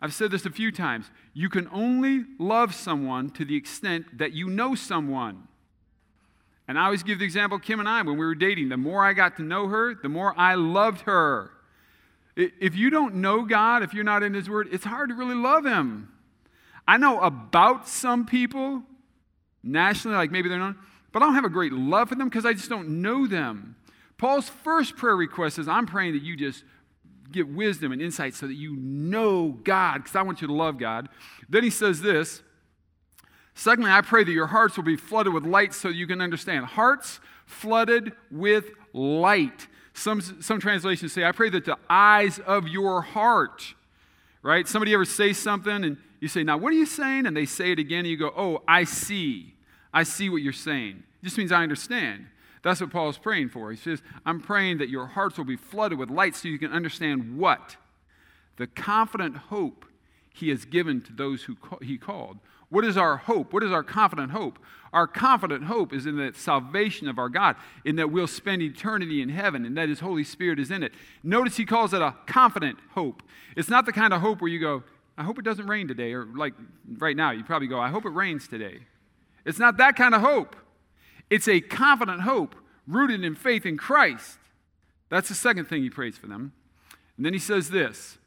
I've 0.00 0.14
said 0.14 0.30
this 0.30 0.46
a 0.46 0.50
few 0.50 0.72
times. 0.72 1.10
You 1.34 1.50
can 1.50 1.68
only 1.70 2.24
love 2.38 2.74
someone 2.74 3.28
to 3.32 3.44
the 3.44 3.56
extent 3.56 4.16
that 4.16 4.32
you 4.32 4.48
know 4.48 4.74
someone. 4.74 5.48
And 6.68 6.78
I 6.78 6.84
always 6.84 7.02
give 7.02 7.20
the 7.20 7.24
example 7.24 7.58
Kim 7.58 7.80
and 7.80 7.88
I 7.88 8.02
when 8.02 8.16
we 8.18 8.26
were 8.26 8.34
dating. 8.34 8.68
The 8.68 8.76
more 8.76 9.04
I 9.04 9.12
got 9.12 9.36
to 9.36 9.42
know 9.42 9.68
her, 9.68 9.94
the 9.94 10.08
more 10.08 10.34
I 10.36 10.54
loved 10.54 11.02
her. 11.02 11.50
If 12.36 12.76
you 12.76 12.90
don't 12.90 13.16
know 13.16 13.42
God, 13.42 13.82
if 13.82 13.94
you're 13.94 14.04
not 14.04 14.22
in 14.22 14.34
His 14.34 14.50
Word, 14.50 14.68
it's 14.72 14.84
hard 14.84 15.08
to 15.08 15.14
really 15.14 15.34
love 15.34 15.64
Him. 15.64 16.12
I 16.86 16.96
know 16.96 17.20
about 17.20 17.88
some 17.88 18.26
people 18.26 18.82
nationally, 19.62 20.16
like 20.16 20.30
maybe 20.30 20.48
they're 20.48 20.58
known, 20.58 20.76
but 21.12 21.22
I 21.22 21.26
don't 21.26 21.34
have 21.34 21.44
a 21.44 21.50
great 21.50 21.72
love 21.72 22.08
for 22.08 22.14
them 22.14 22.28
because 22.28 22.44
I 22.44 22.52
just 22.52 22.68
don't 22.68 23.00
know 23.00 23.26
them. 23.26 23.76
Paul's 24.18 24.48
first 24.48 24.96
prayer 24.96 25.16
request 25.16 25.58
is 25.58 25.68
I'm 25.68 25.86
praying 25.86 26.12
that 26.12 26.22
you 26.22 26.36
just 26.36 26.64
get 27.32 27.48
wisdom 27.48 27.92
and 27.92 28.00
insight 28.00 28.34
so 28.34 28.46
that 28.46 28.54
you 28.54 28.76
know 28.76 29.58
God, 29.64 30.02
because 30.02 30.16
I 30.16 30.22
want 30.22 30.40
you 30.40 30.46
to 30.48 30.54
love 30.54 30.78
God. 30.78 31.08
Then 31.48 31.64
he 31.64 31.70
says 31.70 32.00
this 32.00 32.42
Secondly, 33.58 33.90
I 33.90 34.02
pray 34.02 34.22
that 34.22 34.32
your 34.32 34.48
hearts 34.48 34.76
will 34.76 34.84
be 34.84 34.96
flooded 34.96 35.32
with 35.32 35.44
light 35.44 35.72
so 35.72 35.88
you 35.88 36.06
can 36.06 36.20
understand. 36.20 36.66
Hearts 36.66 37.20
flooded 37.46 38.12
with 38.30 38.66
light. 38.92 39.66
Some, 39.94 40.20
some 40.20 40.60
translations 40.60 41.14
say, 41.14 41.24
I 41.24 41.32
pray 41.32 41.48
that 41.48 41.64
the 41.64 41.78
eyes 41.88 42.38
of 42.40 42.68
your 42.68 43.00
heart, 43.00 43.74
right? 44.42 44.68
Somebody 44.68 44.92
ever 44.92 45.06
say 45.06 45.32
something 45.32 45.84
and 45.84 45.96
you 46.20 46.28
say, 46.28 46.44
Now, 46.44 46.58
what 46.58 46.70
are 46.70 46.76
you 46.76 46.84
saying? 46.84 47.24
And 47.24 47.34
they 47.34 47.46
say 47.46 47.72
it 47.72 47.78
again 47.78 48.00
and 48.00 48.08
you 48.08 48.18
go, 48.18 48.30
Oh, 48.36 48.62
I 48.68 48.84
see. 48.84 49.54
I 49.90 50.02
see 50.02 50.28
what 50.28 50.42
you're 50.42 50.52
saying. 50.52 51.02
It 51.22 51.24
just 51.24 51.38
means 51.38 51.50
I 51.50 51.62
understand. 51.62 52.26
That's 52.62 52.82
what 52.82 52.90
Paul 52.90 53.08
is 53.08 53.16
praying 53.16 53.48
for. 53.48 53.70
He 53.70 53.78
says, 53.78 54.02
I'm 54.26 54.40
praying 54.42 54.78
that 54.78 54.90
your 54.90 55.06
hearts 55.06 55.38
will 55.38 55.46
be 55.46 55.56
flooded 55.56 55.98
with 55.98 56.10
light 56.10 56.36
so 56.36 56.48
you 56.48 56.58
can 56.58 56.72
understand 56.72 57.38
what? 57.38 57.76
The 58.58 58.66
confident 58.66 59.34
hope 59.36 59.86
he 60.34 60.50
has 60.50 60.66
given 60.66 61.00
to 61.00 61.12
those 61.14 61.44
who 61.44 61.56
he 61.80 61.96
called. 61.96 62.38
What 62.68 62.84
is 62.84 62.96
our 62.96 63.16
hope? 63.16 63.52
What 63.52 63.62
is 63.62 63.70
our 63.70 63.82
confident 63.82 64.32
hope? 64.32 64.58
Our 64.92 65.06
confident 65.06 65.64
hope 65.64 65.92
is 65.92 66.06
in 66.06 66.16
the 66.16 66.32
salvation 66.34 67.08
of 67.08 67.18
our 67.18 67.28
God, 67.28 67.56
in 67.84 67.96
that 67.96 68.10
we'll 68.10 68.26
spend 68.26 68.62
eternity 68.62 69.20
in 69.20 69.28
heaven, 69.28 69.64
and 69.64 69.76
that 69.76 69.88
His 69.88 70.00
Holy 70.00 70.24
Spirit 70.24 70.58
is 70.58 70.70
in 70.70 70.82
it. 70.82 70.92
Notice 71.22 71.56
He 71.56 71.64
calls 71.64 71.92
it 71.92 72.02
a 72.02 72.14
confident 72.26 72.78
hope. 72.92 73.22
It's 73.56 73.68
not 73.68 73.86
the 73.86 73.92
kind 73.92 74.12
of 74.12 74.20
hope 74.20 74.40
where 74.40 74.50
you 74.50 74.60
go, 74.60 74.82
I 75.18 75.22
hope 75.24 75.38
it 75.38 75.44
doesn't 75.44 75.66
rain 75.66 75.88
today, 75.88 76.12
or 76.12 76.24
like 76.24 76.54
right 76.98 77.16
now, 77.16 77.30
you 77.30 77.44
probably 77.44 77.68
go, 77.68 77.80
I 77.80 77.88
hope 77.88 78.04
it 78.04 78.10
rains 78.10 78.48
today. 78.48 78.80
It's 79.44 79.58
not 79.58 79.76
that 79.78 79.96
kind 79.96 80.14
of 80.14 80.20
hope. 80.20 80.56
It's 81.30 81.48
a 81.48 81.60
confident 81.60 82.22
hope 82.22 82.54
rooted 82.86 83.24
in 83.24 83.34
faith 83.34 83.66
in 83.66 83.76
Christ. 83.76 84.38
That's 85.08 85.28
the 85.28 85.34
second 85.34 85.66
thing 85.66 85.82
he 85.82 85.90
prays 85.90 86.16
for 86.18 86.26
them. 86.26 86.52
And 87.16 87.24
then 87.24 87.32
he 87.32 87.38
says 87.38 87.70
this 87.70 88.18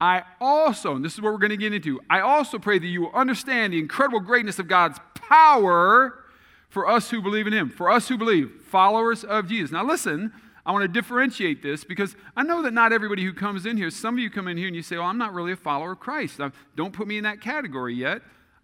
I 0.00 0.22
also, 0.40 0.94
and 0.94 1.04
this 1.04 1.14
is 1.14 1.20
what 1.20 1.32
we're 1.32 1.38
going 1.38 1.50
to 1.50 1.56
get 1.56 1.74
into, 1.74 2.00
I 2.08 2.20
also 2.20 2.58
pray 2.58 2.78
that 2.78 2.86
you 2.86 3.02
will 3.02 3.14
understand 3.14 3.72
the 3.72 3.78
incredible 3.78 4.20
greatness 4.20 4.58
of 4.58 4.68
God's 4.68 4.98
power 5.14 6.24
for 6.68 6.88
us 6.88 7.10
who 7.10 7.20
believe 7.20 7.46
in 7.46 7.52
him, 7.52 7.68
for 7.68 7.90
us 7.90 8.08
who 8.08 8.16
believe, 8.16 8.50
followers 8.70 9.24
of 9.24 9.48
Jesus. 9.48 9.72
Now, 9.72 9.84
listen, 9.84 10.32
I 10.64 10.72
want 10.72 10.82
to 10.82 10.88
differentiate 10.88 11.62
this 11.62 11.82
because 11.82 12.14
I 12.36 12.42
know 12.42 12.62
that 12.62 12.72
not 12.72 12.92
everybody 12.92 13.24
who 13.24 13.32
comes 13.32 13.66
in 13.66 13.76
here, 13.76 13.90
some 13.90 14.14
of 14.14 14.20
you 14.20 14.30
come 14.30 14.46
in 14.46 14.56
here 14.56 14.66
and 14.66 14.76
you 14.76 14.82
say, 14.82 14.96
Well, 14.96 15.06
I'm 15.06 15.18
not 15.18 15.32
really 15.32 15.52
a 15.52 15.56
follower 15.56 15.92
of 15.92 16.00
Christ. 16.00 16.40
Don't 16.76 16.92
put 16.92 17.08
me 17.08 17.16
in 17.16 17.24
that 17.24 17.40
category 17.40 17.94
yet. 17.94 18.20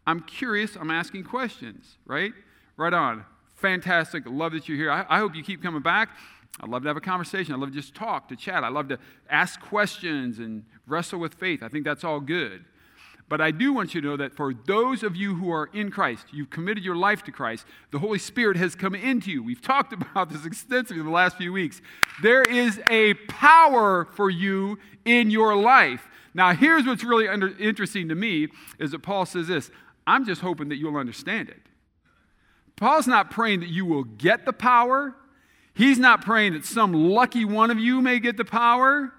I'm 0.07 0.21
curious, 0.21 0.77
I'm 0.77 0.91
asking 0.91 1.25
questions, 1.25 1.97
right? 2.07 2.33
Right 2.77 2.93
on 2.93 3.25
fantastic. 3.65 4.25
Love 4.27 4.53
that 4.53 4.69
you're 4.69 4.77
here. 4.77 4.91
I, 4.91 5.07
I 5.09 5.19
hope 5.19 5.35
you 5.35 5.43
keep 5.43 5.63
coming 5.63 5.81
back. 5.81 6.11
I 6.61 6.67
love 6.67 6.83
to 6.83 6.89
have 6.89 6.97
a 6.97 7.01
conversation. 7.01 7.55
I 7.55 7.59
love 7.59 7.71
to 7.71 7.75
just 7.75 7.95
talk, 7.95 8.29
to 8.29 8.37
chat. 8.37 8.63
I 8.63 8.69
love 8.69 8.89
to 8.89 8.99
ask 9.29 9.61
questions 9.61 10.39
and 10.39 10.65
wrestle 10.87 11.19
with 11.19 11.35
faith. 11.35 11.63
I 11.63 11.69
think 11.69 11.85
that's 11.85 12.05
all 12.05 12.21
good. 12.21 12.65
But 13.29 13.41
I 13.41 13.51
do 13.51 13.73
want 13.73 13.95
you 13.95 14.01
to 14.03 14.07
know 14.09 14.17
that 14.19 14.35
for 14.35 14.53
those 14.53 15.03
of 15.03 15.17
you 15.17 15.35
who 15.35 15.51
are 15.51 15.71
in 15.73 15.91
Christ, 15.91 16.27
you've 16.33 16.51
committed 16.51 16.85
your 16.85 16.95
life 16.95 17.23
to 17.25 17.33
Christ, 17.33 17.65
the 17.91 17.99
Holy 17.99 18.19
Spirit 18.19 18.57
has 18.59 18.75
come 18.75 18.95
into 18.95 19.31
you. 19.31 19.43
We've 19.43 19.63
talked 19.63 19.93
about 19.93 20.31
this 20.31 20.45
extensively 20.45 21.01
in 21.01 21.07
the 21.07 21.13
last 21.13 21.37
few 21.37 21.53
weeks. 21.53 21.81
There 22.23 22.43
is 22.43 22.81
a 22.89 23.15
power 23.15 24.05
for 24.05 24.29
you 24.31 24.79
in 25.05 25.31
your 25.31 25.57
life. 25.57 26.07
Now, 26.35 26.53
here's 26.53 26.85
what's 26.85 27.05
really 27.05 27.29
under, 27.29 27.57
interesting 27.59 28.09
to 28.09 28.15
me 28.15 28.49
is 28.79 28.91
that 28.91 29.01
Paul 29.01 29.25
says 29.25 29.49
this 29.49 29.71
I'm 30.07 30.27
just 30.27 30.43
hoping 30.43 30.69
that 30.69 30.77
you'll 30.77 30.97
understand 30.97 31.49
it. 31.49 31.63
Paul's 32.77 33.07
not 33.07 33.31
praying 33.31 33.61
that 33.61 33.71
you 33.71 33.87
will 33.87 34.05
get 34.05 34.45
the 34.45 34.53
power. 34.53 35.15
He's 35.75 35.99
not 35.99 36.25
praying 36.25 36.53
that 36.53 36.65
some 36.65 36.93
lucky 36.93 37.45
one 37.45 37.71
of 37.71 37.79
you 37.79 38.01
may 38.01 38.21
get 38.21 38.37
the 38.37 38.45
power. 38.45 39.13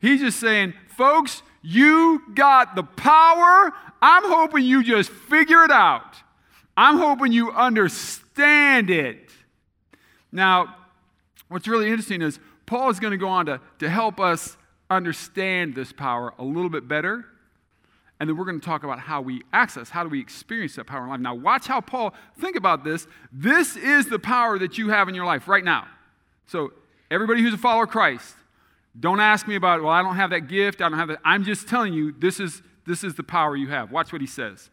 He's 0.00 0.20
just 0.20 0.40
saying, 0.40 0.74
folks, 0.96 1.42
you 1.62 2.22
got 2.34 2.74
the 2.74 2.82
power. 2.82 3.72
I'm 4.00 4.24
hoping 4.24 4.64
you 4.64 4.82
just 4.82 5.10
figure 5.10 5.64
it 5.64 5.70
out. 5.70 6.16
I'm 6.76 6.96
hoping 6.96 7.32
you 7.32 7.50
understand 7.50 8.88
it. 8.88 9.30
Now, 10.32 10.76
what's 11.48 11.68
really 11.68 11.88
interesting 11.88 12.22
is 12.22 12.38
Paul 12.66 12.88
is 12.90 13.00
going 13.00 13.10
to 13.10 13.16
go 13.16 13.28
on 13.28 13.46
to, 13.46 13.60
to 13.80 13.90
help 13.90 14.20
us 14.20 14.56
understand 14.88 15.74
this 15.74 15.92
power 15.92 16.32
a 16.38 16.44
little 16.44 16.70
bit 16.70 16.88
better. 16.88 17.26
And 18.20 18.28
then 18.28 18.36
we're 18.36 18.44
going 18.44 18.60
to 18.60 18.64
talk 18.64 18.82
about 18.82 18.98
how 18.98 19.20
we 19.20 19.42
access, 19.52 19.90
how 19.90 20.02
do 20.02 20.08
we 20.08 20.20
experience 20.20 20.76
that 20.76 20.86
power 20.86 21.04
in 21.04 21.10
life. 21.10 21.20
Now, 21.20 21.34
watch 21.34 21.66
how 21.66 21.80
Paul, 21.80 22.14
think 22.40 22.56
about 22.56 22.82
this. 22.82 23.06
This 23.30 23.76
is 23.76 24.06
the 24.06 24.18
power 24.18 24.58
that 24.58 24.78
you 24.78 24.88
have 24.88 25.08
in 25.08 25.14
your 25.14 25.26
life 25.26 25.48
right 25.48 25.64
now. 25.64 25.86
So, 26.48 26.72
everybody 27.10 27.42
who's 27.42 27.52
a 27.52 27.58
follower 27.58 27.84
of 27.84 27.90
Christ, 27.90 28.34
don't 28.98 29.20
ask 29.20 29.46
me 29.46 29.54
about, 29.54 29.82
well, 29.82 29.92
I 29.92 30.02
don't 30.02 30.16
have 30.16 30.30
that 30.30 30.48
gift, 30.48 30.80
I 30.80 30.88
don't 30.88 30.98
have 30.98 31.08
that. 31.08 31.20
I'm 31.24 31.44
just 31.44 31.68
telling 31.68 31.92
you, 31.92 32.12
this 32.12 32.40
is, 32.40 32.62
this 32.86 33.04
is 33.04 33.14
the 33.14 33.22
power 33.22 33.54
you 33.54 33.68
have. 33.68 33.92
Watch 33.92 34.12
what 34.12 34.22
he 34.22 34.26
says. 34.26 34.70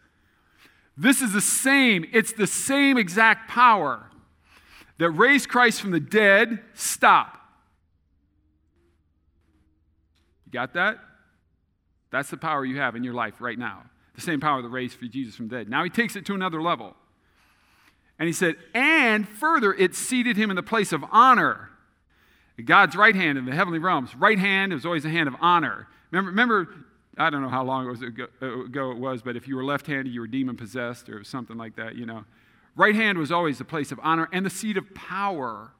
This 0.96 1.20
is 1.20 1.32
the 1.32 1.40
same, 1.42 2.06
it's 2.12 2.32
the 2.32 2.46
same 2.46 2.96
exact 2.96 3.50
power 3.50 4.10
that 4.96 5.10
raised 5.10 5.50
Christ 5.50 5.82
from 5.82 5.90
the 5.90 6.00
dead. 6.00 6.60
Stop. 6.72 7.38
You 10.46 10.52
got 10.52 10.72
that? 10.74 10.98
That's 12.10 12.30
the 12.30 12.38
power 12.38 12.64
you 12.64 12.78
have 12.78 12.96
in 12.96 13.04
your 13.04 13.12
life 13.12 13.40
right 13.40 13.58
now. 13.58 13.82
The 14.14 14.22
same 14.22 14.40
power 14.40 14.62
that 14.62 14.68
raised 14.68 14.98
for 14.98 15.04
Jesus 15.04 15.36
from 15.36 15.48
the 15.48 15.56
dead. 15.56 15.68
Now 15.68 15.84
he 15.84 15.90
takes 15.90 16.16
it 16.16 16.24
to 16.26 16.34
another 16.34 16.62
level. 16.62 16.94
And 18.18 18.26
he 18.26 18.32
said, 18.32 18.56
and 18.74 19.28
further, 19.28 19.72
it 19.74 19.94
seated 19.94 20.36
him 20.36 20.50
in 20.50 20.56
the 20.56 20.62
place 20.62 20.92
of 20.92 21.04
honor. 21.10 21.70
God's 22.64 22.96
right 22.96 23.14
hand 23.14 23.36
in 23.36 23.44
the 23.44 23.52
heavenly 23.52 23.78
realms. 23.78 24.14
Right 24.14 24.38
hand 24.38 24.72
was 24.72 24.86
always 24.86 25.04
a 25.04 25.10
hand 25.10 25.28
of 25.28 25.34
honor. 25.40 25.86
Remember, 26.10 26.30
remember 26.30 26.68
I 27.18 27.30
don't 27.30 27.42
know 27.42 27.48
how 27.48 27.64
long 27.64 27.88
ago 27.88 28.90
it 28.90 28.98
was, 28.98 29.22
but 29.22 29.36
if 29.36 29.48
you 29.48 29.56
were 29.56 29.64
left 29.64 29.86
handed, 29.86 30.12
you 30.12 30.20
were 30.20 30.26
demon 30.26 30.56
possessed 30.56 31.08
or 31.08 31.24
something 31.24 31.56
like 31.56 31.76
that, 31.76 31.94
you 31.96 32.06
know. 32.06 32.24
Right 32.74 32.94
hand 32.94 33.18
was 33.18 33.32
always 33.32 33.58
the 33.58 33.64
place 33.64 33.90
of 33.92 34.00
honor 34.02 34.28
and 34.32 34.44
the 34.44 34.50
seat 34.50 34.76
of 34.76 34.94
power. 34.94 35.72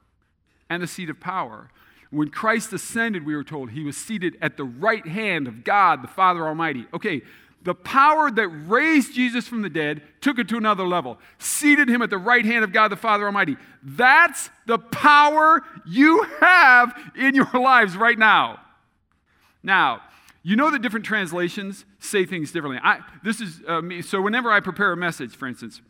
And 0.68 0.82
the 0.82 0.86
seat 0.88 1.10
of 1.10 1.20
power. 1.20 1.70
When 2.10 2.30
Christ 2.30 2.72
ascended, 2.72 3.24
we 3.24 3.36
were 3.36 3.44
told 3.44 3.70
he 3.70 3.84
was 3.84 3.96
seated 3.96 4.36
at 4.40 4.56
the 4.56 4.64
right 4.64 5.06
hand 5.06 5.46
of 5.46 5.62
God, 5.62 6.02
the 6.02 6.08
Father 6.08 6.46
Almighty. 6.46 6.86
Okay, 6.92 7.22
the 7.62 7.74
power 7.74 8.30
that 8.30 8.48
raised 8.48 9.14
Jesus 9.14 9.48
from 9.48 9.62
the 9.62 9.68
dead 9.68 10.02
took 10.20 10.38
it 10.38 10.48
to 10.48 10.56
another 10.56 10.86
level, 10.86 11.18
seated 11.38 11.88
him 11.88 12.00
at 12.00 12.10
the 12.10 12.18
right 12.18 12.44
hand 12.44 12.62
of 12.62 12.72
God 12.72 12.88
the 12.88 12.96
Father 12.96 13.26
Almighty. 13.26 13.56
That's 13.82 14.50
the 14.66 14.78
power 14.78 15.62
you 15.84 16.22
have 16.40 16.94
in 17.16 17.34
your 17.34 17.50
lives 17.54 17.96
right 17.96 18.18
now. 18.18 18.60
Now, 19.62 20.02
you 20.42 20.54
know 20.54 20.70
that 20.70 20.80
different 20.80 21.04
translations 21.04 21.84
say 21.98 22.24
things 22.24 22.52
differently. 22.52 22.80
I, 22.80 23.00
this 23.24 23.40
is 23.40 23.60
uh, 23.66 23.82
me. 23.82 24.00
So, 24.00 24.22
whenever 24.22 24.50
I 24.50 24.60
prepare 24.60 24.92
a 24.92 24.96
message, 24.96 25.34
for 25.34 25.48
instance, 25.48 25.80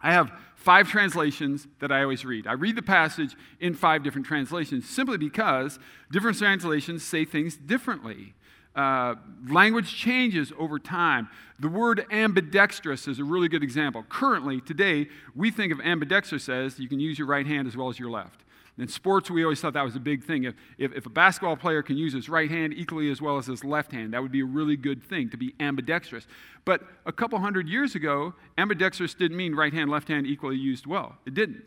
I 0.00 0.12
have 0.12 0.32
five 0.56 0.88
translations 0.88 1.68
that 1.78 1.92
I 1.92 2.02
always 2.02 2.24
read. 2.24 2.48
I 2.48 2.54
read 2.54 2.74
the 2.74 2.82
passage 2.82 3.36
in 3.60 3.74
five 3.74 4.02
different 4.02 4.26
translations 4.26 4.88
simply 4.88 5.18
because 5.18 5.78
different 6.10 6.38
translations 6.38 7.04
say 7.04 7.24
things 7.24 7.56
differently. 7.56 8.34
Uh, 8.76 9.14
language 9.48 9.96
changes 9.96 10.52
over 10.58 10.78
time. 10.78 11.28
The 11.58 11.68
word 11.68 12.04
ambidextrous 12.10 13.08
is 13.08 13.18
a 13.18 13.24
really 13.24 13.48
good 13.48 13.62
example. 13.62 14.04
Currently, 14.10 14.60
today, 14.60 15.08
we 15.34 15.50
think 15.50 15.72
of 15.72 15.80
ambidextrous 15.80 16.50
as 16.50 16.78
you 16.78 16.86
can 16.86 17.00
use 17.00 17.18
your 17.18 17.26
right 17.26 17.46
hand 17.46 17.66
as 17.66 17.74
well 17.74 17.88
as 17.88 17.98
your 17.98 18.10
left. 18.10 18.42
In 18.78 18.88
sports, 18.88 19.30
we 19.30 19.42
always 19.42 19.58
thought 19.58 19.72
that 19.72 19.84
was 19.84 19.96
a 19.96 20.00
big 20.00 20.22
thing. 20.22 20.44
If, 20.44 20.54
if, 20.76 20.92
if, 20.92 21.06
a 21.06 21.10
basketball 21.10 21.56
player 21.56 21.82
can 21.82 21.96
use 21.96 22.12
his 22.12 22.28
right 22.28 22.50
hand 22.50 22.74
equally 22.74 23.10
as 23.10 23.22
well 23.22 23.38
as 23.38 23.46
his 23.46 23.64
left 23.64 23.90
hand, 23.90 24.12
that 24.12 24.20
would 24.20 24.32
be 24.32 24.42
a 24.42 24.44
really 24.44 24.76
good 24.76 25.02
thing 25.02 25.30
to 25.30 25.38
be 25.38 25.54
ambidextrous. 25.58 26.26
But 26.66 26.82
a 27.06 27.12
couple 27.12 27.38
hundred 27.38 27.68
years 27.68 27.94
ago, 27.94 28.34
ambidextrous 28.58 29.14
didn't 29.14 29.38
mean 29.38 29.54
right 29.54 29.72
hand, 29.72 29.90
left 29.90 30.08
hand 30.08 30.26
equally 30.26 30.56
used 30.56 30.86
well. 30.86 31.16
It 31.24 31.32
didn't. 31.32 31.64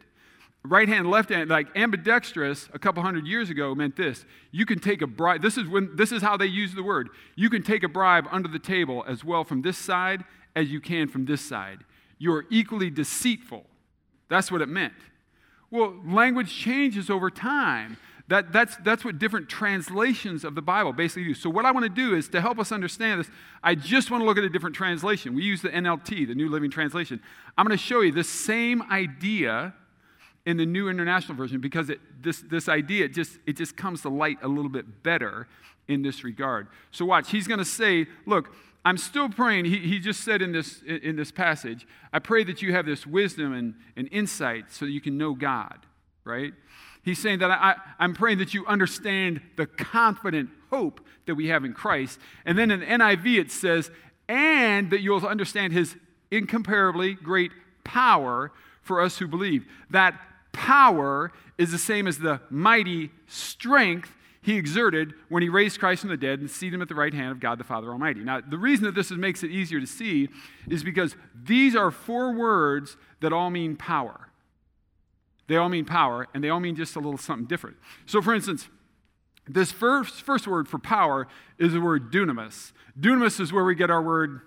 Right 0.63 0.89
hand, 0.89 1.09
left 1.09 1.29
hand, 1.29 1.49
like 1.49 1.67
ambidextrous 1.75 2.67
a 2.73 2.79
couple 2.79 3.01
hundred 3.01 3.25
years 3.25 3.49
ago 3.49 3.73
meant 3.73 3.95
this. 3.95 4.25
You 4.51 4.65
can 4.65 4.79
take 4.79 5.01
a 5.01 5.07
bribe. 5.07 5.41
This 5.41 5.57
is 5.57 5.67
when 5.67 5.95
this 5.95 6.11
is 6.11 6.21
how 6.21 6.35
they 6.35 6.47
use 6.47 6.75
the 6.75 6.83
word. 6.83 7.09
You 7.35 7.49
can 7.49 7.63
take 7.63 7.83
a 7.83 7.87
bribe 7.87 8.25
under 8.29 8.49
the 8.49 8.59
table 8.59 9.05
as 9.07 9.23
well 9.23 9.45
from 9.45 9.61
this 9.61 9.77
side 9.77 10.25
as 10.55 10.69
you 10.69 10.81
can 10.81 11.07
from 11.07 11.25
this 11.25 11.41
side. 11.41 11.79
You're 12.17 12.45
equally 12.49 12.89
deceitful. 12.89 13.65
That's 14.27 14.51
what 14.51 14.61
it 14.61 14.67
meant. 14.67 14.93
Well, 15.71 15.95
language 16.05 16.53
changes 16.53 17.09
over 17.09 17.29
time. 17.29 17.97
That, 18.27 18.51
that's, 18.53 18.75
that's 18.77 19.03
what 19.03 19.17
different 19.17 19.49
translations 19.49 20.43
of 20.43 20.53
the 20.53 20.61
Bible 20.61 20.93
basically 20.93 21.23
do. 21.23 21.33
So, 21.33 21.49
what 21.49 21.65
I 21.65 21.71
want 21.71 21.85
to 21.85 21.89
do 21.89 22.15
is 22.15 22.27
to 22.29 22.41
help 22.41 22.59
us 22.59 22.71
understand 22.71 23.21
this, 23.21 23.29
I 23.63 23.73
just 23.73 24.11
want 24.11 24.21
to 24.21 24.25
look 24.25 24.37
at 24.37 24.43
a 24.43 24.49
different 24.49 24.75
translation. 24.75 25.33
We 25.33 25.43
use 25.43 25.63
the 25.63 25.69
NLT, 25.69 26.27
the 26.27 26.35
New 26.35 26.47
Living 26.47 26.69
Translation. 26.69 27.21
I'm 27.57 27.65
going 27.65 27.75
to 27.75 27.83
show 27.83 28.01
you 28.01 28.11
the 28.11 28.23
same 28.23 28.83
idea 28.83 29.73
in 30.45 30.58
the 30.58 30.65
New 30.65 30.89
International 30.89 31.38
Version 31.38 31.60
because 31.60 31.89
it, 31.89 31.99
this, 32.21 32.41
this 32.49 32.69
idea 32.69 33.06
it 33.06 33.13
just, 33.13 33.38
it 33.45 33.58
just 33.58 33.75
comes 33.75 34.02
to 34.02 34.10
light 34.10 34.38
a 34.41 34.47
little 34.47 34.69
bit 34.69 35.04
better 35.04 35.47
in 35.88 36.02
this 36.02 36.23
regard. 36.23 36.67
So, 36.91 37.06
watch, 37.06 37.32
he's 37.32 37.47
going 37.47 37.60
to 37.60 37.65
say, 37.65 38.08
Look, 38.25 38.54
I'm 38.86 38.97
still 38.97 39.30
praying. 39.30 39.65
He, 39.65 39.78
he 39.80 39.99
just 39.99 40.21
said 40.21 40.41
in 40.41 40.52
this, 40.52 40.82
in 40.84 41.15
this 41.15 41.32
passage, 41.32 41.86
I 42.13 42.19
pray 42.19 42.43
that 42.45 42.62
you 42.62 42.71
have 42.73 42.86
this 42.86 43.06
wisdom 43.06 43.54
and, 43.54 43.75
and 43.95 44.08
insight 44.12 44.71
so 44.71 44.86
you 44.86 45.02
can 45.02 45.17
know 45.17 45.34
God, 45.34 45.80
right? 46.23 46.54
He's 47.04 47.19
saying 47.19 47.39
that 47.39 47.52
I, 47.52 47.75
I'm 47.97 48.13
praying 48.13 48.38
that 48.38 48.54
you 48.54 48.65
understand 48.65 49.41
the 49.58 49.65
confident 49.65 50.49
hope 50.69 51.02
that 51.25 51.36
we 51.36 51.47
have 51.47 51.65
in 51.65 51.73
Christ. 51.73 52.19
And 52.45 52.58
then 52.58 52.71
in 52.71 52.82
NIV 52.82 53.39
it 53.39 53.52
says, 53.52 53.91
and 54.28 54.91
that 54.91 55.02
you'll 55.02 55.25
understand 55.25 55.73
his 55.73 55.95
incomparably 56.32 57.15
great 57.15 57.52
power 57.84 58.52
for 58.82 59.02
us 59.02 59.17
who 59.17 59.28
believe. 59.28 59.65
That 59.89 60.19
power 60.51 61.31
is 61.57 61.71
the 61.71 61.77
same 61.77 62.07
as 62.07 62.19
the 62.19 62.41
mighty 62.49 63.12
strength 63.27 64.15
he 64.41 64.55
exerted 64.55 65.13
when 65.27 65.43
he 65.43 65.49
raised 65.49 65.79
Christ 65.79 66.01
from 66.01 66.09
the 66.09 66.17
dead 66.17 66.39
and 66.39 66.49
seated 66.49 66.75
him 66.75 66.81
at 66.81 66.88
the 66.88 66.95
right 66.95 67.13
hand 67.13 67.31
of 67.31 67.39
God 67.39 67.59
the 67.59 67.63
Father 67.63 67.89
Almighty. 67.89 68.21
Now, 68.21 68.41
the 68.41 68.57
reason 68.57 68.85
that 68.85 68.95
this 68.95 69.12
makes 69.12 69.43
it 69.43 69.51
easier 69.51 69.79
to 69.79 69.88
see 69.88 70.29
is 70.69 70.83
because 70.83 71.15
these 71.35 71.75
are 71.75 71.91
four 71.91 72.33
words 72.33 72.95
that 73.19 73.33
all 73.33 73.49
mean 73.49 73.75
power. 73.75 74.29
They 75.47 75.57
all 75.57 75.69
mean 75.69 75.85
power, 75.85 76.27
and 76.33 76.43
they 76.43 76.49
all 76.49 76.59
mean 76.59 76.75
just 76.75 76.95
a 76.95 76.99
little 76.99 77.17
something 77.17 77.47
different. 77.47 77.77
So, 78.05 78.21
for 78.21 78.33
instance, 78.33 78.69
this 79.47 79.71
first, 79.71 80.21
first 80.21 80.47
word 80.47 80.67
for 80.67 80.77
power 80.77 81.27
is 81.57 81.73
the 81.73 81.81
word 81.81 82.12
dunamis. 82.12 82.71
Dunamis 82.97 83.39
is 83.39 83.51
where 83.51 83.63
we 83.63 83.75
get 83.75 83.89
our 83.89 84.01
word 84.01 84.41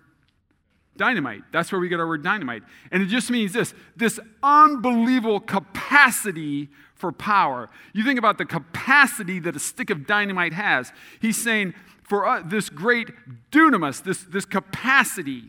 dynamite. 0.97 1.43
That's 1.53 1.73
where 1.73 1.81
we 1.81 1.89
get 1.89 2.01
our 2.01 2.07
word 2.07 2.23
dynamite. 2.23 2.63
And 2.91 3.03
it 3.03 3.07
just 3.07 3.31
means 3.31 3.53
this 3.53 3.75
this 3.97 4.21
unbelievable 4.43 5.41
capacity 5.41 6.69
for 6.95 7.11
power. 7.11 7.69
You 7.93 8.05
think 8.05 8.19
about 8.19 8.39
the 8.39 8.45
capacity 8.45 9.41
that 9.41 9.57
a 9.57 9.59
stick 9.59 9.91
of 9.91 10.07
dynamite 10.07 10.53
has. 10.53 10.93
He's 11.21 11.37
saying, 11.37 11.75
for 12.05 12.29
us, 12.29 12.45
this 12.47 12.69
great 12.69 13.09
dunamis, 13.51 14.05
this, 14.05 14.23
this 14.23 14.45
capacity. 14.45 15.45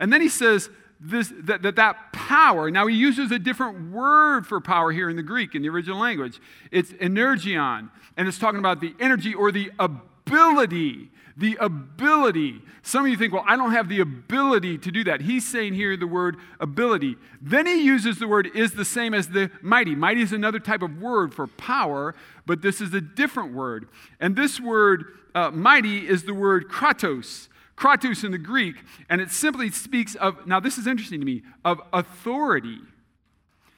And 0.00 0.12
then 0.12 0.20
he 0.20 0.28
says, 0.28 0.68
this, 1.00 1.32
that, 1.44 1.62
that 1.62 1.76
that 1.76 2.12
power, 2.12 2.70
now 2.70 2.88
he 2.88 2.96
uses 2.96 3.30
a 3.30 3.38
different 3.38 3.92
word 3.92 4.46
for 4.46 4.60
power 4.60 4.92
here 4.92 5.08
in 5.08 5.16
the 5.16 5.22
Greek, 5.22 5.54
in 5.54 5.62
the 5.62 5.68
original 5.70 5.98
language. 5.98 6.40
It's 6.70 6.90
energion, 6.94 7.88
and 8.16 8.28
it's 8.28 8.38
talking 8.38 8.58
about 8.58 8.80
the 8.80 8.94
energy 9.00 9.32
or 9.32 9.50
the 9.50 9.70
ability 9.78 11.10
the 11.38 11.56
ability. 11.60 12.60
Some 12.82 13.04
of 13.04 13.10
you 13.10 13.16
think, 13.16 13.32
well, 13.32 13.44
I 13.46 13.56
don't 13.56 13.70
have 13.70 13.88
the 13.88 14.00
ability 14.00 14.76
to 14.78 14.90
do 14.90 15.04
that. 15.04 15.20
He's 15.20 15.46
saying 15.46 15.74
here 15.74 15.96
the 15.96 16.06
word 16.06 16.36
ability. 16.58 17.16
Then 17.40 17.66
he 17.66 17.82
uses 17.82 18.18
the 18.18 18.26
word 18.26 18.50
is 18.54 18.72
the 18.72 18.84
same 18.84 19.14
as 19.14 19.28
the 19.28 19.50
mighty. 19.62 19.94
Mighty 19.94 20.20
is 20.20 20.32
another 20.32 20.58
type 20.58 20.82
of 20.82 21.00
word 21.00 21.32
for 21.32 21.46
power, 21.46 22.14
but 22.44 22.60
this 22.60 22.80
is 22.80 22.92
a 22.92 23.00
different 23.00 23.54
word. 23.54 23.88
And 24.18 24.34
this 24.34 24.58
word, 24.58 25.04
uh, 25.34 25.52
mighty, 25.52 26.08
is 26.08 26.24
the 26.24 26.34
word 26.34 26.68
kratos. 26.68 27.48
Kratos 27.76 28.24
in 28.24 28.32
the 28.32 28.38
Greek, 28.38 28.74
and 29.08 29.20
it 29.20 29.30
simply 29.30 29.70
speaks 29.70 30.16
of, 30.16 30.44
now 30.44 30.58
this 30.58 30.78
is 30.78 30.88
interesting 30.88 31.20
to 31.20 31.26
me, 31.26 31.42
of 31.64 31.80
authority 31.92 32.80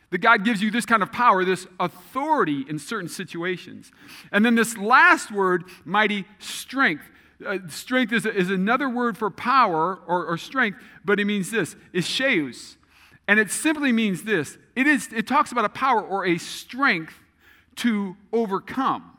that 0.09 0.19
God 0.19 0.45
gives 0.45 0.63
you 0.63 0.71
this 0.71 0.87
kind 0.87 1.03
of 1.03 1.13
power, 1.13 1.45
this 1.45 1.67
authority 1.79 2.65
in 2.69 2.79
certain 2.79 3.09
situations. 3.09 3.93
And 4.33 4.45
then 4.45 4.55
this 4.55 4.77
last 4.79 5.31
word, 5.31 5.65
mighty 5.85 6.25
strength. 6.39 7.05
Uh, 7.47 7.59
strength 7.69 8.13
is, 8.13 8.27
is 8.27 8.51
another 8.51 8.89
word 8.89 9.17
for 9.17 9.31
power 9.31 9.99
or, 10.07 10.27
or 10.27 10.37
strength, 10.37 10.79
but 11.05 11.19
it 11.19 11.25
means 11.25 11.51
this 11.51 11.77
is 11.93 12.05
ischus. 12.05 12.77
And 13.27 13.39
it 13.39 13.51
simply 13.51 13.93
means 13.93 14.25
this 14.25 14.59
it, 14.75 14.87
is, 14.87 15.09
it 15.13 15.27
talks 15.27 15.53
about 15.53 15.65
a 15.65 15.71
power 15.71 16.03
or 16.03 16.27
a 16.27 16.39
strength 16.39 17.15
to 17.77 18.17
overcome. 18.33 19.17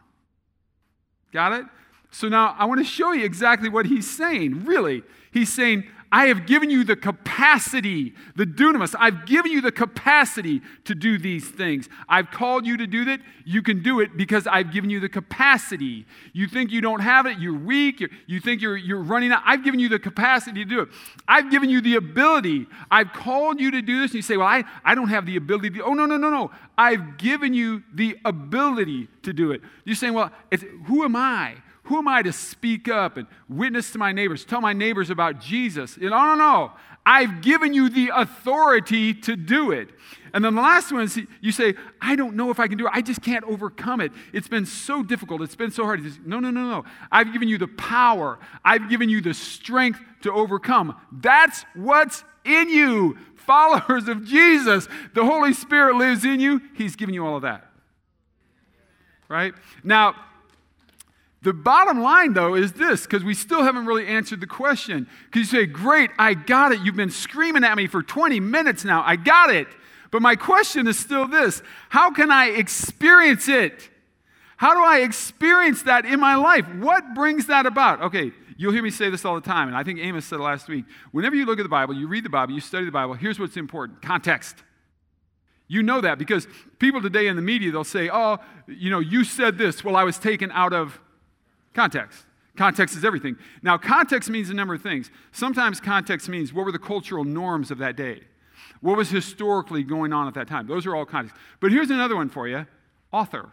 Got 1.32 1.54
it? 1.54 1.66
So 2.12 2.28
now 2.28 2.56
I 2.60 2.66
want 2.66 2.80
to 2.80 2.86
show 2.86 3.14
you 3.14 3.24
exactly 3.24 3.70
what 3.70 3.86
he's 3.86 4.10
saying. 4.10 4.66
Really, 4.66 5.04
he's 5.32 5.52
saying, 5.52 5.86
I 6.14 6.26
have 6.26 6.46
given 6.46 6.70
you 6.70 6.84
the 6.84 6.98
capacity, 6.98 8.14
the 8.36 8.46
dunamis. 8.46 8.94
I've 9.00 9.26
given 9.26 9.50
you 9.50 9.62
the 9.62 9.72
capacity 9.72 10.62
to 10.84 10.94
do 10.94 11.18
these 11.18 11.50
things. 11.50 11.88
I've 12.10 12.32
called 12.32 12.66
you 12.66 12.76
to 12.78 12.86
do 12.86 13.06
that. 13.06 13.22
You 13.46 13.62
can 13.62 13.82
do 13.82 14.02
it 14.02 14.18
because 14.18 14.46
I've 14.46 14.74
given 14.74 14.90
you 14.90 15.00
the 15.00 15.08
capacity. 15.08 16.06
You 16.34 16.48
think 16.48 16.72
you 16.72 16.82
don't 16.82 17.00
have 17.00 17.28
it, 17.28 17.40
you're 17.40 17.58
weak, 17.58 18.02
you're, 18.02 18.10
you 18.28 18.42
think 18.42 18.62
you're, 18.62 18.76
you're 18.76 19.02
running 19.02 19.32
out. 19.32 19.42
I've 19.46 19.64
given 19.64 19.80
you 19.80 19.88
the 19.88 20.00
capacity 20.00 20.66
to 20.66 20.70
do 20.70 20.82
it. 20.82 20.90
I've 21.30 21.50
given 21.50 21.70
you 21.70 21.80
the 21.80 21.96
ability. 21.96 22.68
I've 22.90 23.14
called 23.14 23.62
you 23.62 23.72
to 23.72 23.82
do 23.82 24.02
this. 24.02 24.12
And 24.12 24.16
you 24.16 24.22
say, 24.22 24.36
Well, 24.36 24.48
I, 24.48 24.66
I 24.84 24.96
don't 24.96 25.10
have 25.10 25.26
the 25.26 25.38
ability 25.38 25.70
to. 25.72 25.84
Oh, 25.84 25.94
no, 25.94 26.06
no, 26.06 26.18
no, 26.18 26.30
no. 26.30 26.52
I've 26.78 27.18
given 27.18 27.54
you 27.54 27.84
the 27.94 28.18
ability 28.26 29.08
to 29.24 29.32
do 29.32 29.52
it. 29.52 29.62
You're 29.86 29.96
saying, 29.96 30.14
Well, 30.14 30.32
who 30.88 31.06
am 31.06 31.16
I? 31.16 31.56
Who 31.92 31.98
am 31.98 32.08
I 32.08 32.22
to 32.22 32.32
speak 32.32 32.88
up 32.88 33.18
and 33.18 33.28
witness 33.50 33.92
to 33.92 33.98
my 33.98 34.14
neighbors, 34.14 34.46
tell 34.46 34.62
my 34.62 34.72
neighbors 34.72 35.10
about 35.10 35.42
Jesus? 35.42 35.98
No, 35.98 36.08
no, 36.08 36.36
no. 36.36 36.72
I've 37.06 37.42
given 37.42 37.74
you 37.74 37.90
the 37.90 38.12
authority 38.16 39.14
to 39.14 39.36
do 39.36 39.72
it. 39.72 39.90
And 40.34 40.46
then 40.46 40.56
the 40.56 40.62
last 40.62 40.94
one 40.94 41.02
is 41.02 41.20
you 41.42 41.52
say, 41.52 41.74
I 42.00 42.16
don't 42.16 42.38
know 42.38 42.50
if 42.50 42.62
I 42.62 42.70
can 42.70 42.78
do 42.78 42.88
it. 42.88 42.94
I 42.94 43.02
just 43.02 43.22
can't 43.22 43.44
overcome 43.44 44.00
it. 44.00 44.14
It's 44.32 44.48
been 44.48 44.66
so 44.66 45.04
difficult. 45.04 45.42
It's 45.42 45.58
been 45.58 45.70
so 45.70 45.84
hard. 45.84 46.02
Say, 46.02 46.18
no, 46.26 46.40
no, 46.40 46.50
no, 46.50 46.62
no. 46.62 46.86
I've 47.12 47.34
given 47.34 47.50
you 47.50 47.58
the 47.58 47.68
power, 47.68 48.40
I've 48.64 48.90
given 48.90 49.10
you 49.10 49.20
the 49.20 49.34
strength 49.34 50.00
to 50.22 50.32
overcome. 50.32 50.96
That's 51.12 51.66
what's 51.76 52.24
in 52.46 52.70
you. 52.70 53.18
Followers 53.36 54.08
of 54.08 54.24
Jesus, 54.24 54.88
the 55.14 55.26
Holy 55.26 55.52
Spirit 55.52 55.98
lives 55.98 56.24
in 56.24 56.40
you. 56.40 56.62
He's 56.74 56.96
given 56.96 57.14
you 57.14 57.26
all 57.26 57.36
of 57.36 57.42
that. 57.42 57.70
Right? 59.28 59.54
Now, 59.84 60.16
the 61.44 61.54
bottom 61.54 62.02
line, 62.02 62.34
though, 62.34 62.54
is 62.54 62.74
this 62.74 63.04
because 63.04 63.24
we 63.24 63.34
still 63.34 63.64
haven't 63.64 63.88
really 63.88 64.06
answered 64.06 64.42
the 64.42 64.48
question. 64.48 65.08
Because 65.26 65.52
you 65.52 65.60
say, 65.60 65.66
Great, 65.66 66.12
I 66.20 66.36
got 66.36 66.72
it. 66.72 66.82
You've 66.82 66.96
been 66.96 67.10
screaming 67.10 67.64
at 67.64 67.76
me 67.76 67.88
for 67.88 68.04
20 68.04 68.40
minutes 68.40 68.86
now. 68.86 69.04
I 69.04 69.16
got 69.16 69.50
it. 69.50 69.68
But 70.12 70.22
my 70.22 70.36
question 70.36 70.88
is 70.88 71.00
still 71.00 71.28
this 71.28 71.64
How 71.90 72.12
can 72.12 72.30
I 72.30 72.50
experience 72.50 73.48
it? 73.48 73.90
How 74.58 74.76
do 74.76 74.84
I 74.84 75.00
experience 75.00 75.82
that 75.84 76.06
in 76.06 76.20
my 76.20 76.36
life? 76.36 76.68
What 76.76 77.16
brings 77.16 77.48
that 77.48 77.66
about? 77.66 78.02
Okay, 78.04 78.32
you'll 78.58 78.74
hear 78.74 78.84
me 78.84 78.92
say 78.92 79.10
this 79.10 79.26
all 79.26 79.34
the 79.34 79.42
time, 79.42 79.68
and 79.68 79.76
I 79.76 79.84
think 79.84 79.98
Amos 80.00 80.26
said 80.26 80.40
it 80.40 80.44
last 80.44 80.68
week. 80.68 80.86
Whenever 81.12 81.36
you 81.36 81.46
look 81.48 81.58
at 81.58 81.64
the 81.64 81.70
Bible, 81.70 81.96
you 81.96 82.08
read 82.08 82.24
the 82.24 82.30
Bible, 82.30 82.54
you 82.54 82.62
study 82.62 82.86
the 82.86 82.92
Bible, 82.92 83.16
here's 83.16 83.40
what's 83.40 83.58
important 83.58 84.04
context. 84.04 84.58
You 85.68 85.82
know 85.82 86.02
that 86.02 86.20
because 86.20 86.48
people 86.78 87.02
today 87.02 87.26
in 87.26 87.36
the 87.36 87.42
media, 87.42 87.72
they'll 87.72 87.84
say, 87.84 88.10
Oh, 88.14 88.38
you 88.68 88.92
know, 88.92 89.00
you 89.00 89.24
said 89.24 89.58
this. 89.58 89.84
Well, 89.84 89.96
I 89.96 90.04
was 90.04 90.20
taken 90.20 90.52
out 90.52 90.74
of 90.74 91.00
Context. 91.74 92.26
Context 92.58 92.96
is 92.96 93.06
everything. 93.06 93.38
Now, 93.62 93.78
context 93.78 94.30
means 94.30 94.50
a 94.50 94.54
number 94.54 94.74
of 94.74 94.82
things. 94.82 95.10
Sometimes 95.32 95.80
context 95.80 96.28
means 96.28 96.54
what 96.54 96.66
were 96.66 96.72
the 96.72 96.80
cultural 96.80 97.24
norms 97.24 97.72
of 97.72 97.78
that 97.78 97.96
day? 97.96 98.22
What 98.82 98.98
was 98.98 99.10
historically 99.10 99.84
going 99.84 100.12
on 100.12 100.28
at 100.28 100.34
that 100.34 100.48
time? 100.48 100.68
Those 100.68 100.86
are 100.86 100.96
all 100.96 101.06
context. 101.06 101.40
But 101.60 101.72
here's 101.72 101.90
another 101.90 102.16
one 102.16 102.30
for 102.30 102.48
you 102.48 102.66
author. 103.12 103.52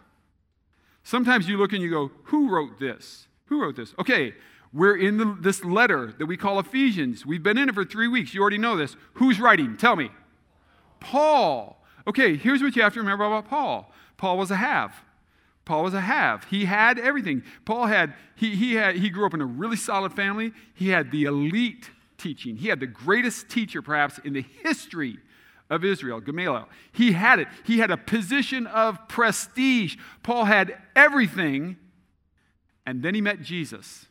Sometimes 1.02 1.48
you 1.48 1.56
look 1.56 1.72
and 1.72 1.82
you 1.82 1.90
go, 1.90 2.10
who 2.24 2.50
wrote 2.50 2.78
this? 2.78 3.28
Who 3.46 3.62
wrote 3.62 3.76
this? 3.76 3.94
Okay, 3.98 4.34
we're 4.72 4.96
in 4.96 5.16
the, 5.16 5.36
this 5.40 5.64
letter 5.64 6.12
that 6.18 6.26
we 6.26 6.36
call 6.36 6.58
Ephesians. 6.58 7.24
We've 7.24 7.42
been 7.42 7.56
in 7.56 7.68
it 7.68 7.74
for 7.74 7.84
three 7.84 8.08
weeks. 8.08 8.34
You 8.34 8.42
already 8.42 8.58
know 8.58 8.76
this. 8.76 8.96
Who's 9.14 9.40
writing? 9.40 9.76
Tell 9.76 9.96
me. 9.96 10.10
Paul. 11.00 11.82
Okay, 12.06 12.36
here's 12.36 12.62
what 12.62 12.76
you 12.76 12.82
have 12.82 12.94
to 12.94 13.00
remember 13.00 13.24
about 13.24 13.48
Paul 13.48 13.92
Paul 14.16 14.36
was 14.36 14.50
a 14.50 14.56
have. 14.56 14.92
Paul 15.68 15.84
was 15.84 15.92
a 15.92 16.00
have. 16.00 16.44
He 16.44 16.64
had 16.64 16.98
everything. 16.98 17.42
Paul 17.66 17.86
had 17.86 18.14
he, 18.36 18.56
he 18.56 18.74
had 18.74 18.96
he 18.96 19.10
grew 19.10 19.26
up 19.26 19.34
in 19.34 19.42
a 19.42 19.46
really 19.46 19.76
solid 19.76 20.14
family. 20.14 20.52
He 20.74 20.88
had 20.88 21.10
the 21.10 21.24
elite 21.24 21.90
teaching. 22.16 22.56
He 22.56 22.68
had 22.68 22.80
the 22.80 22.86
greatest 22.86 23.50
teacher 23.50 23.82
perhaps 23.82 24.18
in 24.24 24.32
the 24.32 24.46
history 24.62 25.18
of 25.68 25.84
Israel, 25.84 26.20
Gamaliel. 26.20 26.70
He 26.92 27.12
had 27.12 27.38
it. 27.38 27.48
He 27.64 27.80
had 27.80 27.90
a 27.90 27.98
position 27.98 28.66
of 28.66 29.08
prestige. 29.08 29.96
Paul 30.22 30.46
had 30.46 30.74
everything. 30.96 31.76
And 32.86 33.02
then 33.02 33.14
he 33.14 33.20
met 33.20 33.42
Jesus. 33.42 34.06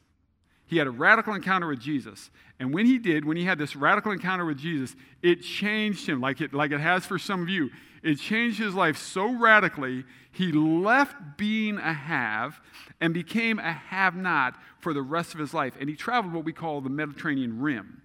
He 0.67 0.77
had 0.77 0.85
a 0.85 0.91
radical 0.91 1.33
encounter 1.33 1.67
with 1.67 1.79
Jesus. 1.79 2.29
And 2.59 2.71
when 2.71 2.85
he 2.85 2.99
did, 2.99 3.25
when 3.25 3.35
he 3.35 3.45
had 3.45 3.57
this 3.57 3.75
radical 3.75 4.11
encounter 4.11 4.45
with 4.45 4.59
Jesus, 4.59 4.95
it 5.23 5.41
changed 5.41 6.07
him 6.07 6.21
like 6.21 6.39
it, 6.39 6.53
like 6.53 6.69
it 6.71 6.81
has 6.81 7.03
for 7.03 7.17
some 7.17 7.41
of 7.41 7.49
you. 7.49 7.71
It 8.03 8.15
changed 8.15 8.59
his 8.59 8.73
life 8.73 8.97
so 8.97 9.31
radically, 9.31 10.05
he 10.31 10.51
left 10.51 11.15
being 11.37 11.77
a 11.77 11.93
have 11.93 12.59
and 13.01 13.13
became 13.13 13.59
a 13.59 13.71
have 13.71 14.15
not 14.15 14.55
for 14.79 14.93
the 14.93 15.01
rest 15.01 15.33
of 15.33 15.39
his 15.39 15.53
life. 15.53 15.73
And 15.79 15.89
he 15.89 15.95
traveled 15.95 16.33
what 16.33 16.45
we 16.45 16.53
call 16.53 16.81
the 16.81 16.89
Mediterranean 16.89 17.59
Rim, 17.59 18.01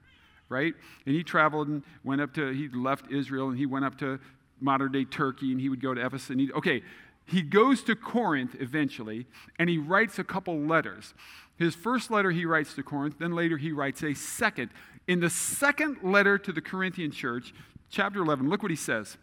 right? 0.48 0.74
And 1.06 1.14
he 1.14 1.22
traveled 1.22 1.68
and 1.68 1.82
went 2.04 2.20
up 2.20 2.32
to, 2.34 2.50
he 2.52 2.68
left 2.68 3.10
Israel 3.10 3.48
and 3.48 3.58
he 3.58 3.66
went 3.66 3.84
up 3.84 3.98
to 3.98 4.18
modern 4.60 4.92
day 4.92 5.04
Turkey 5.04 5.52
and 5.52 5.60
he 5.60 5.68
would 5.68 5.82
go 5.82 5.92
to 5.92 6.04
Ephesus. 6.04 6.30
And 6.30 6.40
he, 6.40 6.52
okay, 6.52 6.82
he 7.26 7.42
goes 7.42 7.82
to 7.84 7.94
Corinth 7.94 8.56
eventually 8.58 9.26
and 9.58 9.68
he 9.68 9.78
writes 9.78 10.18
a 10.18 10.24
couple 10.24 10.58
letters. 10.58 11.14
His 11.56 11.74
first 11.74 12.10
letter 12.10 12.30
he 12.30 12.46
writes 12.46 12.74
to 12.74 12.82
Corinth, 12.82 13.16
then 13.18 13.32
later 13.32 13.56
he 13.56 13.72
writes 13.72 14.02
a 14.02 14.14
second. 14.14 14.70
In 15.06 15.20
the 15.20 15.30
second 15.30 15.98
letter 16.02 16.38
to 16.38 16.52
the 16.52 16.60
Corinthian 16.60 17.10
church, 17.10 17.52
chapter 17.90 18.20
11, 18.20 18.48
look 18.48 18.62
what 18.62 18.70
he 18.70 18.76
says. 18.76 19.16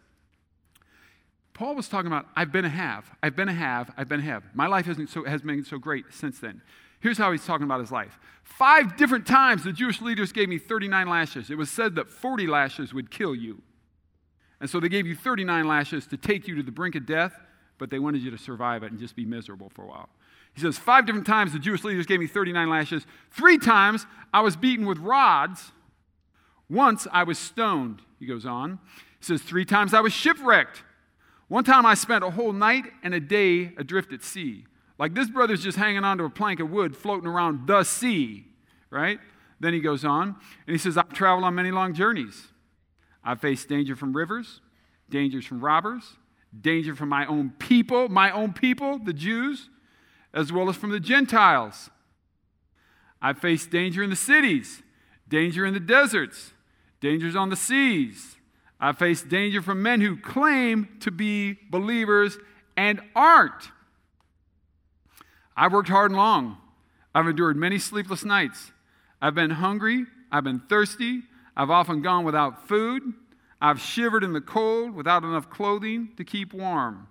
Paul 1.60 1.74
was 1.74 1.88
talking 1.88 2.06
about, 2.06 2.24
I've 2.34 2.50
been 2.50 2.64
a 2.64 2.70
have, 2.70 3.04
I've 3.22 3.36
been 3.36 3.50
a 3.50 3.52
have, 3.52 3.92
I've 3.94 4.08
been 4.08 4.20
a 4.20 4.22
have. 4.22 4.44
My 4.54 4.66
life 4.66 4.86
hasn't 4.86 5.10
so, 5.10 5.24
has 5.24 5.42
been 5.42 5.62
so 5.62 5.76
great 5.76 6.06
since 6.08 6.38
then. 6.38 6.62
Here's 7.00 7.18
how 7.18 7.32
he's 7.32 7.44
talking 7.44 7.64
about 7.64 7.80
his 7.80 7.92
life. 7.92 8.18
Five 8.42 8.96
different 8.96 9.26
times 9.26 9.62
the 9.62 9.72
Jewish 9.74 10.00
leaders 10.00 10.32
gave 10.32 10.48
me 10.48 10.56
39 10.56 11.06
lashes. 11.06 11.50
It 11.50 11.58
was 11.58 11.68
said 11.68 11.96
that 11.96 12.08
40 12.08 12.46
lashes 12.46 12.94
would 12.94 13.10
kill 13.10 13.34
you. 13.34 13.60
And 14.58 14.70
so 14.70 14.80
they 14.80 14.88
gave 14.88 15.06
you 15.06 15.14
39 15.14 15.68
lashes 15.68 16.06
to 16.06 16.16
take 16.16 16.48
you 16.48 16.54
to 16.54 16.62
the 16.62 16.72
brink 16.72 16.94
of 16.94 17.04
death, 17.04 17.38
but 17.76 17.90
they 17.90 17.98
wanted 17.98 18.22
you 18.22 18.30
to 18.30 18.38
survive 18.38 18.82
it 18.82 18.90
and 18.90 18.98
just 18.98 19.14
be 19.14 19.26
miserable 19.26 19.68
for 19.68 19.82
a 19.82 19.86
while. 19.86 20.08
He 20.54 20.62
says, 20.62 20.78
Five 20.78 21.04
different 21.04 21.26
times 21.26 21.52
the 21.52 21.58
Jewish 21.58 21.84
leaders 21.84 22.06
gave 22.06 22.20
me 22.20 22.26
39 22.26 22.70
lashes. 22.70 23.04
Three 23.32 23.58
times 23.58 24.06
I 24.32 24.40
was 24.40 24.56
beaten 24.56 24.86
with 24.86 24.96
rods. 24.96 25.72
Once 26.70 27.06
I 27.12 27.24
was 27.24 27.38
stoned, 27.38 28.00
he 28.18 28.24
goes 28.24 28.46
on. 28.46 28.78
He 29.18 29.26
says, 29.26 29.42
Three 29.42 29.66
times 29.66 29.92
I 29.92 30.00
was 30.00 30.14
shipwrecked. 30.14 30.84
One 31.50 31.64
time 31.64 31.84
I 31.84 31.94
spent 31.94 32.22
a 32.22 32.30
whole 32.30 32.52
night 32.52 32.84
and 33.02 33.12
a 33.12 33.18
day 33.18 33.72
adrift 33.76 34.12
at 34.12 34.22
sea. 34.22 34.66
Like 35.00 35.16
this 35.16 35.28
brother's 35.28 35.64
just 35.64 35.76
hanging 35.76 36.04
onto 36.04 36.24
a 36.24 36.30
plank 36.30 36.60
of 36.60 36.70
wood 36.70 36.96
floating 36.96 37.28
around 37.28 37.66
the 37.66 37.82
sea, 37.82 38.44
right? 38.88 39.18
Then 39.58 39.74
he 39.74 39.80
goes 39.80 40.04
on 40.04 40.28
and 40.28 40.72
he 40.72 40.78
says, 40.78 40.96
I've 40.96 41.12
traveled 41.12 41.42
on 41.42 41.56
many 41.56 41.72
long 41.72 41.92
journeys. 41.92 42.46
I've 43.24 43.40
faced 43.40 43.68
danger 43.68 43.96
from 43.96 44.16
rivers, 44.16 44.60
dangers 45.08 45.44
from 45.44 45.60
robbers, 45.60 46.04
danger 46.60 46.94
from 46.94 47.08
my 47.08 47.26
own 47.26 47.50
people, 47.58 48.08
my 48.08 48.30
own 48.30 48.52
people, 48.52 49.00
the 49.00 49.12
Jews, 49.12 49.70
as 50.32 50.52
well 50.52 50.68
as 50.68 50.76
from 50.76 50.90
the 50.90 51.00
Gentiles. 51.00 51.90
I've 53.20 53.38
faced 53.38 53.70
danger 53.70 54.04
in 54.04 54.10
the 54.10 54.14
cities, 54.14 54.84
danger 55.26 55.66
in 55.66 55.74
the 55.74 55.80
deserts, 55.80 56.52
dangers 57.00 57.34
on 57.34 57.48
the 57.48 57.56
seas, 57.56 58.36
I 58.80 58.92
face 58.92 59.22
danger 59.22 59.60
from 59.60 59.82
men 59.82 60.00
who 60.00 60.16
claim 60.16 60.88
to 61.00 61.10
be 61.10 61.58
believers 61.70 62.38
and 62.76 63.00
aren't. 63.14 63.70
I've 65.56 65.72
worked 65.72 65.90
hard 65.90 66.10
and 66.10 66.18
long. 66.18 66.56
I've 67.14 67.26
endured 67.26 67.56
many 67.56 67.78
sleepless 67.78 68.24
nights. 68.24 68.72
I've 69.20 69.34
been 69.34 69.50
hungry. 69.50 70.06
I've 70.32 70.44
been 70.44 70.60
thirsty. 70.60 71.22
I've 71.56 71.70
often 71.70 72.00
gone 72.00 72.24
without 72.24 72.66
food. 72.66 73.02
I've 73.60 73.80
shivered 73.80 74.24
in 74.24 74.32
the 74.32 74.40
cold 74.40 74.94
without 74.94 75.24
enough 75.24 75.50
clothing 75.50 76.10
to 76.16 76.24
keep 76.24 76.54
warm. 76.54 77.08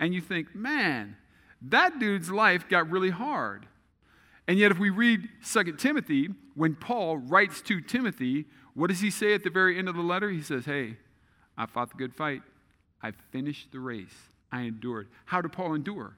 And 0.00 0.12
you 0.12 0.20
think, 0.20 0.54
man, 0.54 1.16
that 1.62 2.00
dude's 2.00 2.30
life 2.30 2.68
got 2.68 2.90
really 2.90 3.10
hard. 3.10 3.66
And 4.48 4.58
yet, 4.58 4.70
if 4.70 4.78
we 4.78 4.90
read 4.90 5.28
2 5.44 5.72
Timothy, 5.72 6.28
when 6.54 6.74
Paul 6.74 7.18
writes 7.18 7.60
to 7.62 7.80
Timothy, 7.80 8.46
what 8.76 8.90
does 8.90 9.00
he 9.00 9.10
say 9.10 9.32
at 9.32 9.42
the 9.42 9.50
very 9.50 9.78
end 9.78 9.88
of 9.88 9.96
the 9.96 10.02
letter? 10.02 10.30
He 10.30 10.42
says, 10.42 10.66
Hey, 10.66 10.98
I 11.56 11.66
fought 11.66 11.90
the 11.90 11.96
good 11.96 12.14
fight. 12.14 12.42
I 13.02 13.12
finished 13.32 13.72
the 13.72 13.80
race. 13.80 14.14
I 14.52 14.62
endured. 14.62 15.08
How 15.24 15.40
did 15.40 15.52
Paul 15.52 15.74
endure? 15.74 16.16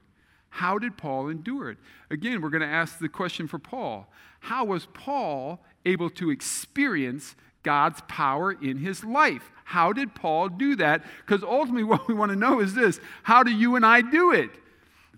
How 0.49 0.77
did 0.77 0.97
Paul 0.97 1.29
endure 1.29 1.71
it? 1.71 1.77
Again, 2.09 2.41
we're 2.41 2.49
going 2.49 2.61
to 2.61 2.67
ask 2.67 2.99
the 2.99 3.09
question 3.09 3.47
for 3.47 3.59
Paul. 3.59 4.11
How 4.41 4.65
was 4.65 4.87
Paul 4.93 5.63
able 5.85 6.09
to 6.11 6.31
experience 6.31 7.35
God's 7.63 8.01
power 8.07 8.51
in 8.51 8.77
his 8.77 9.03
life? 9.03 9.51
How 9.63 9.93
did 9.93 10.13
Paul 10.13 10.49
do 10.49 10.75
that? 10.77 11.03
Because 11.25 11.43
ultimately, 11.43 11.83
what 11.85 12.07
we 12.07 12.13
want 12.13 12.31
to 12.31 12.37
know 12.37 12.59
is 12.59 12.73
this 12.73 12.99
how 13.23 13.41
do 13.41 13.51
you 13.51 13.77
and 13.77 13.85
I 13.85 14.01
do 14.01 14.33
it? 14.33 14.49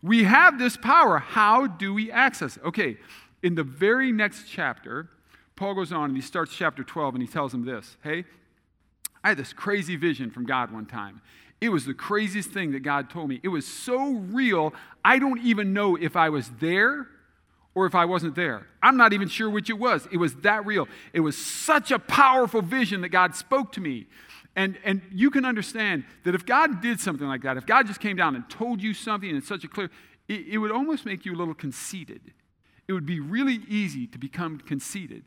We 0.04 0.26
have 0.26 0.60
this 0.60 0.78
power. 0.78 1.18
How 1.18 1.66
do 1.66 1.94
we 1.94 2.12
access 2.12 2.58
it? 2.58 2.64
Okay, 2.66 2.98
in 3.42 3.56
the 3.56 3.64
very 3.64 4.12
next 4.12 4.46
chapter, 4.48 5.10
Paul 5.62 5.76
goes 5.76 5.92
on 5.94 6.06
and 6.06 6.16
he 6.16 6.24
starts 6.24 6.56
chapter 6.56 6.84
12 6.84 7.14
and 7.14 7.22
he 7.22 7.28
tells 7.28 7.52
them 7.52 7.66
this 7.66 7.96
Hey, 8.04 8.26
I 9.24 9.30
had 9.30 9.38
this 9.38 9.54
crazy 9.54 9.96
vision 9.96 10.32
from 10.32 10.48
God 10.48 10.72
one 10.74 10.88
time. 10.88 11.22
It 11.62 11.70
was 11.70 11.86
the 11.86 11.94
craziest 11.94 12.50
thing 12.50 12.72
that 12.72 12.80
God 12.80 13.12
told 13.12 13.30
me. 13.30 13.40
It 13.44 13.50
was 13.50 13.68
so 13.68 14.14
real, 14.14 14.74
I 15.06 15.20
don't 15.20 15.40
even 15.44 15.72
know 15.72 15.96
if 15.96 16.16
I 16.16 16.30
was 16.30 16.50
there 16.60 17.06
or 17.76 17.86
if 17.86 17.94
I 17.94 18.06
wasn't 18.06 18.34
there. 18.34 18.66
I'm 18.82 18.98
not 18.98 19.14
even 19.14 19.28
sure 19.28 19.52
which 19.52 19.70
it 19.70 19.78
was. 19.78 20.08
It 20.12 20.18
was 20.18 20.34
that 20.38 20.66
real. 20.66 20.88
It 21.14 21.20
was 21.20 21.38
such 21.38 21.92
a 21.92 22.00
powerful 22.00 22.64
vision 22.64 23.02
that 23.02 23.10
God 23.10 23.36
spoke 23.36 23.72
to 23.74 23.82
me. 23.82 24.08
And, 24.56 24.80
and 24.84 25.04
you 25.12 25.30
can 25.30 25.46
understand 25.46 26.06
that 26.24 26.34
if 26.34 26.44
God 26.44 26.82
did 26.82 27.00
something 27.00 27.28
like 27.28 27.44
that, 27.44 27.58
if 27.58 27.68
God 27.68 27.86
just 27.86 28.00
came 28.00 28.18
down 28.18 28.36
and 28.36 28.50
told 28.50 28.82
you 28.82 28.96
something 28.96 29.30
in 29.30 29.44
such 29.44 29.64
a 29.64 29.68
clear, 29.68 29.92
it, 30.28 30.48
it 30.54 30.58
would 30.58 30.72
almost 30.72 31.06
make 31.06 31.24
you 31.24 31.36
a 31.36 31.38
little 31.38 31.54
conceited. 31.54 32.34
It 32.88 32.94
would 32.94 33.06
be 33.06 33.20
really 33.20 33.60
easy 33.70 34.08
to 34.08 34.18
become 34.18 34.58
conceited. 34.58 35.24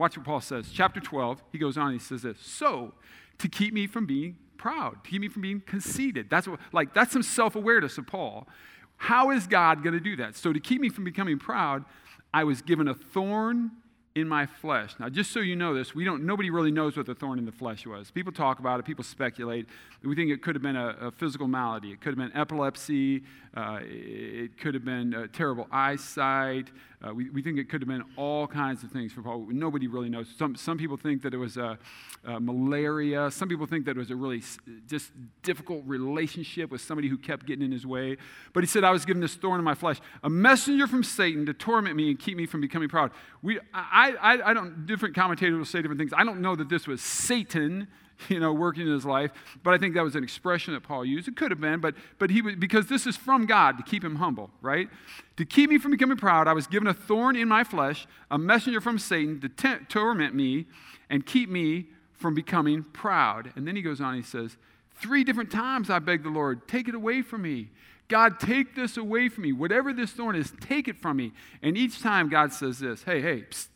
Watch 0.00 0.16
what 0.16 0.24
Paul 0.24 0.40
says. 0.40 0.70
Chapter 0.72 0.98
12, 0.98 1.42
he 1.52 1.58
goes 1.58 1.76
on, 1.76 1.92
he 1.92 1.98
says 1.98 2.22
this 2.22 2.38
So, 2.40 2.94
to 3.36 3.48
keep 3.50 3.74
me 3.74 3.86
from 3.86 4.06
being 4.06 4.38
proud, 4.56 5.04
to 5.04 5.10
keep 5.10 5.20
me 5.20 5.28
from 5.28 5.42
being 5.42 5.60
conceited. 5.60 6.30
That's 6.30 6.48
what, 6.48 6.58
like, 6.72 6.94
that's 6.94 7.12
some 7.12 7.22
self 7.22 7.54
awareness 7.54 7.98
of 7.98 8.06
Paul. 8.06 8.48
How 8.96 9.30
is 9.30 9.46
God 9.46 9.82
going 9.82 9.92
to 9.92 10.00
do 10.00 10.16
that? 10.16 10.36
So, 10.36 10.54
to 10.54 10.58
keep 10.58 10.80
me 10.80 10.88
from 10.88 11.04
becoming 11.04 11.38
proud, 11.38 11.84
I 12.32 12.44
was 12.44 12.62
given 12.62 12.88
a 12.88 12.94
thorn 12.94 13.72
in 14.14 14.26
my 14.26 14.46
flesh. 14.46 14.94
Now, 14.98 15.10
just 15.10 15.32
so 15.32 15.40
you 15.40 15.54
know 15.54 15.74
this, 15.74 15.94
we 15.94 16.04
don't, 16.04 16.24
nobody 16.24 16.48
really 16.48 16.72
knows 16.72 16.96
what 16.96 17.04
the 17.04 17.14
thorn 17.14 17.38
in 17.38 17.44
the 17.44 17.52
flesh 17.52 17.86
was. 17.86 18.10
People 18.10 18.32
talk 18.32 18.58
about 18.58 18.80
it, 18.80 18.86
people 18.86 19.04
speculate. 19.04 19.66
We 20.02 20.16
think 20.16 20.30
it 20.30 20.42
could 20.42 20.54
have 20.54 20.62
been 20.62 20.76
a, 20.76 20.96
a 20.98 21.10
physical 21.10 21.46
malady. 21.46 21.92
It 21.92 22.00
could 22.00 22.18
have 22.18 22.18
been 22.18 22.34
epilepsy. 22.34 23.22
Uh, 23.54 23.80
it 23.82 24.58
could 24.58 24.72
have 24.72 24.84
been 24.84 25.28
terrible 25.34 25.68
eyesight. 25.70 26.70
Uh, 27.02 27.14
we, 27.14 27.30
we 27.30 27.40
think 27.40 27.58
it 27.58 27.70
could 27.70 27.80
have 27.80 27.88
been 27.88 28.04
all 28.16 28.46
kinds 28.46 28.82
of 28.84 28.90
things 28.90 29.10
for 29.10 29.22
Paul. 29.22 29.46
Nobody 29.48 29.86
really 29.86 30.10
knows. 30.10 30.28
Some, 30.36 30.54
some 30.54 30.76
people 30.76 30.98
think 30.98 31.22
that 31.22 31.32
it 31.32 31.38
was 31.38 31.56
a, 31.56 31.78
a 32.24 32.38
malaria. 32.38 33.30
Some 33.30 33.48
people 33.48 33.66
think 33.66 33.86
that 33.86 33.92
it 33.92 33.96
was 33.96 34.10
a 34.10 34.16
really 34.16 34.42
just 34.86 35.12
difficult 35.42 35.82
relationship 35.86 36.70
with 36.70 36.82
somebody 36.82 37.08
who 37.08 37.16
kept 37.16 37.46
getting 37.46 37.64
in 37.64 37.72
his 37.72 37.86
way. 37.86 38.18
But 38.52 38.64
he 38.64 38.66
said, 38.66 38.84
I 38.84 38.90
was 38.90 39.06
given 39.06 39.22
this 39.22 39.34
thorn 39.34 39.58
in 39.58 39.64
my 39.64 39.74
flesh, 39.74 39.98
a 40.22 40.28
messenger 40.28 40.86
from 40.86 41.02
Satan 41.02 41.46
to 41.46 41.54
torment 41.54 41.96
me 41.96 42.10
and 42.10 42.18
keep 42.18 42.36
me 42.36 42.44
from 42.44 42.60
becoming 42.60 42.90
proud. 42.90 43.12
We, 43.40 43.58
I, 43.72 44.14
I, 44.20 44.50
I 44.50 44.54
don't, 44.54 44.84
different 44.84 45.14
commentators 45.14 45.56
will 45.56 45.64
say 45.64 45.80
different 45.80 45.98
things. 45.98 46.12
I 46.14 46.24
don't 46.24 46.42
know 46.42 46.54
that 46.54 46.68
this 46.68 46.86
was 46.86 47.00
Satan 47.00 47.88
you 48.28 48.40
know, 48.40 48.52
working 48.52 48.86
in 48.86 48.92
his 48.92 49.04
life. 49.04 49.30
But 49.62 49.74
I 49.74 49.78
think 49.78 49.94
that 49.94 50.02
was 50.02 50.16
an 50.16 50.24
expression 50.24 50.74
that 50.74 50.82
Paul 50.82 51.04
used. 51.04 51.28
It 51.28 51.36
could 51.36 51.50
have 51.50 51.60
been, 51.60 51.80
but, 51.80 51.94
but 52.18 52.30
he 52.30 52.42
because 52.42 52.86
this 52.86 53.06
is 53.06 53.16
from 53.16 53.46
God 53.46 53.76
to 53.78 53.82
keep 53.82 54.04
him 54.04 54.16
humble, 54.16 54.50
right? 54.60 54.88
To 55.36 55.44
keep 55.44 55.70
me 55.70 55.78
from 55.78 55.92
becoming 55.92 56.16
proud, 56.16 56.48
I 56.48 56.52
was 56.52 56.66
given 56.66 56.88
a 56.88 56.94
thorn 56.94 57.36
in 57.36 57.48
my 57.48 57.64
flesh, 57.64 58.06
a 58.30 58.38
messenger 58.38 58.80
from 58.80 58.98
Satan 58.98 59.40
to 59.40 59.48
t- 59.48 59.84
torment 59.88 60.34
me 60.34 60.66
and 61.08 61.24
keep 61.24 61.48
me 61.48 61.86
from 62.12 62.34
becoming 62.34 62.84
proud. 62.84 63.52
And 63.56 63.66
then 63.66 63.76
he 63.76 63.82
goes 63.82 64.00
on, 64.00 64.14
he 64.14 64.22
says, 64.22 64.56
Three 64.94 65.24
different 65.24 65.50
times 65.50 65.88
I 65.88 65.98
begged 65.98 66.24
the 66.24 66.30
Lord, 66.30 66.68
take 66.68 66.86
it 66.86 66.94
away 66.94 67.22
from 67.22 67.42
me. 67.42 67.70
God, 68.08 68.40
take 68.40 68.74
this 68.74 68.96
away 68.96 69.28
from 69.28 69.44
me. 69.44 69.52
Whatever 69.52 69.92
this 69.92 70.10
thorn 70.10 70.34
is, 70.34 70.52
take 70.60 70.88
it 70.88 70.98
from 70.98 71.16
me. 71.16 71.32
And 71.62 71.78
each 71.78 72.02
time 72.02 72.28
God 72.28 72.52
says 72.52 72.80
this, 72.80 73.04
hey, 73.04 73.22
hey, 73.22 73.42
psst, 73.42 73.68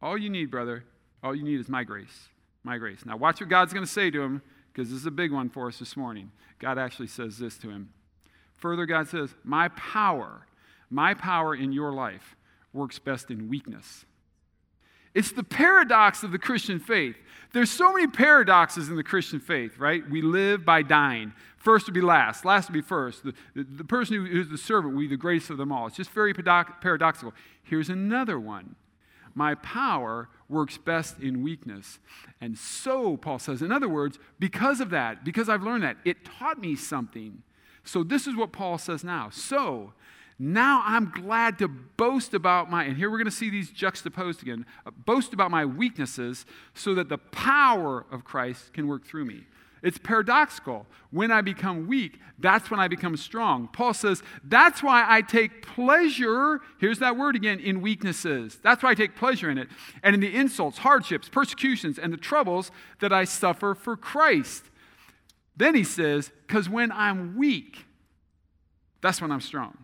all 0.00 0.16
you 0.16 0.30
need, 0.30 0.50
brother, 0.52 0.84
all 1.22 1.34
you 1.34 1.42
need 1.42 1.60
is 1.60 1.68
my 1.68 1.84
grace 1.84 2.28
my 2.64 2.78
grace. 2.78 3.04
Now, 3.04 3.16
watch 3.16 3.40
what 3.40 3.48
God's 3.48 3.72
going 3.72 3.84
to 3.84 3.90
say 3.90 4.10
to 4.10 4.20
him, 4.20 4.42
because 4.72 4.90
this 4.90 5.00
is 5.00 5.06
a 5.06 5.10
big 5.10 5.32
one 5.32 5.48
for 5.48 5.68
us 5.68 5.78
this 5.78 5.96
morning. 5.96 6.30
God 6.58 6.78
actually 6.78 7.08
says 7.08 7.38
this 7.38 7.56
to 7.58 7.70
him. 7.70 7.90
Further, 8.56 8.86
God 8.86 9.08
says, 9.08 9.34
My 9.42 9.68
power, 9.68 10.46
my 10.90 11.14
power 11.14 11.54
in 11.54 11.72
your 11.72 11.92
life 11.92 12.36
works 12.72 12.98
best 12.98 13.30
in 13.30 13.48
weakness. 13.48 14.04
It's 15.14 15.32
the 15.32 15.42
paradox 15.42 16.22
of 16.22 16.30
the 16.30 16.38
Christian 16.38 16.78
faith. 16.78 17.16
There's 17.52 17.70
so 17.70 17.92
many 17.92 18.06
paradoxes 18.06 18.88
in 18.88 18.96
the 18.96 19.02
Christian 19.02 19.40
faith, 19.40 19.76
right? 19.78 20.08
We 20.08 20.22
live 20.22 20.64
by 20.64 20.82
dying. 20.82 21.32
First 21.56 21.86
to 21.86 21.92
be 21.92 22.00
last, 22.00 22.44
last 22.44 22.66
to 22.66 22.72
be 22.72 22.80
first. 22.80 23.24
The, 23.24 23.34
the, 23.56 23.64
the 23.64 23.84
person 23.84 24.14
who 24.14 24.40
is 24.40 24.48
the 24.48 24.58
servant 24.58 24.94
will 24.94 25.00
be 25.00 25.08
the 25.08 25.16
greatest 25.16 25.50
of 25.50 25.56
them 25.56 25.72
all. 25.72 25.88
It's 25.88 25.96
just 25.96 26.10
very 26.10 26.32
paradoxical. 26.32 27.34
Here's 27.62 27.88
another 27.88 28.38
one 28.38 28.76
my 29.34 29.54
power 29.56 30.28
works 30.50 30.76
best 30.76 31.18
in 31.20 31.42
weakness. 31.42 31.98
And 32.40 32.58
so, 32.58 33.16
Paul 33.16 33.38
says, 33.38 33.62
in 33.62 33.72
other 33.72 33.88
words, 33.88 34.18
because 34.38 34.80
of 34.80 34.90
that, 34.90 35.24
because 35.24 35.48
I've 35.48 35.62
learned 35.62 35.84
that, 35.84 35.96
it 36.04 36.24
taught 36.24 36.58
me 36.58 36.76
something. 36.76 37.42
So, 37.84 38.02
this 38.02 38.26
is 38.26 38.36
what 38.36 38.52
Paul 38.52 38.78
says 38.78 39.04
now. 39.04 39.30
So, 39.30 39.92
now 40.38 40.82
I'm 40.86 41.10
glad 41.10 41.58
to 41.58 41.68
boast 41.68 42.32
about 42.32 42.70
my, 42.70 42.84
and 42.84 42.96
here 42.96 43.10
we're 43.10 43.18
going 43.18 43.26
to 43.26 43.30
see 43.30 43.50
these 43.50 43.70
juxtaposed 43.70 44.42
again, 44.42 44.64
uh, 44.86 44.90
boast 44.90 45.34
about 45.34 45.50
my 45.50 45.66
weaknesses 45.66 46.46
so 46.72 46.94
that 46.94 47.10
the 47.10 47.18
power 47.18 48.06
of 48.10 48.24
Christ 48.24 48.72
can 48.72 48.88
work 48.88 49.04
through 49.04 49.26
me. 49.26 49.44
It's 49.82 49.98
paradoxical. 49.98 50.86
When 51.10 51.30
I 51.30 51.40
become 51.40 51.86
weak, 51.86 52.18
that's 52.38 52.70
when 52.70 52.80
I 52.80 52.88
become 52.88 53.16
strong. 53.16 53.68
Paul 53.68 53.94
says, 53.94 54.22
that's 54.44 54.82
why 54.82 55.04
I 55.06 55.22
take 55.22 55.62
pleasure, 55.62 56.60
here's 56.78 56.98
that 56.98 57.16
word 57.16 57.36
again, 57.36 57.60
in 57.60 57.80
weaknesses. 57.80 58.58
That's 58.62 58.82
why 58.82 58.90
I 58.90 58.94
take 58.94 59.16
pleasure 59.16 59.50
in 59.50 59.58
it. 59.58 59.68
And 60.02 60.14
in 60.14 60.20
the 60.20 60.34
insults, 60.34 60.78
hardships, 60.78 61.28
persecutions, 61.28 61.98
and 61.98 62.12
the 62.12 62.18
troubles 62.18 62.70
that 63.00 63.12
I 63.12 63.24
suffer 63.24 63.74
for 63.74 63.96
Christ. 63.96 64.64
Then 65.56 65.74
he 65.74 65.84
says, 65.84 66.30
because 66.46 66.68
when 66.68 66.92
I'm 66.92 67.36
weak, 67.36 67.84
that's 69.02 69.20
when 69.20 69.32
I'm 69.32 69.40
strong. 69.40 69.76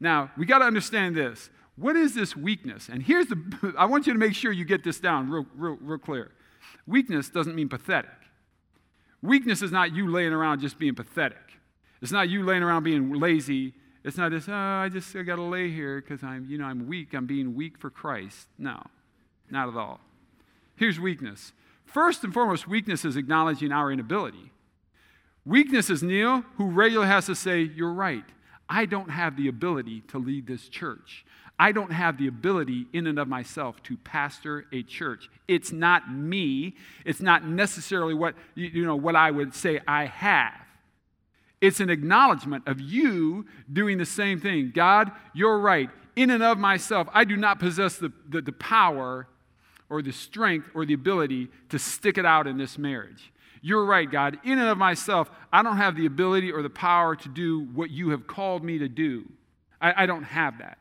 Now, 0.00 0.30
we 0.36 0.46
got 0.46 0.58
to 0.58 0.64
understand 0.64 1.16
this. 1.16 1.50
What 1.76 1.96
is 1.96 2.14
this 2.14 2.36
weakness? 2.36 2.88
And 2.88 3.02
here's 3.02 3.26
the, 3.26 3.74
I 3.78 3.86
want 3.86 4.06
you 4.06 4.12
to 4.12 4.18
make 4.18 4.34
sure 4.34 4.50
you 4.50 4.64
get 4.64 4.82
this 4.82 4.98
down 4.98 5.30
real, 5.30 5.46
real, 5.54 5.78
real 5.80 5.98
clear. 5.98 6.32
Weakness 6.86 7.28
doesn't 7.28 7.54
mean 7.54 7.68
pathetic. 7.68 8.10
Weakness 9.22 9.62
is 9.62 9.72
not 9.72 9.94
you 9.94 10.10
laying 10.10 10.32
around 10.32 10.60
just 10.60 10.78
being 10.78 10.94
pathetic. 10.94 11.38
It's 12.00 12.12
not 12.12 12.28
you 12.28 12.44
laying 12.44 12.62
around 12.62 12.84
being 12.84 13.12
lazy. 13.12 13.74
It's 14.04 14.16
not 14.16 14.30
just, 14.30 14.48
oh, 14.48 14.52
ah, 14.54 14.82
I 14.82 14.88
just 14.88 15.14
I 15.16 15.22
got 15.22 15.36
to 15.36 15.42
lay 15.42 15.70
here 15.70 16.00
because 16.00 16.22
I'm, 16.22 16.46
you 16.48 16.58
know, 16.58 16.66
I'm 16.66 16.86
weak. 16.86 17.14
I'm 17.14 17.26
being 17.26 17.54
weak 17.54 17.78
for 17.78 17.90
Christ. 17.90 18.48
No, 18.56 18.80
not 19.50 19.68
at 19.68 19.76
all. 19.76 20.00
Here's 20.76 21.00
weakness. 21.00 21.52
First 21.84 22.22
and 22.22 22.32
foremost, 22.32 22.68
weakness 22.68 23.04
is 23.04 23.16
acknowledging 23.16 23.72
our 23.72 23.90
inability. 23.90 24.52
Weakness 25.44 25.90
is 25.90 26.02
Neal, 26.02 26.44
who 26.56 26.66
regularly 26.66 27.08
has 27.08 27.26
to 27.26 27.34
say, 27.34 27.62
You're 27.62 27.92
right. 27.92 28.24
I 28.68 28.84
don't 28.84 29.10
have 29.10 29.36
the 29.36 29.48
ability 29.48 30.02
to 30.08 30.18
lead 30.18 30.46
this 30.46 30.68
church. 30.68 31.24
I 31.58 31.72
don't 31.72 31.90
have 31.90 32.18
the 32.18 32.28
ability 32.28 32.86
in 32.92 33.06
and 33.06 33.18
of 33.18 33.26
myself 33.26 33.82
to 33.84 33.96
pastor 33.96 34.66
a 34.72 34.82
church. 34.84 35.28
It's 35.48 35.72
not 35.72 36.12
me. 36.12 36.76
It's 37.04 37.20
not 37.20 37.44
necessarily 37.44 38.14
what 38.14 38.34
you 38.54 38.84
know 38.84 38.96
what 38.96 39.16
I 39.16 39.30
would 39.30 39.54
say 39.54 39.80
I 39.86 40.04
have. 40.06 40.54
It's 41.60 41.80
an 41.80 41.90
acknowledgement 41.90 42.68
of 42.68 42.80
you 42.80 43.46
doing 43.72 43.98
the 43.98 44.06
same 44.06 44.40
thing. 44.40 44.70
God, 44.72 45.10
you're 45.34 45.58
right. 45.58 45.90
In 46.14 46.30
and 46.30 46.42
of 46.42 46.58
myself, 46.58 47.08
I 47.12 47.24
do 47.24 47.36
not 47.36 47.58
possess 47.58 47.96
the, 47.96 48.12
the, 48.28 48.40
the 48.40 48.52
power 48.52 49.26
or 49.90 50.02
the 50.02 50.12
strength 50.12 50.68
or 50.74 50.84
the 50.86 50.94
ability 50.94 51.48
to 51.70 51.78
stick 51.78 52.18
it 52.18 52.24
out 52.24 52.46
in 52.46 52.58
this 52.58 52.78
marriage. 52.78 53.32
You're 53.60 53.84
right, 53.84 54.08
God. 54.08 54.38
In 54.44 54.58
and 54.60 54.68
of 54.68 54.78
myself, 54.78 55.30
I 55.52 55.62
don't 55.62 55.78
have 55.78 55.96
the 55.96 56.06
ability 56.06 56.52
or 56.52 56.62
the 56.62 56.70
power 56.70 57.16
to 57.16 57.28
do 57.28 57.64
what 57.74 57.90
you 57.90 58.10
have 58.10 58.28
called 58.28 58.62
me 58.62 58.78
to 58.78 58.88
do. 58.88 59.24
I, 59.80 60.04
I 60.04 60.06
don't 60.06 60.22
have 60.22 60.58
that. 60.58 60.78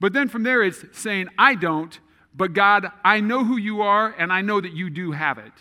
But 0.00 0.12
then 0.14 0.28
from 0.28 0.42
there, 0.42 0.62
it's 0.62 0.82
saying, 0.92 1.28
I 1.38 1.54
don't, 1.54 1.98
but 2.34 2.54
God, 2.54 2.90
I 3.04 3.20
know 3.20 3.44
who 3.44 3.56
you 3.56 3.82
are, 3.82 4.14
and 4.18 4.32
I 4.32 4.40
know 4.40 4.60
that 4.60 4.72
you 4.72 4.88
do 4.90 5.12
have 5.12 5.38
it. 5.38 5.52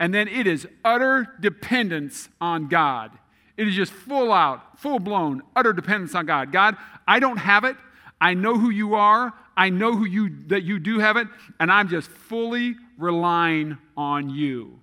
And 0.00 0.12
then 0.12 0.26
it 0.26 0.46
is 0.46 0.66
utter 0.84 1.28
dependence 1.40 2.28
on 2.40 2.68
God. 2.68 3.12
It 3.56 3.68
is 3.68 3.74
just 3.74 3.92
full 3.92 4.32
out, 4.32 4.80
full 4.80 4.98
blown, 4.98 5.42
utter 5.54 5.72
dependence 5.72 6.14
on 6.14 6.26
God. 6.26 6.50
God, 6.50 6.76
I 7.06 7.20
don't 7.20 7.36
have 7.36 7.64
it. 7.64 7.76
I 8.20 8.34
know 8.34 8.58
who 8.58 8.70
you 8.70 8.94
are. 8.94 9.32
I 9.56 9.68
know 9.68 9.94
who 9.94 10.06
you 10.06 10.30
that 10.46 10.62
you 10.62 10.78
do 10.78 10.98
have 10.98 11.16
it, 11.16 11.28
and 11.60 11.70
I'm 11.70 11.88
just 11.88 12.08
fully 12.08 12.74
relying 12.98 13.76
on 13.96 14.30
you. 14.30 14.80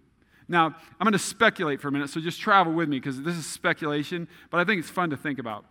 Now, 0.48 0.68
I'm 0.68 1.06
going 1.06 1.14
to 1.14 1.20
speculate 1.20 1.82
for 1.82 1.88
a 1.88 1.92
minute, 1.92 2.10
so 2.10 2.20
just 2.20 2.40
travel 2.40 2.74
with 2.74 2.88
me 2.88 2.98
because 2.98 3.22
this 3.22 3.36
is 3.36 3.46
speculation, 3.46 4.28
but 4.50 4.60
I 4.60 4.64
think 4.64 4.80
it's 4.80 4.90
fun 4.90 5.10
to 5.10 5.18
think 5.18 5.40
about. 5.40 5.66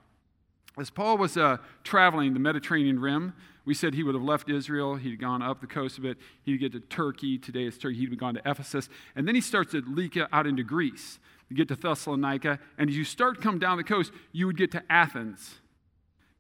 As 0.79 0.91
Paul 0.91 1.19
was 1.19 1.37
uh, 1.37 1.59
traveling 1.83 2.35
the 2.35 2.41
Mediterranean 2.41 3.01
rim, 3.01 3.35
we 3.65 3.75
said 3.75 3.95
he 3.95 4.03
would 4.03 4.15
have 4.15 4.25
left 4.25 4.49
Israel. 4.49 4.97
He'd 4.97 5.21
gone 5.21 5.43
up 5.43 5.61
the 5.61 5.67
coast 5.67 5.99
of 5.99 6.05
it. 6.05 6.17
He'd 6.43 6.59
get 6.59 6.73
to 6.73 6.81
Turkey. 6.81 7.37
Today 7.37 7.65
it's 7.65 7.77
Turkey. 7.77 7.97
He'd 7.97 8.19
gone 8.19 8.35
to 8.35 8.43
Ephesus. 8.47 8.89
And 9.15 9.29
then 9.29 9.35
he 9.35 9.41
starts 9.41 9.73
to 9.73 9.83
leak 9.87 10.17
out 10.33 10.47
into 10.47 10.63
Greece. 10.63 11.19
You 11.49 11.57
get 11.57 11.69
to 11.69 11.77
Thessalonica. 11.77 12.59
And 12.79 12.89
as 12.89 12.97
you 12.97 13.05
start 13.05 13.41
come 13.41 13.59
down 13.59 13.77
the 13.77 13.85
coast, 13.85 14.13
you 14.33 14.47
would 14.47 14.57
get 14.57 14.71
to 14.73 14.83
Athens. 14.89 15.57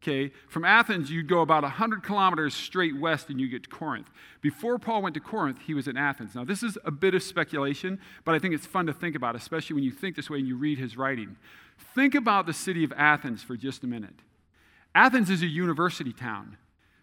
Okay, 0.01 0.32
from 0.49 0.64
Athens, 0.64 1.11
you'd 1.11 1.28
go 1.28 1.41
about 1.41 1.64
100 1.64 2.05
kilometers 2.05 2.55
straight 2.55 2.97
west 2.99 3.30
and 3.30 3.41
you 3.41 3.49
get 3.49 3.64
to 3.64 3.68
Corinth. 3.68 4.09
Before 4.41 4.78
Paul 4.78 5.03
went 5.03 5.14
to 5.14 5.20
Corinth, 5.20 5.59
he 5.66 5.74
was 5.74 5.89
in 5.89 5.97
Athens. 5.97 6.36
Now, 6.36 6.45
this 6.45 6.62
is 6.62 6.78
a 6.84 6.93
bit 6.93 7.14
of 7.14 7.22
speculation, 7.22 7.99
but 8.24 8.32
I 8.32 8.39
think 8.39 8.55
it's 8.55 8.64
fun 8.64 8.86
to 8.86 8.93
think 8.93 9.16
about, 9.16 9.34
especially 9.34 9.74
when 9.74 9.82
you 9.82 9.91
think 9.91 10.14
this 10.14 10.30
way 10.30 10.39
and 10.39 10.47
you 10.47 10.57
read 10.57 10.78
his 10.78 10.97
writing. 10.97 11.36
Think 11.97 12.14
about 12.14 12.47
the 12.47 12.53
city 12.53 12.84
of 12.84 12.93
Athens 12.97 13.43
for 13.43 13.57
just 13.57 13.82
a 13.82 13.89
minute. 13.89 14.14
Athens 14.95 15.30
is 15.30 15.43
a 15.43 15.47
university 15.47 16.12
town. 16.12 16.57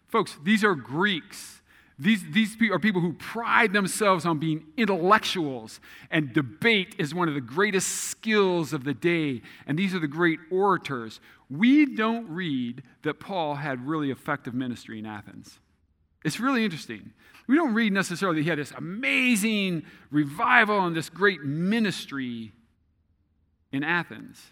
Folks, 0.08 0.36
these 0.42 0.64
are 0.64 0.74
Greeks. 0.74 1.60
These, 1.98 2.24
these 2.32 2.56
are 2.70 2.78
people 2.78 3.00
who 3.00 3.14
pride 3.14 3.72
themselves 3.72 4.26
on 4.26 4.38
being 4.38 4.66
intellectuals, 4.76 5.80
and 6.10 6.32
debate 6.32 6.94
is 6.98 7.14
one 7.14 7.28
of 7.28 7.34
the 7.34 7.40
greatest 7.40 7.88
skills 7.88 8.74
of 8.74 8.84
the 8.84 8.92
day. 8.92 9.40
And 9.66 9.78
these 9.78 9.94
are 9.94 9.98
the 9.98 10.06
great 10.06 10.38
orators. 10.50 11.20
We 11.48 11.94
don't 11.94 12.28
read 12.28 12.82
that 13.02 13.18
Paul 13.18 13.54
had 13.54 13.86
really 13.86 14.10
effective 14.10 14.52
ministry 14.52 14.98
in 14.98 15.06
Athens. 15.06 15.58
It's 16.22 16.38
really 16.38 16.64
interesting. 16.64 17.12
We 17.46 17.56
don't 17.56 17.72
read 17.72 17.92
necessarily 17.92 18.40
that 18.40 18.42
he 18.42 18.50
had 18.50 18.58
this 18.58 18.72
amazing 18.72 19.84
revival 20.10 20.84
and 20.84 20.94
this 20.94 21.08
great 21.08 21.42
ministry 21.42 22.52
in 23.72 23.84
Athens. 23.84 24.42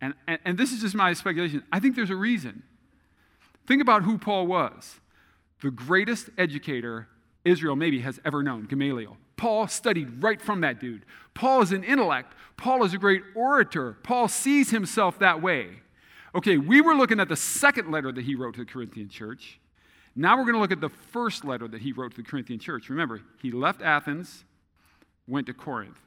And, 0.00 0.14
and, 0.26 0.38
and 0.44 0.58
this 0.58 0.72
is 0.72 0.80
just 0.80 0.94
my 0.94 1.12
speculation. 1.12 1.62
I 1.72 1.80
think 1.80 1.96
there's 1.96 2.10
a 2.10 2.16
reason. 2.16 2.62
Think 3.66 3.82
about 3.82 4.02
who 4.02 4.18
Paul 4.18 4.46
was 4.46 5.00
the 5.60 5.70
greatest 5.70 6.30
educator 6.38 7.08
Israel 7.44 7.74
maybe 7.76 8.00
has 8.00 8.20
ever 8.24 8.42
known, 8.42 8.66
Gamaliel. 8.66 9.16
Paul 9.36 9.66
studied 9.68 10.22
right 10.22 10.40
from 10.40 10.60
that 10.60 10.80
dude. 10.80 11.04
Paul 11.34 11.62
is 11.62 11.72
an 11.72 11.84
intellect. 11.84 12.34
Paul 12.56 12.84
is 12.84 12.94
a 12.94 12.98
great 12.98 13.22
orator. 13.34 13.96
Paul 14.02 14.28
sees 14.28 14.70
himself 14.70 15.18
that 15.20 15.40
way. 15.42 15.80
Okay, 16.34 16.58
we 16.58 16.80
were 16.80 16.94
looking 16.94 17.20
at 17.20 17.28
the 17.28 17.36
second 17.36 17.90
letter 17.90 18.12
that 18.12 18.24
he 18.24 18.34
wrote 18.34 18.54
to 18.54 18.60
the 18.60 18.70
Corinthian 18.70 19.08
church. 19.08 19.60
Now 20.14 20.36
we're 20.36 20.44
going 20.44 20.54
to 20.54 20.60
look 20.60 20.72
at 20.72 20.80
the 20.80 20.88
first 20.88 21.44
letter 21.44 21.68
that 21.68 21.80
he 21.80 21.92
wrote 21.92 22.10
to 22.12 22.16
the 22.16 22.28
Corinthian 22.28 22.58
church. 22.58 22.88
Remember, 22.88 23.20
he 23.40 23.50
left 23.50 23.82
Athens, 23.82 24.44
went 25.26 25.46
to 25.46 25.54
Corinth. 25.54 25.98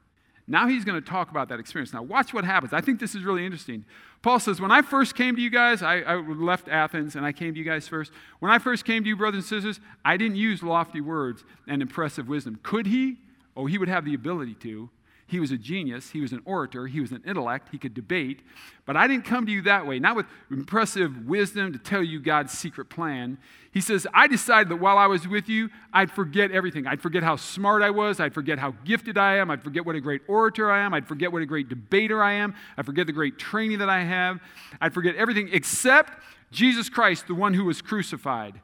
Now 0.52 0.68
he's 0.68 0.84
going 0.84 1.02
to 1.02 1.10
talk 1.10 1.32
about 1.32 1.48
that 1.48 1.62
experience. 1.62 1.94
Now, 1.94 2.04
watch 2.04 2.34
what 2.34 2.44
happens. 2.44 2.74
I 2.74 2.82
think 2.82 3.00
this 3.00 3.16
is 3.16 3.24
really 3.24 3.46
interesting. 3.46 3.86
Paul 4.22 4.38
says, 4.38 4.60
When 4.60 4.70
I 4.70 4.82
first 4.82 5.16
came 5.16 5.38
to 5.38 5.42
you 5.42 5.50
guys, 5.50 5.82
I, 5.82 6.02
I, 6.02 6.16
left 6.16 6.68
Athens 6.68 7.16
and 7.16 7.26
I 7.26 7.32
came 7.32 7.54
to 7.54 7.58
you 7.58 7.64
guys 7.64 7.88
first. 7.88 8.12
When 8.40 8.52
I 8.52 8.60
first 8.60 8.84
came 8.84 9.02
to 9.04 9.08
you, 9.08 9.16
brothers 9.16 9.50
and 9.50 9.64
sisters, 9.64 9.80
I 10.04 10.18
didn't 10.18 10.36
use 10.36 10.62
lofty 10.62 11.00
words 11.00 11.46
and 11.68 11.82
impressive 11.82 12.28
wisdom. 12.28 12.60
Could 12.64 12.88
he? 12.88 13.20
Oh, 13.56 13.66
he 13.66 13.78
would 13.78 13.88
have 13.88 14.04
the 14.04 14.14
ability 14.14 14.56
to. 14.56 14.90
He 15.32 15.40
was 15.40 15.52
a 15.52 15.58
genius. 15.58 16.10
He 16.10 16.20
was 16.20 16.34
an 16.34 16.42
orator. 16.44 16.88
He 16.88 17.00
was 17.00 17.14
an 17.14 17.24
intellect. 17.26 17.70
He 17.72 17.78
could 17.78 17.94
debate. 17.94 18.42
But 18.86 18.98
I 18.98 19.08
didn't 19.08 19.24
come 19.24 19.46
to 19.46 19.52
you 19.52 19.62
that 19.62 19.88
way, 19.88 19.98
not 19.98 20.18
with 20.18 20.26
impressive 20.52 21.26
wisdom 21.26 21.72
to 21.72 21.80
tell 21.80 22.04
you 22.04 22.20
God's 22.20 22.52
secret 22.52 22.90
plan. 22.90 23.38
He 23.72 23.80
says, 23.80 24.06
I 24.14 24.28
decided 24.28 24.68
that 24.68 24.82
while 24.82 24.98
I 24.98 25.08
was 25.08 25.30
with 25.30 25.48
you, 25.48 25.70
I'd 25.94 26.12
forget 26.12 26.52
everything. 26.52 26.86
I'd 26.86 27.00
forget 27.00 27.24
how 27.24 27.38
smart 27.38 27.82
I 27.82 27.92
was. 27.92 28.20
I'd 28.20 28.34
forget 28.34 28.60
how 28.60 28.72
gifted 28.84 29.18
I 29.18 29.38
am. 29.38 29.50
I'd 29.50 29.64
forget 29.64 29.86
what 29.86 29.96
a 29.96 30.02
great 30.02 30.22
orator 30.28 30.70
I 30.70 30.82
am. 30.82 30.94
I'd 30.94 31.08
forget 31.08 31.32
what 31.32 31.42
a 31.42 31.46
great 31.46 31.70
debater 31.70 32.22
I 32.22 32.34
am. 32.34 32.54
I'd 32.78 32.86
forget 32.86 33.08
the 33.08 33.14
great 33.14 33.40
training 33.40 33.80
that 33.80 33.90
I 33.90 34.04
have. 34.04 34.42
I'd 34.82 34.94
forget 34.94 35.16
everything 35.16 35.50
except 35.54 36.22
Jesus 36.52 36.90
Christ, 36.90 37.28
the 37.28 37.36
one 37.36 37.54
who 37.54 37.64
was 37.64 37.82
crucified. 37.82 38.60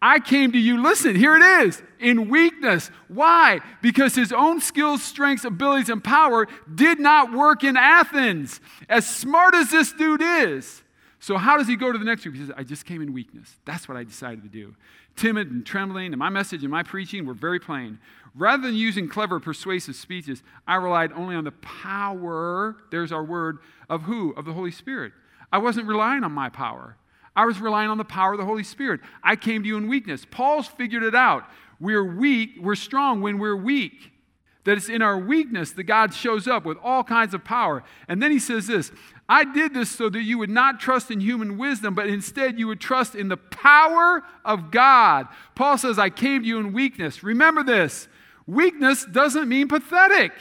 I 0.00 0.20
came 0.20 0.52
to 0.52 0.58
you, 0.58 0.80
listen, 0.80 1.16
here 1.16 1.36
it 1.36 1.66
is, 1.66 1.82
in 1.98 2.28
weakness. 2.28 2.90
Why? 3.08 3.60
Because 3.82 4.14
his 4.14 4.32
own 4.32 4.60
skills, 4.60 5.02
strengths, 5.02 5.44
abilities, 5.44 5.88
and 5.88 6.02
power 6.02 6.46
did 6.72 7.00
not 7.00 7.32
work 7.32 7.64
in 7.64 7.76
Athens. 7.76 8.60
As 8.88 9.06
smart 9.06 9.54
as 9.54 9.70
this 9.70 9.92
dude 9.92 10.22
is. 10.22 10.82
So, 11.20 11.36
how 11.36 11.58
does 11.58 11.66
he 11.66 11.74
go 11.74 11.90
to 11.90 11.98
the 11.98 12.04
next 12.04 12.22
group? 12.22 12.36
He 12.36 12.42
says, 12.42 12.52
I 12.56 12.62
just 12.62 12.84
came 12.84 13.02
in 13.02 13.12
weakness. 13.12 13.56
That's 13.64 13.88
what 13.88 13.96
I 13.96 14.04
decided 14.04 14.42
to 14.44 14.48
do. 14.48 14.76
Timid 15.16 15.50
and 15.50 15.66
trembling, 15.66 16.12
and 16.12 16.18
my 16.18 16.28
message 16.28 16.62
and 16.62 16.70
my 16.70 16.84
preaching 16.84 17.26
were 17.26 17.34
very 17.34 17.58
plain. 17.58 17.98
Rather 18.36 18.62
than 18.62 18.76
using 18.76 19.08
clever, 19.08 19.40
persuasive 19.40 19.96
speeches, 19.96 20.44
I 20.66 20.76
relied 20.76 21.12
only 21.12 21.34
on 21.34 21.42
the 21.42 21.50
power, 21.50 22.76
there's 22.92 23.10
our 23.10 23.24
word, 23.24 23.58
of 23.88 24.02
who? 24.02 24.32
Of 24.34 24.44
the 24.44 24.52
Holy 24.52 24.70
Spirit. 24.70 25.12
I 25.52 25.58
wasn't 25.58 25.88
relying 25.88 26.22
on 26.22 26.30
my 26.30 26.50
power. 26.50 26.96
I 27.38 27.44
was 27.44 27.60
relying 27.60 27.88
on 27.88 27.98
the 27.98 28.04
power 28.04 28.32
of 28.32 28.38
the 28.40 28.44
Holy 28.44 28.64
Spirit. 28.64 29.00
I 29.22 29.36
came 29.36 29.62
to 29.62 29.68
you 29.68 29.76
in 29.76 29.86
weakness. 29.86 30.26
Paul's 30.28 30.66
figured 30.66 31.04
it 31.04 31.14
out. 31.14 31.44
We're 31.78 32.02
weak, 32.02 32.56
we're 32.60 32.74
strong 32.74 33.20
when 33.20 33.38
we're 33.38 33.54
weak. 33.54 34.10
That 34.64 34.76
it's 34.76 34.88
in 34.88 35.02
our 35.02 35.16
weakness 35.16 35.70
that 35.70 35.84
God 35.84 36.12
shows 36.12 36.48
up 36.48 36.64
with 36.64 36.78
all 36.82 37.04
kinds 37.04 37.34
of 37.34 37.44
power. 37.44 37.84
And 38.08 38.20
then 38.20 38.32
he 38.32 38.40
says 38.40 38.66
this 38.66 38.90
I 39.28 39.44
did 39.44 39.72
this 39.72 39.88
so 39.88 40.08
that 40.08 40.22
you 40.22 40.36
would 40.38 40.50
not 40.50 40.80
trust 40.80 41.12
in 41.12 41.20
human 41.20 41.58
wisdom, 41.58 41.94
but 41.94 42.08
instead 42.08 42.58
you 42.58 42.66
would 42.66 42.80
trust 42.80 43.14
in 43.14 43.28
the 43.28 43.36
power 43.36 44.24
of 44.44 44.72
God. 44.72 45.28
Paul 45.54 45.78
says, 45.78 45.96
I 45.96 46.10
came 46.10 46.42
to 46.42 46.48
you 46.48 46.58
in 46.58 46.72
weakness. 46.72 47.22
Remember 47.22 47.62
this 47.62 48.08
weakness 48.48 49.06
doesn't 49.06 49.48
mean 49.48 49.68
pathetic. 49.68 50.32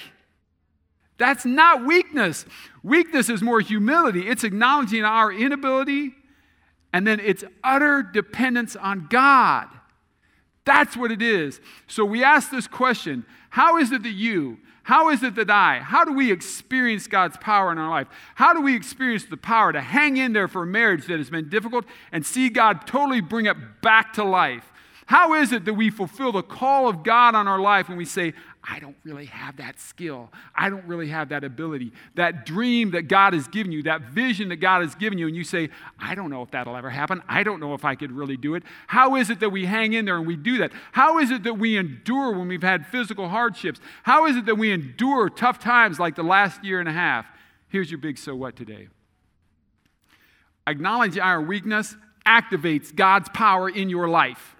That's 1.19 1.45
not 1.45 1.85
weakness. 1.85 2.47
Weakness 2.81 3.29
is 3.29 3.43
more 3.43 3.61
humility, 3.61 4.27
it's 4.27 4.43
acknowledging 4.43 5.03
our 5.03 5.31
inability 5.31 6.15
and 6.97 7.05
then 7.05 7.19
it's 7.19 7.43
utter 7.63 8.01
dependence 8.01 8.75
on 8.75 9.05
God. 9.07 9.67
That's 10.65 10.97
what 10.97 11.11
it 11.11 11.21
is. 11.21 11.61
So 11.85 12.03
we 12.03 12.23
ask 12.23 12.49
this 12.49 12.67
question 12.67 13.23
How 13.51 13.77
is 13.77 13.91
it 13.91 14.01
that 14.01 14.13
you, 14.13 14.57
how 14.81 15.11
is 15.11 15.21
it 15.21 15.35
that 15.35 15.51
I, 15.51 15.77
how 15.77 16.05
do 16.05 16.13
we 16.13 16.31
experience 16.31 17.05
God's 17.05 17.37
power 17.37 17.71
in 17.71 17.77
our 17.77 17.87
life? 17.87 18.07
How 18.33 18.51
do 18.51 18.61
we 18.61 18.75
experience 18.75 19.25
the 19.25 19.37
power 19.37 19.71
to 19.71 19.79
hang 19.79 20.17
in 20.17 20.33
there 20.33 20.47
for 20.47 20.63
a 20.63 20.65
marriage 20.65 21.05
that 21.05 21.19
has 21.19 21.29
been 21.29 21.49
difficult 21.49 21.85
and 22.11 22.25
see 22.25 22.49
God 22.49 22.87
totally 22.87 23.21
bring 23.21 23.45
it 23.45 23.57
back 23.83 24.13
to 24.13 24.23
life? 24.23 24.71
How 25.05 25.35
is 25.35 25.51
it 25.51 25.65
that 25.65 25.75
we 25.75 25.91
fulfill 25.91 26.31
the 26.31 26.41
call 26.41 26.87
of 26.87 27.03
God 27.03 27.35
on 27.35 27.47
our 27.47 27.59
life 27.59 27.89
when 27.89 27.97
we 27.99 28.05
say, 28.05 28.33
I 28.69 28.79
don't 28.79 28.97
really 29.05 29.25
have 29.25 29.57
that 29.57 29.79
skill. 29.79 30.29
I 30.53 30.69
don't 30.69 30.83
really 30.85 31.07
have 31.07 31.29
that 31.29 31.45
ability. 31.45 31.93
That 32.15 32.45
dream 32.45 32.91
that 32.91 33.03
God 33.03 33.33
has 33.33 33.47
given 33.47 33.71
you, 33.71 33.83
that 33.83 34.01
vision 34.01 34.49
that 34.49 34.57
God 34.57 34.81
has 34.81 34.93
given 34.93 35.17
you, 35.17 35.27
and 35.27 35.35
you 35.35 35.45
say, 35.45 35.69
I 35.97 36.15
don't 36.15 36.29
know 36.29 36.41
if 36.41 36.51
that'll 36.51 36.75
ever 36.75 36.89
happen. 36.89 37.23
I 37.29 37.43
don't 37.43 37.61
know 37.61 37.73
if 37.75 37.85
I 37.85 37.95
could 37.95 38.11
really 38.11 38.35
do 38.35 38.55
it. 38.55 38.63
How 38.87 39.15
is 39.15 39.29
it 39.29 39.39
that 39.39 39.51
we 39.51 39.65
hang 39.65 39.93
in 39.93 40.03
there 40.03 40.17
and 40.17 40.27
we 40.27 40.35
do 40.35 40.57
that? 40.57 40.73
How 40.91 41.17
is 41.19 41.31
it 41.31 41.43
that 41.43 41.57
we 41.57 41.77
endure 41.77 42.37
when 42.37 42.49
we've 42.49 42.61
had 42.61 42.85
physical 42.87 43.29
hardships? 43.29 43.79
How 44.03 44.25
is 44.25 44.35
it 44.35 44.45
that 44.47 44.57
we 44.57 44.71
endure 44.71 45.29
tough 45.29 45.59
times 45.59 45.97
like 45.97 46.15
the 46.15 46.23
last 46.23 46.63
year 46.63 46.81
and 46.81 46.89
a 46.89 46.93
half? 46.93 47.25
Here's 47.69 47.89
your 47.89 47.99
big 47.99 48.17
so 48.17 48.35
what 48.35 48.57
today. 48.57 48.89
Acknowledge 50.65 51.17
our 51.17 51.41
weakness 51.41 51.95
activates 52.25 52.93
God's 52.93 53.29
power 53.29 53.69
in 53.69 53.89
your 53.89 54.09
life. 54.09 54.57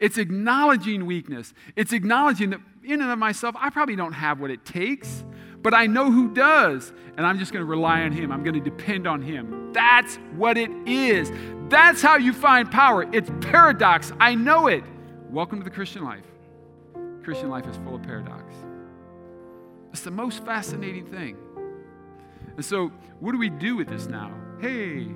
It's 0.00 0.16
acknowledging 0.16 1.04
weakness. 1.04 1.52
It's 1.76 1.92
acknowledging 1.92 2.50
that 2.50 2.60
in 2.84 3.00
and 3.00 3.10
of 3.10 3.18
myself, 3.18 3.54
I 3.58 3.70
probably 3.70 3.96
don't 3.96 4.12
have 4.12 4.40
what 4.40 4.50
it 4.50 4.64
takes, 4.64 5.24
but 5.62 5.74
I 5.74 5.86
know 5.86 6.10
who 6.10 6.32
does. 6.32 6.92
And 7.16 7.26
I'm 7.26 7.38
just 7.38 7.52
going 7.52 7.64
to 7.64 7.70
rely 7.70 8.02
on 8.02 8.12
Him. 8.12 8.32
I'm 8.32 8.42
going 8.42 8.54
to 8.54 8.60
depend 8.60 9.06
on 9.06 9.22
Him. 9.22 9.72
That's 9.72 10.16
what 10.36 10.56
it 10.56 10.70
is. 10.86 11.30
That's 11.68 12.02
how 12.02 12.16
you 12.16 12.32
find 12.32 12.70
power. 12.70 13.06
It's 13.14 13.30
paradox. 13.40 14.12
I 14.18 14.34
know 14.34 14.66
it. 14.68 14.82
Welcome 15.28 15.58
to 15.58 15.64
the 15.64 15.70
Christian 15.70 16.04
life. 16.04 16.24
Christian 17.22 17.50
life 17.50 17.66
is 17.66 17.76
full 17.78 17.96
of 17.96 18.02
paradox. 18.02 18.54
It's 19.92 20.02
the 20.02 20.10
most 20.10 20.44
fascinating 20.44 21.06
thing. 21.06 21.36
And 22.56 22.64
so, 22.64 22.90
what 23.20 23.32
do 23.32 23.38
we 23.38 23.50
do 23.50 23.76
with 23.76 23.88
this 23.88 24.06
now? 24.06 24.32
Hey, 24.60 25.06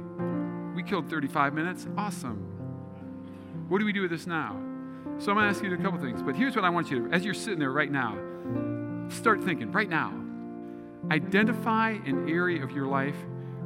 we 0.75 0.83
killed 0.83 1.09
35 1.09 1.55
minutes. 1.55 1.87
Awesome. 1.97 2.39
What 3.69 3.79
do 3.79 3.85
we 3.85 3.93
do 3.93 4.03
with 4.03 4.11
this 4.11 4.27
now? 4.27 4.61
So 5.19 5.31
I'm 5.31 5.37
going 5.37 5.45
to 5.45 5.57
ask 5.57 5.63
you 5.63 5.73
a 5.73 5.77
couple 5.77 6.01
things. 6.01 6.23
But 6.23 6.35
here's 6.35 6.57
what 6.57 6.65
I 6.65 6.71
want 6.71 6.91
you 6.91 6.99
to, 6.99 7.09
do, 7.09 7.13
as 7.13 7.25
you're 7.25 7.35
sitting 7.35 7.59
there 7.59 7.71
right 7.71 7.91
now, 7.91 8.19
start 9.09 9.43
thinking 9.43 9.71
right 9.73 9.89
now. 9.89 10.13
Identify 11.11 11.91
an 12.07 12.29
area 12.29 12.63
of 12.63 12.73
your 12.73 12.87
life 12.87 13.17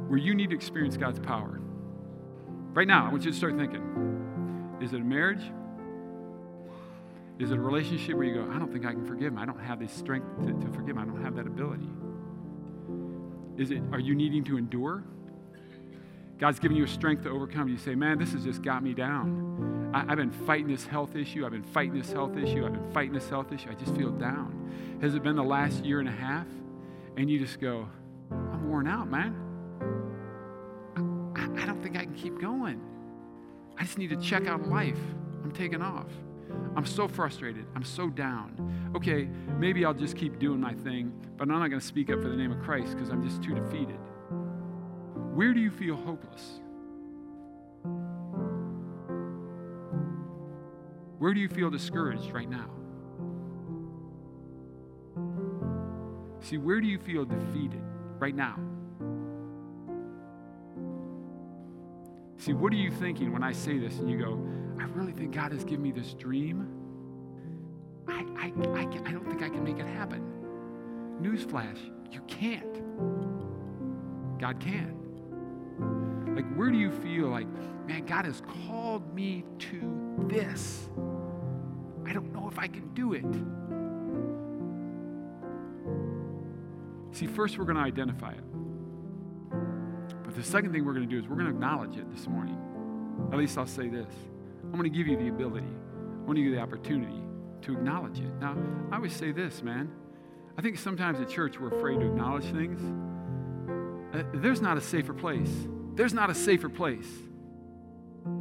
where 0.07 0.19
you 0.19 0.35
need 0.35 0.49
to 0.49 0.55
experience 0.55 0.97
God's 0.97 1.19
power. 1.19 1.59
Right 2.73 2.87
now, 2.87 3.05
I 3.07 3.09
want 3.09 3.25
you 3.25 3.31
to 3.31 3.37
start 3.37 3.57
thinking 3.57 4.77
is 4.81 4.93
it 4.93 5.01
a 5.01 5.03
marriage? 5.03 5.51
Is 7.39 7.51
it 7.51 7.57
a 7.57 7.61
relationship 7.61 8.15
where 8.15 8.25
you 8.25 8.35
go, 8.35 8.51
I 8.51 8.59
don't 8.59 8.71
think 8.71 8.85
I 8.85 8.91
can 8.91 9.05
forgive 9.05 9.33
him. 9.33 9.39
I 9.39 9.45
don't 9.45 9.59
have 9.59 9.79
the 9.79 9.87
strength 9.87 10.27
to, 10.45 10.53
to 10.53 10.71
forgive 10.73 10.95
him. 10.95 10.99
I 10.99 11.05
don't 11.05 11.21
have 11.23 11.35
that 11.35 11.47
ability. 11.47 11.89
Is 13.57 13.71
it, 13.71 13.81
are 13.91 13.99
you 13.99 14.15
needing 14.15 14.43
to 14.45 14.57
endure? 14.57 15.03
God's 16.37 16.59
giving 16.59 16.77
you 16.77 16.85
a 16.85 16.87
strength 16.87 17.23
to 17.23 17.29
overcome. 17.29 17.67
You 17.67 17.77
say, 17.77 17.95
man, 17.95 18.17
this 18.17 18.31
has 18.31 18.43
just 18.45 18.61
got 18.61 18.83
me 18.83 18.93
down. 18.93 19.68
I, 19.93 20.05
have 20.05 20.17
been 20.17 20.31
fighting 20.31 20.67
this 20.67 20.85
health 20.85 21.15
issue. 21.15 21.45
I've 21.45 21.51
been 21.51 21.63
fighting 21.63 21.97
this 21.97 22.11
health 22.11 22.37
issue. 22.37 22.65
I've 22.65 22.73
been 22.73 22.91
fighting 22.91 23.13
this 23.13 23.27
health 23.29 23.51
issue. 23.51 23.69
I 23.69 23.73
just 23.73 23.95
feel 23.95 24.11
down. 24.11 24.99
Has 25.01 25.15
it 25.15 25.23
been 25.23 25.35
the 25.35 25.43
last 25.43 25.83
year 25.83 25.99
and 25.99 26.07
a 26.07 26.13
half? 26.13 26.45
And 27.17 27.29
you 27.29 27.39
just 27.39 27.59
go, 27.59 27.87
I'm 28.31 28.69
worn 28.69 28.87
out, 28.87 29.09
man. 29.09 29.35
I, 31.35 31.63
I 31.63 31.65
don't 31.65 31.81
think 31.81 31.97
I 31.97 32.03
can 32.03 32.13
keep 32.13 32.39
going. 32.39 32.81
I 33.77 33.83
just 33.83 33.97
need 33.97 34.09
to 34.11 34.17
check 34.17 34.45
out 34.45 34.67
life. 34.67 34.99
I'm 35.43 35.51
taking 35.51 35.81
off. 35.81 36.11
I'm 36.75 36.85
so 36.85 37.07
frustrated. 37.07 37.65
I'm 37.75 37.83
so 37.83 38.09
down. 38.09 38.91
Okay, 38.95 39.27
maybe 39.57 39.85
I'll 39.85 39.93
just 39.93 40.15
keep 40.15 40.39
doing 40.39 40.59
my 40.59 40.73
thing, 40.73 41.11
but 41.37 41.43
I'm 41.43 41.59
not 41.59 41.69
going 41.69 41.79
to 41.79 41.85
speak 41.85 42.09
up 42.11 42.21
for 42.21 42.29
the 42.29 42.35
name 42.35 42.51
of 42.51 42.59
Christ 42.61 42.93
because 42.93 43.09
I'm 43.09 43.27
just 43.27 43.41
too 43.41 43.55
defeated. 43.55 43.97
Where 45.33 45.53
do 45.53 45.59
you 45.59 45.71
feel 45.71 45.95
hopeless? 45.95 46.59
Where 51.19 51.33
do 51.33 51.39
you 51.41 51.49
feel 51.49 51.69
discouraged 51.69 52.31
right 52.31 52.49
now? 52.49 52.69
See, 56.39 56.57
where 56.57 56.79
do 56.79 56.87
you 56.87 56.97
feel 56.97 57.25
defeated 57.25 57.81
right 58.19 58.33
now? 58.33 58.55
See, 62.37 62.53
what 62.53 62.71
are 62.71 62.77
you 62.77 62.89
thinking 62.89 63.33
when 63.33 63.43
I 63.43 63.51
say 63.51 63.77
this 63.77 63.99
and 63.99 64.09
you 64.09 64.17
go, 64.17 64.41
I 64.79 64.85
really 64.85 65.11
think 65.11 65.35
God 65.35 65.51
has 65.51 65.65
given 65.65 65.83
me 65.83 65.91
this 65.91 66.13
dream. 66.13 66.69
I, 68.07 68.25
I, 68.37 68.45
I, 68.79 68.85
can, 68.85 69.05
I 69.05 69.11
don't 69.11 69.27
think 69.27 69.43
I 69.43 69.49
can 69.49 69.61
make 69.61 69.77
it 69.77 69.87
happen. 69.87 70.23
Newsflash, 71.21 71.77
you 72.13 72.21
can't. 72.27 72.81
God 74.39 74.57
can. 74.61 76.08
Like, 76.39 76.55
where 76.55 76.71
do 76.71 76.77
you 76.77 76.89
feel 76.89 77.27
like, 77.27 77.47
man, 77.85 78.05
God 78.05 78.23
has 78.23 78.41
called 78.65 79.13
me 79.13 79.43
to 79.57 80.15
this? 80.29 80.87
I 82.05 82.13
don't 82.13 82.31
know 82.31 82.47
if 82.47 82.57
I 82.57 82.65
can 82.65 82.93
do 82.93 83.11
it. 83.11 83.25
See, 87.11 87.27
first 87.27 87.57
we're 87.57 87.65
going 87.65 87.75
to 87.75 87.83
identify 87.83 88.31
it. 88.31 88.43
But 90.23 90.33
the 90.33 90.41
second 90.41 90.71
thing 90.71 90.85
we're 90.85 90.93
going 90.93 91.09
to 91.09 91.13
do 91.13 91.21
is 91.21 91.27
we're 91.27 91.35
going 91.35 91.47
to 91.47 91.51
acknowledge 91.51 91.97
it 91.97 92.09
this 92.15 92.25
morning. 92.25 92.57
At 93.33 93.37
least 93.37 93.57
I'll 93.57 93.67
say 93.67 93.89
this 93.89 94.13
I'm 94.63 94.71
going 94.71 94.83
to 94.83 94.89
give 94.89 95.07
you 95.07 95.17
the 95.17 95.27
ability, 95.27 95.67
I'm 95.67 96.25
going 96.25 96.37
to 96.37 96.41
give 96.41 96.51
you 96.51 96.55
the 96.55 96.61
opportunity 96.61 97.21
to 97.63 97.73
acknowledge 97.73 98.17
it. 98.17 98.33
Now, 98.39 98.55
I 98.93 98.95
always 98.95 99.13
say 99.13 99.33
this, 99.33 99.61
man. 99.61 99.91
I 100.57 100.61
think 100.61 100.77
sometimes 100.77 101.19
at 101.19 101.27
church 101.27 101.59
we're 101.59 101.75
afraid 101.75 101.99
to 101.99 102.05
acknowledge 102.05 102.45
things. 102.45 102.79
Uh, 104.15 104.23
there's 104.35 104.61
not 104.61 104.77
a 104.77 104.81
safer 104.81 105.13
place. 105.13 105.67
There's 105.99 106.13
not 106.13 106.29
a 106.29 106.33
safer 106.33 106.69
place. 106.69 107.09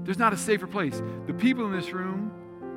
There's 0.05 0.17
not 0.17 0.33
a 0.33 0.37
safer 0.37 0.69
place. 0.69 1.03
The 1.27 1.35
people 1.35 1.67
in 1.67 1.73
this 1.73 1.91
room, 1.91 2.31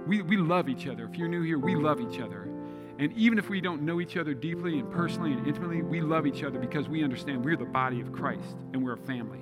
we, 0.07 0.23
we 0.23 0.37
love 0.37 0.69
each 0.69 0.87
other. 0.87 1.05
If 1.05 1.19
you're 1.19 1.27
new 1.27 1.43
here, 1.43 1.59
we 1.59 1.75
love 1.75 2.01
each 2.01 2.19
other. 2.19 2.49
And 2.97 3.13
even 3.13 3.37
if 3.37 3.47
we 3.47 3.61
don't 3.61 3.83
know 3.83 4.01
each 4.01 4.17
other 4.17 4.33
deeply 4.33 4.79
and 4.79 4.91
personally 4.91 5.33
and 5.33 5.45
intimately, 5.45 5.83
we 5.83 6.01
love 6.01 6.25
each 6.25 6.43
other 6.43 6.57
because 6.57 6.89
we 6.89 7.03
understand 7.03 7.45
we're 7.45 7.57
the 7.57 7.63
body 7.63 8.01
of 8.01 8.11
Christ 8.11 8.55
and 8.73 8.83
we're 8.83 8.93
a 8.93 8.97
family. 8.97 9.41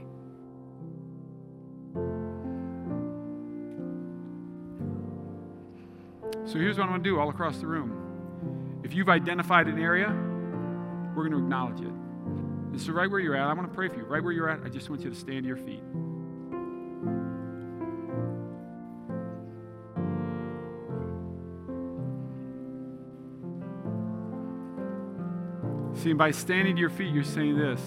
So 6.43 6.59
here's 6.59 6.77
what 6.77 6.83
I'm 6.83 6.89
going 6.89 7.01
to 7.01 7.09
do 7.09 7.17
all 7.17 7.29
across 7.29 7.59
the 7.59 7.67
room. 7.67 8.81
If 8.83 8.93
you've 8.93 9.07
identified 9.07 9.69
an 9.69 9.79
area, 9.79 10.09
we're 11.15 11.29
going 11.29 11.31
to 11.31 11.37
acknowledge 11.37 11.79
it. 11.79 11.98
And 12.71 12.81
so, 12.81 12.93
right 12.93 13.09
where 13.09 13.19
you're 13.19 13.35
at, 13.35 13.47
I 13.47 13.53
want 13.53 13.69
to 13.69 13.75
pray 13.75 13.87
for 13.87 13.97
you. 13.97 14.05
Right 14.05 14.23
where 14.23 14.31
you're 14.31 14.49
at, 14.49 14.61
I 14.63 14.69
just 14.69 14.89
want 14.89 15.01
you 15.01 15.09
to 15.09 15.15
stand 15.15 15.43
to 15.43 15.47
your 15.47 15.57
feet. 15.57 15.81
See, 25.95 26.13
by 26.13 26.31
standing 26.31 26.75
to 26.75 26.79
your 26.79 26.89
feet, 26.89 27.13
you're 27.13 27.23
saying 27.23 27.57
this 27.57 27.81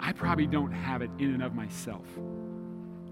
I 0.00 0.12
probably 0.12 0.46
don't 0.46 0.72
have 0.72 1.02
it 1.02 1.10
in 1.18 1.34
and 1.34 1.42
of 1.42 1.54
myself. 1.54 2.06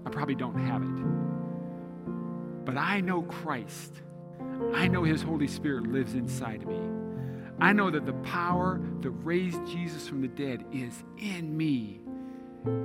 I 0.05 0.09
probably 0.09 0.35
don't 0.35 0.57
have 0.57 0.81
it. 0.81 2.65
But 2.65 2.77
I 2.77 3.01
know 3.01 3.21
Christ. 3.21 3.93
I 4.73 4.87
know 4.87 5.03
His 5.03 5.21
Holy 5.21 5.47
Spirit 5.47 5.87
lives 5.87 6.15
inside 6.15 6.63
of 6.63 6.69
me. 6.69 7.04
I 7.59 7.73
know 7.73 7.89
that 7.89 8.05
the 8.05 8.13
power 8.13 8.81
that 9.01 9.09
raised 9.09 9.65
Jesus 9.67 10.07
from 10.07 10.21
the 10.21 10.27
dead 10.27 10.65
is 10.71 11.03
in 11.17 11.55
me. 11.55 12.01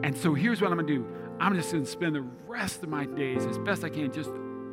And 0.03 0.17
so 0.17 0.35
here's 0.35 0.61
what 0.61 0.71
I'm 0.71 0.77
going 0.77 0.87
to 0.87 0.95
do 0.95 1.07
I'm 1.41 1.55
just 1.55 1.73
going 1.73 1.85
to 1.85 1.91
spend 1.91 2.15
the 2.15 2.25
rest 2.47 2.83
of 2.83 2.89
my 2.89 3.07
days 3.07 3.47
as 3.47 3.59
best 3.59 3.83
I 3.83 3.89
can, 3.89 4.13
just 4.13 4.31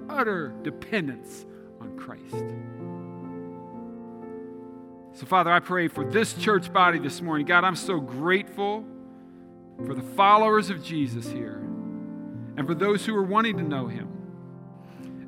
utter 0.10 0.54
dependence 0.64 1.46
on 1.80 1.98
Christ. 1.98 2.44
So, 5.14 5.26
Father, 5.26 5.52
I 5.52 5.60
pray 5.60 5.88
for 5.88 6.04
this 6.04 6.34
church 6.34 6.72
body 6.72 7.00
this 7.00 7.22
morning. 7.22 7.48
God, 7.48 7.64
I'm 7.64 7.76
so 7.76 8.00
grateful 8.00 8.86
for 9.86 9.96
the 9.96 10.02
followers 10.02 10.70
of 10.70 10.84
Jesus 10.84 11.28
here 11.28 11.56
and 12.58 12.68
for 12.68 12.76
those 12.76 13.06
who 13.06 13.16
are 13.16 13.24
wanting 13.24 13.58
to 13.58 13.64
know 13.64 13.88
him. 13.88 14.10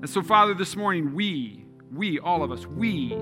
And 0.02 0.10
so, 0.10 0.22
Father, 0.22 0.54
this 0.54 0.76
morning, 0.76 1.16
we, 1.16 1.66
we, 1.94 2.20
all 2.20 2.44
of 2.44 2.52
us, 2.52 2.66
we, 2.66 3.18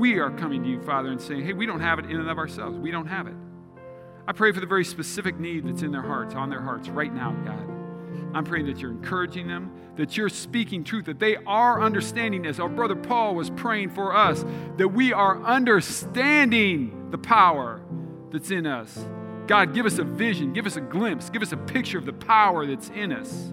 we 0.00 0.18
are 0.18 0.30
coming 0.30 0.62
to 0.62 0.68
you, 0.68 0.80
Father, 0.80 1.10
and 1.10 1.20
saying, 1.20 1.44
hey, 1.44 1.52
we 1.52 1.66
don't 1.66 1.80
have 1.80 1.98
it 1.98 2.06
in 2.06 2.18
and 2.18 2.28
of 2.30 2.38
ourselves. 2.38 2.78
We 2.78 2.90
don't 2.90 3.06
have 3.06 3.26
it. 3.26 3.34
I 4.26 4.32
pray 4.32 4.50
for 4.50 4.60
the 4.60 4.66
very 4.66 4.84
specific 4.84 5.38
need 5.38 5.68
that's 5.68 5.82
in 5.82 5.92
their 5.92 6.02
hearts, 6.02 6.34
on 6.34 6.48
their 6.48 6.62
hearts 6.62 6.88
right 6.88 7.12
now, 7.12 7.32
God. 7.44 7.68
I'm 8.34 8.44
praying 8.44 8.66
that 8.66 8.78
you're 8.78 8.92
encouraging 8.92 9.46
them, 9.46 9.70
that 9.96 10.16
you're 10.16 10.30
speaking 10.30 10.84
truth, 10.84 11.04
that 11.04 11.18
they 11.18 11.36
are 11.46 11.82
understanding 11.82 12.46
as 12.46 12.58
our 12.58 12.68
brother 12.68 12.96
Paul 12.96 13.34
was 13.34 13.50
praying 13.50 13.90
for 13.90 14.16
us, 14.16 14.42
that 14.78 14.88
we 14.88 15.12
are 15.12 15.42
understanding 15.42 17.10
the 17.10 17.18
power 17.18 17.82
that's 18.30 18.50
in 18.50 18.66
us. 18.66 19.04
God, 19.46 19.74
give 19.74 19.84
us 19.84 19.98
a 19.98 20.04
vision, 20.04 20.54
give 20.54 20.64
us 20.64 20.76
a 20.76 20.80
glimpse, 20.80 21.28
give 21.28 21.42
us 21.42 21.52
a 21.52 21.56
picture 21.56 21.98
of 21.98 22.06
the 22.06 22.12
power 22.12 22.64
that's 22.66 22.88
in 22.90 23.12
us. 23.12 23.52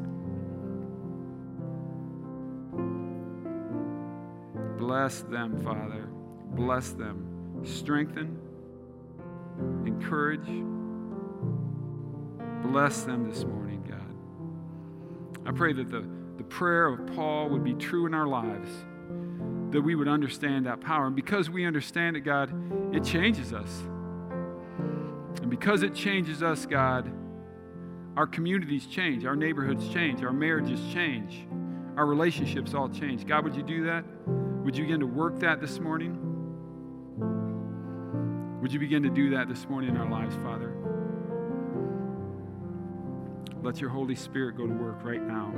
Bless 4.78 5.22
them, 5.24 5.62
Father. 5.64 6.07
Bless 6.58 6.90
them. 6.90 7.62
Strengthen, 7.64 8.36
encourage. 9.86 10.48
Bless 12.64 13.04
them 13.04 13.30
this 13.30 13.46
morning, 13.46 13.84
God. 13.88 15.48
I 15.48 15.56
pray 15.56 15.72
that 15.74 15.92
the, 15.92 16.04
the 16.38 16.44
prayer 16.44 16.88
of 16.88 17.06
Paul 17.16 17.50
would 17.50 17.64
be 17.64 17.76
true 17.76 18.08
in 18.08 18.16
our 18.16 18.26
lives, 18.26 18.70
that 19.70 19.82
we 19.82 19.94
would 19.94 20.08
understand 20.08 20.66
that 20.66 20.82
power. 20.82 21.06
And 21.06 21.16
because 21.16 21.48
we 21.48 21.64
understand 21.64 22.18
it, 22.18 22.22
God, 22.22 22.52
it 22.92 23.04
changes 23.04 23.54
us. 23.54 23.84
And 25.42 25.52
because 25.52 25.84
it 25.84 25.94
changes 25.94 26.42
us, 26.42 26.66
God, 26.66 27.12
our 28.18 28.26
communities 28.26 28.88
change, 28.88 29.26
our 29.26 29.36
neighborhoods 29.36 29.88
change, 29.90 30.24
our 30.24 30.34
marriages 30.34 30.82
change, 30.92 31.48
our 31.98 32.08
relationships 32.08 32.74
all 32.74 32.90
change. 32.90 33.28
God, 33.28 33.44
would 33.44 33.56
you 33.56 33.62
do 33.64 33.84
that? 33.86 34.04
Would 34.28 34.76
you 34.76 34.86
begin 34.86 35.02
to 35.02 35.08
work 35.08 35.40
that 35.40 35.62
this 35.62 35.80
morning? 35.80 36.27
Would 38.62 38.74
you 38.74 38.80
begin 38.80 39.04
to 39.04 39.10
do 39.10 39.30
that 39.32 39.48
this 39.48 39.68
morning 39.70 39.92
in 39.92 39.98
our 39.98 40.10
lives, 40.10 40.36
Father? 40.38 40.74
Let 43.62 43.80
your 43.82 43.90
Holy 43.90 44.16
Spirit 44.16 44.58
go 44.58 44.66
to 44.68 44.74
work 44.74 45.04
right 45.04 45.22
now. 45.22 45.54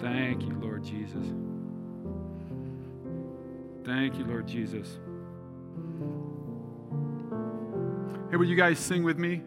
Thank 0.00 0.42
you, 0.42 0.58
Lord 0.60 0.82
Jesus. 0.84 1.26
Thank 3.84 4.18
you, 4.18 4.24
Lord 4.24 4.46
Jesus. 4.46 4.98
Hey, 8.30 8.36
would 8.36 8.48
you 8.48 8.56
guys 8.56 8.78
sing 8.78 9.02
with 9.04 9.18
me? 9.18 9.42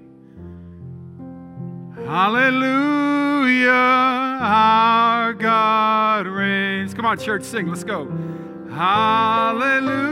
Hallelujah, 2.05 3.71
our 3.71 5.33
God 5.33 6.27
reigns. 6.27 6.93
Come 6.93 7.05
on, 7.05 7.17
church, 7.17 7.43
sing. 7.43 7.67
Let's 7.67 7.83
go. 7.83 8.05
Hallelujah, 8.69 10.05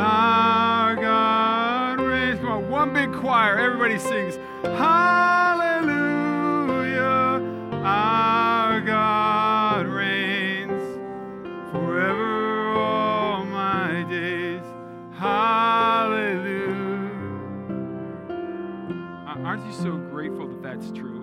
our 0.00 0.96
God 0.96 2.00
reigns. 2.00 2.38
Come 2.40 2.48
on, 2.48 2.68
one 2.70 2.92
big 2.92 3.12
choir. 3.12 3.56
Everybody 3.58 3.98
sings. 3.98 4.38
Hallelujah, 4.64 5.86
our 7.84 8.80
God 8.80 9.86
reigns 9.86 10.82
forever 11.70 12.68
all 12.76 13.44
my 13.44 14.04
days. 14.08 14.62
Hallelujah. 15.16 16.70
Aren't 19.44 19.66
you 19.66 19.72
so 19.72 19.96
grateful 20.10 20.48
that 20.48 20.62
that's 20.62 20.90
true? 20.92 21.18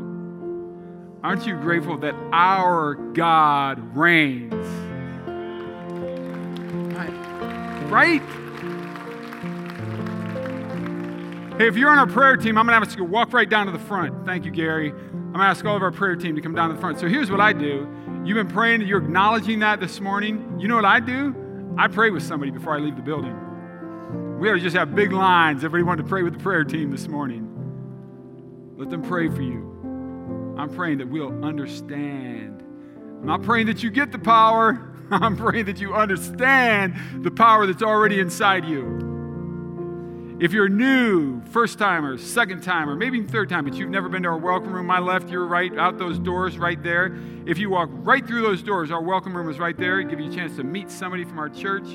Aren't 1.23 1.45
you 1.47 1.55
grateful 1.55 1.97
that 1.99 2.15
our 2.31 2.95
God 3.13 3.95
reigns? 3.95 4.53
Right? 7.89 8.21
Hey, 11.57 11.67
if 11.67 11.75
you're 11.75 11.89
on 11.89 11.97
our 11.97 12.05
prayer 12.05 12.37
team, 12.37 12.55
I'm 12.55 12.67
going 12.67 12.79
to 12.79 12.87
ask 12.87 12.95
you 12.95 13.03
to 13.03 13.11
walk 13.11 13.33
right 13.33 13.49
down 13.49 13.65
to 13.65 13.71
the 13.71 13.79
front. 13.79 14.27
Thank 14.27 14.45
you, 14.45 14.51
Gary. 14.51 14.91
I'm 14.91 15.33
going 15.33 15.39
to 15.39 15.45
ask 15.45 15.65
all 15.65 15.75
of 15.75 15.81
our 15.81 15.91
prayer 15.91 16.15
team 16.15 16.35
to 16.35 16.41
come 16.41 16.53
down 16.53 16.69
to 16.69 16.75
the 16.75 16.79
front. 16.79 16.99
So 16.99 17.07
here's 17.07 17.31
what 17.31 17.41
I 17.41 17.51
do. 17.51 17.89
You've 18.23 18.35
been 18.35 18.47
praying, 18.47 18.81
you're 18.81 19.01
acknowledging 19.01 19.57
that 19.59 19.79
this 19.79 19.99
morning. 19.99 20.59
You 20.59 20.67
know 20.67 20.75
what 20.75 20.85
I 20.85 20.99
do? 20.99 21.35
I 21.75 21.87
pray 21.87 22.11
with 22.11 22.21
somebody 22.21 22.51
before 22.51 22.75
I 22.75 22.77
leave 22.77 22.95
the 22.95 23.01
building. 23.01 23.35
We 24.37 24.51
ought 24.51 24.53
to 24.53 24.59
just 24.59 24.75
have 24.75 24.93
big 24.93 25.11
lines. 25.11 25.63
Everybody 25.63 25.81
wanted 25.81 26.03
to 26.03 26.09
pray 26.09 26.21
with 26.21 26.33
the 26.33 26.39
prayer 26.43 26.63
team 26.63 26.91
this 26.91 27.07
morning. 27.07 27.51
Let 28.77 28.91
them 28.91 29.01
pray 29.01 29.27
for 29.27 29.41
you. 29.41 30.55
I'm 30.59 30.69
praying 30.69 30.99
that 30.99 31.09
we'll 31.09 31.43
understand. 31.43 32.61
I'm 32.61 33.25
not 33.25 33.41
praying 33.41 33.65
that 33.65 33.81
you 33.81 33.89
get 33.89 34.11
the 34.11 34.19
power. 34.19 34.93
I'm 35.11 35.35
praying 35.35 35.65
that 35.65 35.79
you 35.79 35.95
understand 35.95 36.93
the 37.23 37.31
power 37.31 37.65
that's 37.65 37.81
already 37.81 38.19
inside 38.19 38.63
you. 38.63 39.06
If 40.39 40.53
you're 40.53 40.69
new, 40.69 41.41
first 41.45 41.79
timer, 41.79 42.15
second 42.19 42.61
timer, 42.61 42.95
maybe 42.95 43.23
third 43.23 43.49
time, 43.49 43.65
but 43.65 43.73
you've 43.73 43.89
never 43.89 44.07
been 44.07 44.21
to 44.21 44.29
our 44.29 44.37
welcome 44.37 44.71
room, 44.71 44.85
my 44.85 44.99
left, 44.99 45.29
your 45.29 45.47
right, 45.47 45.75
out 45.79 45.97
those 45.97 46.19
doors 46.19 46.59
right 46.59 46.81
there. 46.83 47.17
If 47.47 47.57
you 47.57 47.71
walk 47.71 47.89
right 47.91 48.23
through 48.25 48.43
those 48.43 48.61
doors, 48.61 48.91
our 48.91 49.01
welcome 49.01 49.35
room 49.35 49.49
is 49.49 49.57
right 49.57 49.75
there. 49.75 49.99
Give 50.03 50.19
you 50.19 50.29
a 50.29 50.35
chance 50.35 50.55
to 50.57 50.63
meet 50.63 50.91
somebody 50.91 51.23
from 51.23 51.39
our 51.39 51.49
church, 51.49 51.87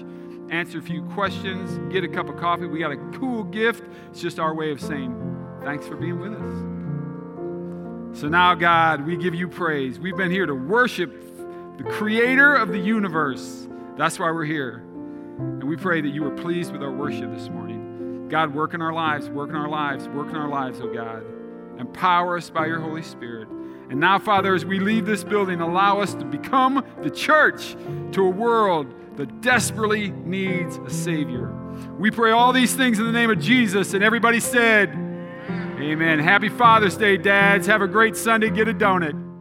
answer 0.51 0.78
a 0.78 0.82
few 0.82 1.03
questions, 1.11 1.78
get 1.93 2.03
a 2.03 2.09
cup 2.09 2.28
of 2.28 2.36
coffee. 2.36 2.66
We 2.66 2.80
got 2.80 2.90
a 2.90 2.97
cool 3.16 3.45
gift. 3.45 3.84
It's 4.11 4.20
just 4.20 4.40
our 4.40 4.53
way 4.53 4.72
of 4.72 4.80
saying 4.80 5.14
thanks 5.62 5.86
for 5.86 5.95
being 5.95 6.18
with 6.18 6.32
us. 6.32 8.18
So 8.20 8.28
now, 8.28 8.57
God, 8.57 9.07
we 9.07 9.16
give 9.16 9.36
you 9.36 9.47
praise. 9.47 10.01
We've 10.01 10.16
been 10.16 10.32
here 10.32 10.47
to 10.47 10.55
worship 10.55 11.12
the 11.78 11.84
creator 11.84 12.57
of 12.57 12.70
the 12.70 12.80
universe. 12.80 13.68
That's 13.97 14.18
why 14.18 14.32
we're 14.32 14.47
here. 14.47 14.78
And 15.38 15.62
we 15.62 15.76
pray 15.76 16.01
that 16.01 16.09
you 16.09 16.24
are 16.24 16.32
pleased 16.32 16.72
with 16.72 16.82
our 16.82 16.90
worship 16.90 17.32
this 17.32 17.49
morning. 17.49 17.81
God, 18.32 18.54
work 18.54 18.72
in 18.72 18.80
our 18.80 18.94
lives, 18.94 19.28
work 19.28 19.50
in 19.50 19.56
our 19.56 19.68
lives, 19.68 20.08
work 20.08 20.30
in 20.30 20.36
our 20.36 20.48
lives, 20.48 20.80
oh 20.80 20.90
God. 20.90 21.22
Empower 21.78 22.38
us 22.38 22.48
by 22.48 22.64
your 22.64 22.80
Holy 22.80 23.02
Spirit. 23.02 23.46
And 23.90 24.00
now, 24.00 24.18
Father, 24.18 24.54
as 24.54 24.64
we 24.64 24.80
leave 24.80 25.04
this 25.04 25.22
building, 25.22 25.60
allow 25.60 26.00
us 26.00 26.14
to 26.14 26.24
become 26.24 26.82
the 27.02 27.10
church 27.10 27.76
to 28.12 28.24
a 28.24 28.30
world 28.30 28.86
that 29.18 29.42
desperately 29.42 30.12
needs 30.12 30.78
a 30.78 30.88
Savior. 30.88 31.52
We 31.98 32.10
pray 32.10 32.30
all 32.30 32.54
these 32.54 32.74
things 32.74 32.98
in 32.98 33.04
the 33.04 33.12
name 33.12 33.28
of 33.28 33.38
Jesus. 33.38 33.92
And 33.92 34.02
everybody 34.02 34.40
said, 34.40 34.88
Amen. 35.78 36.18
Happy 36.18 36.48
Father's 36.48 36.96
Day, 36.96 37.18
dads. 37.18 37.66
Have 37.66 37.82
a 37.82 37.88
great 37.88 38.16
Sunday. 38.16 38.48
Get 38.48 38.66
a 38.66 38.72
donut. 38.72 39.31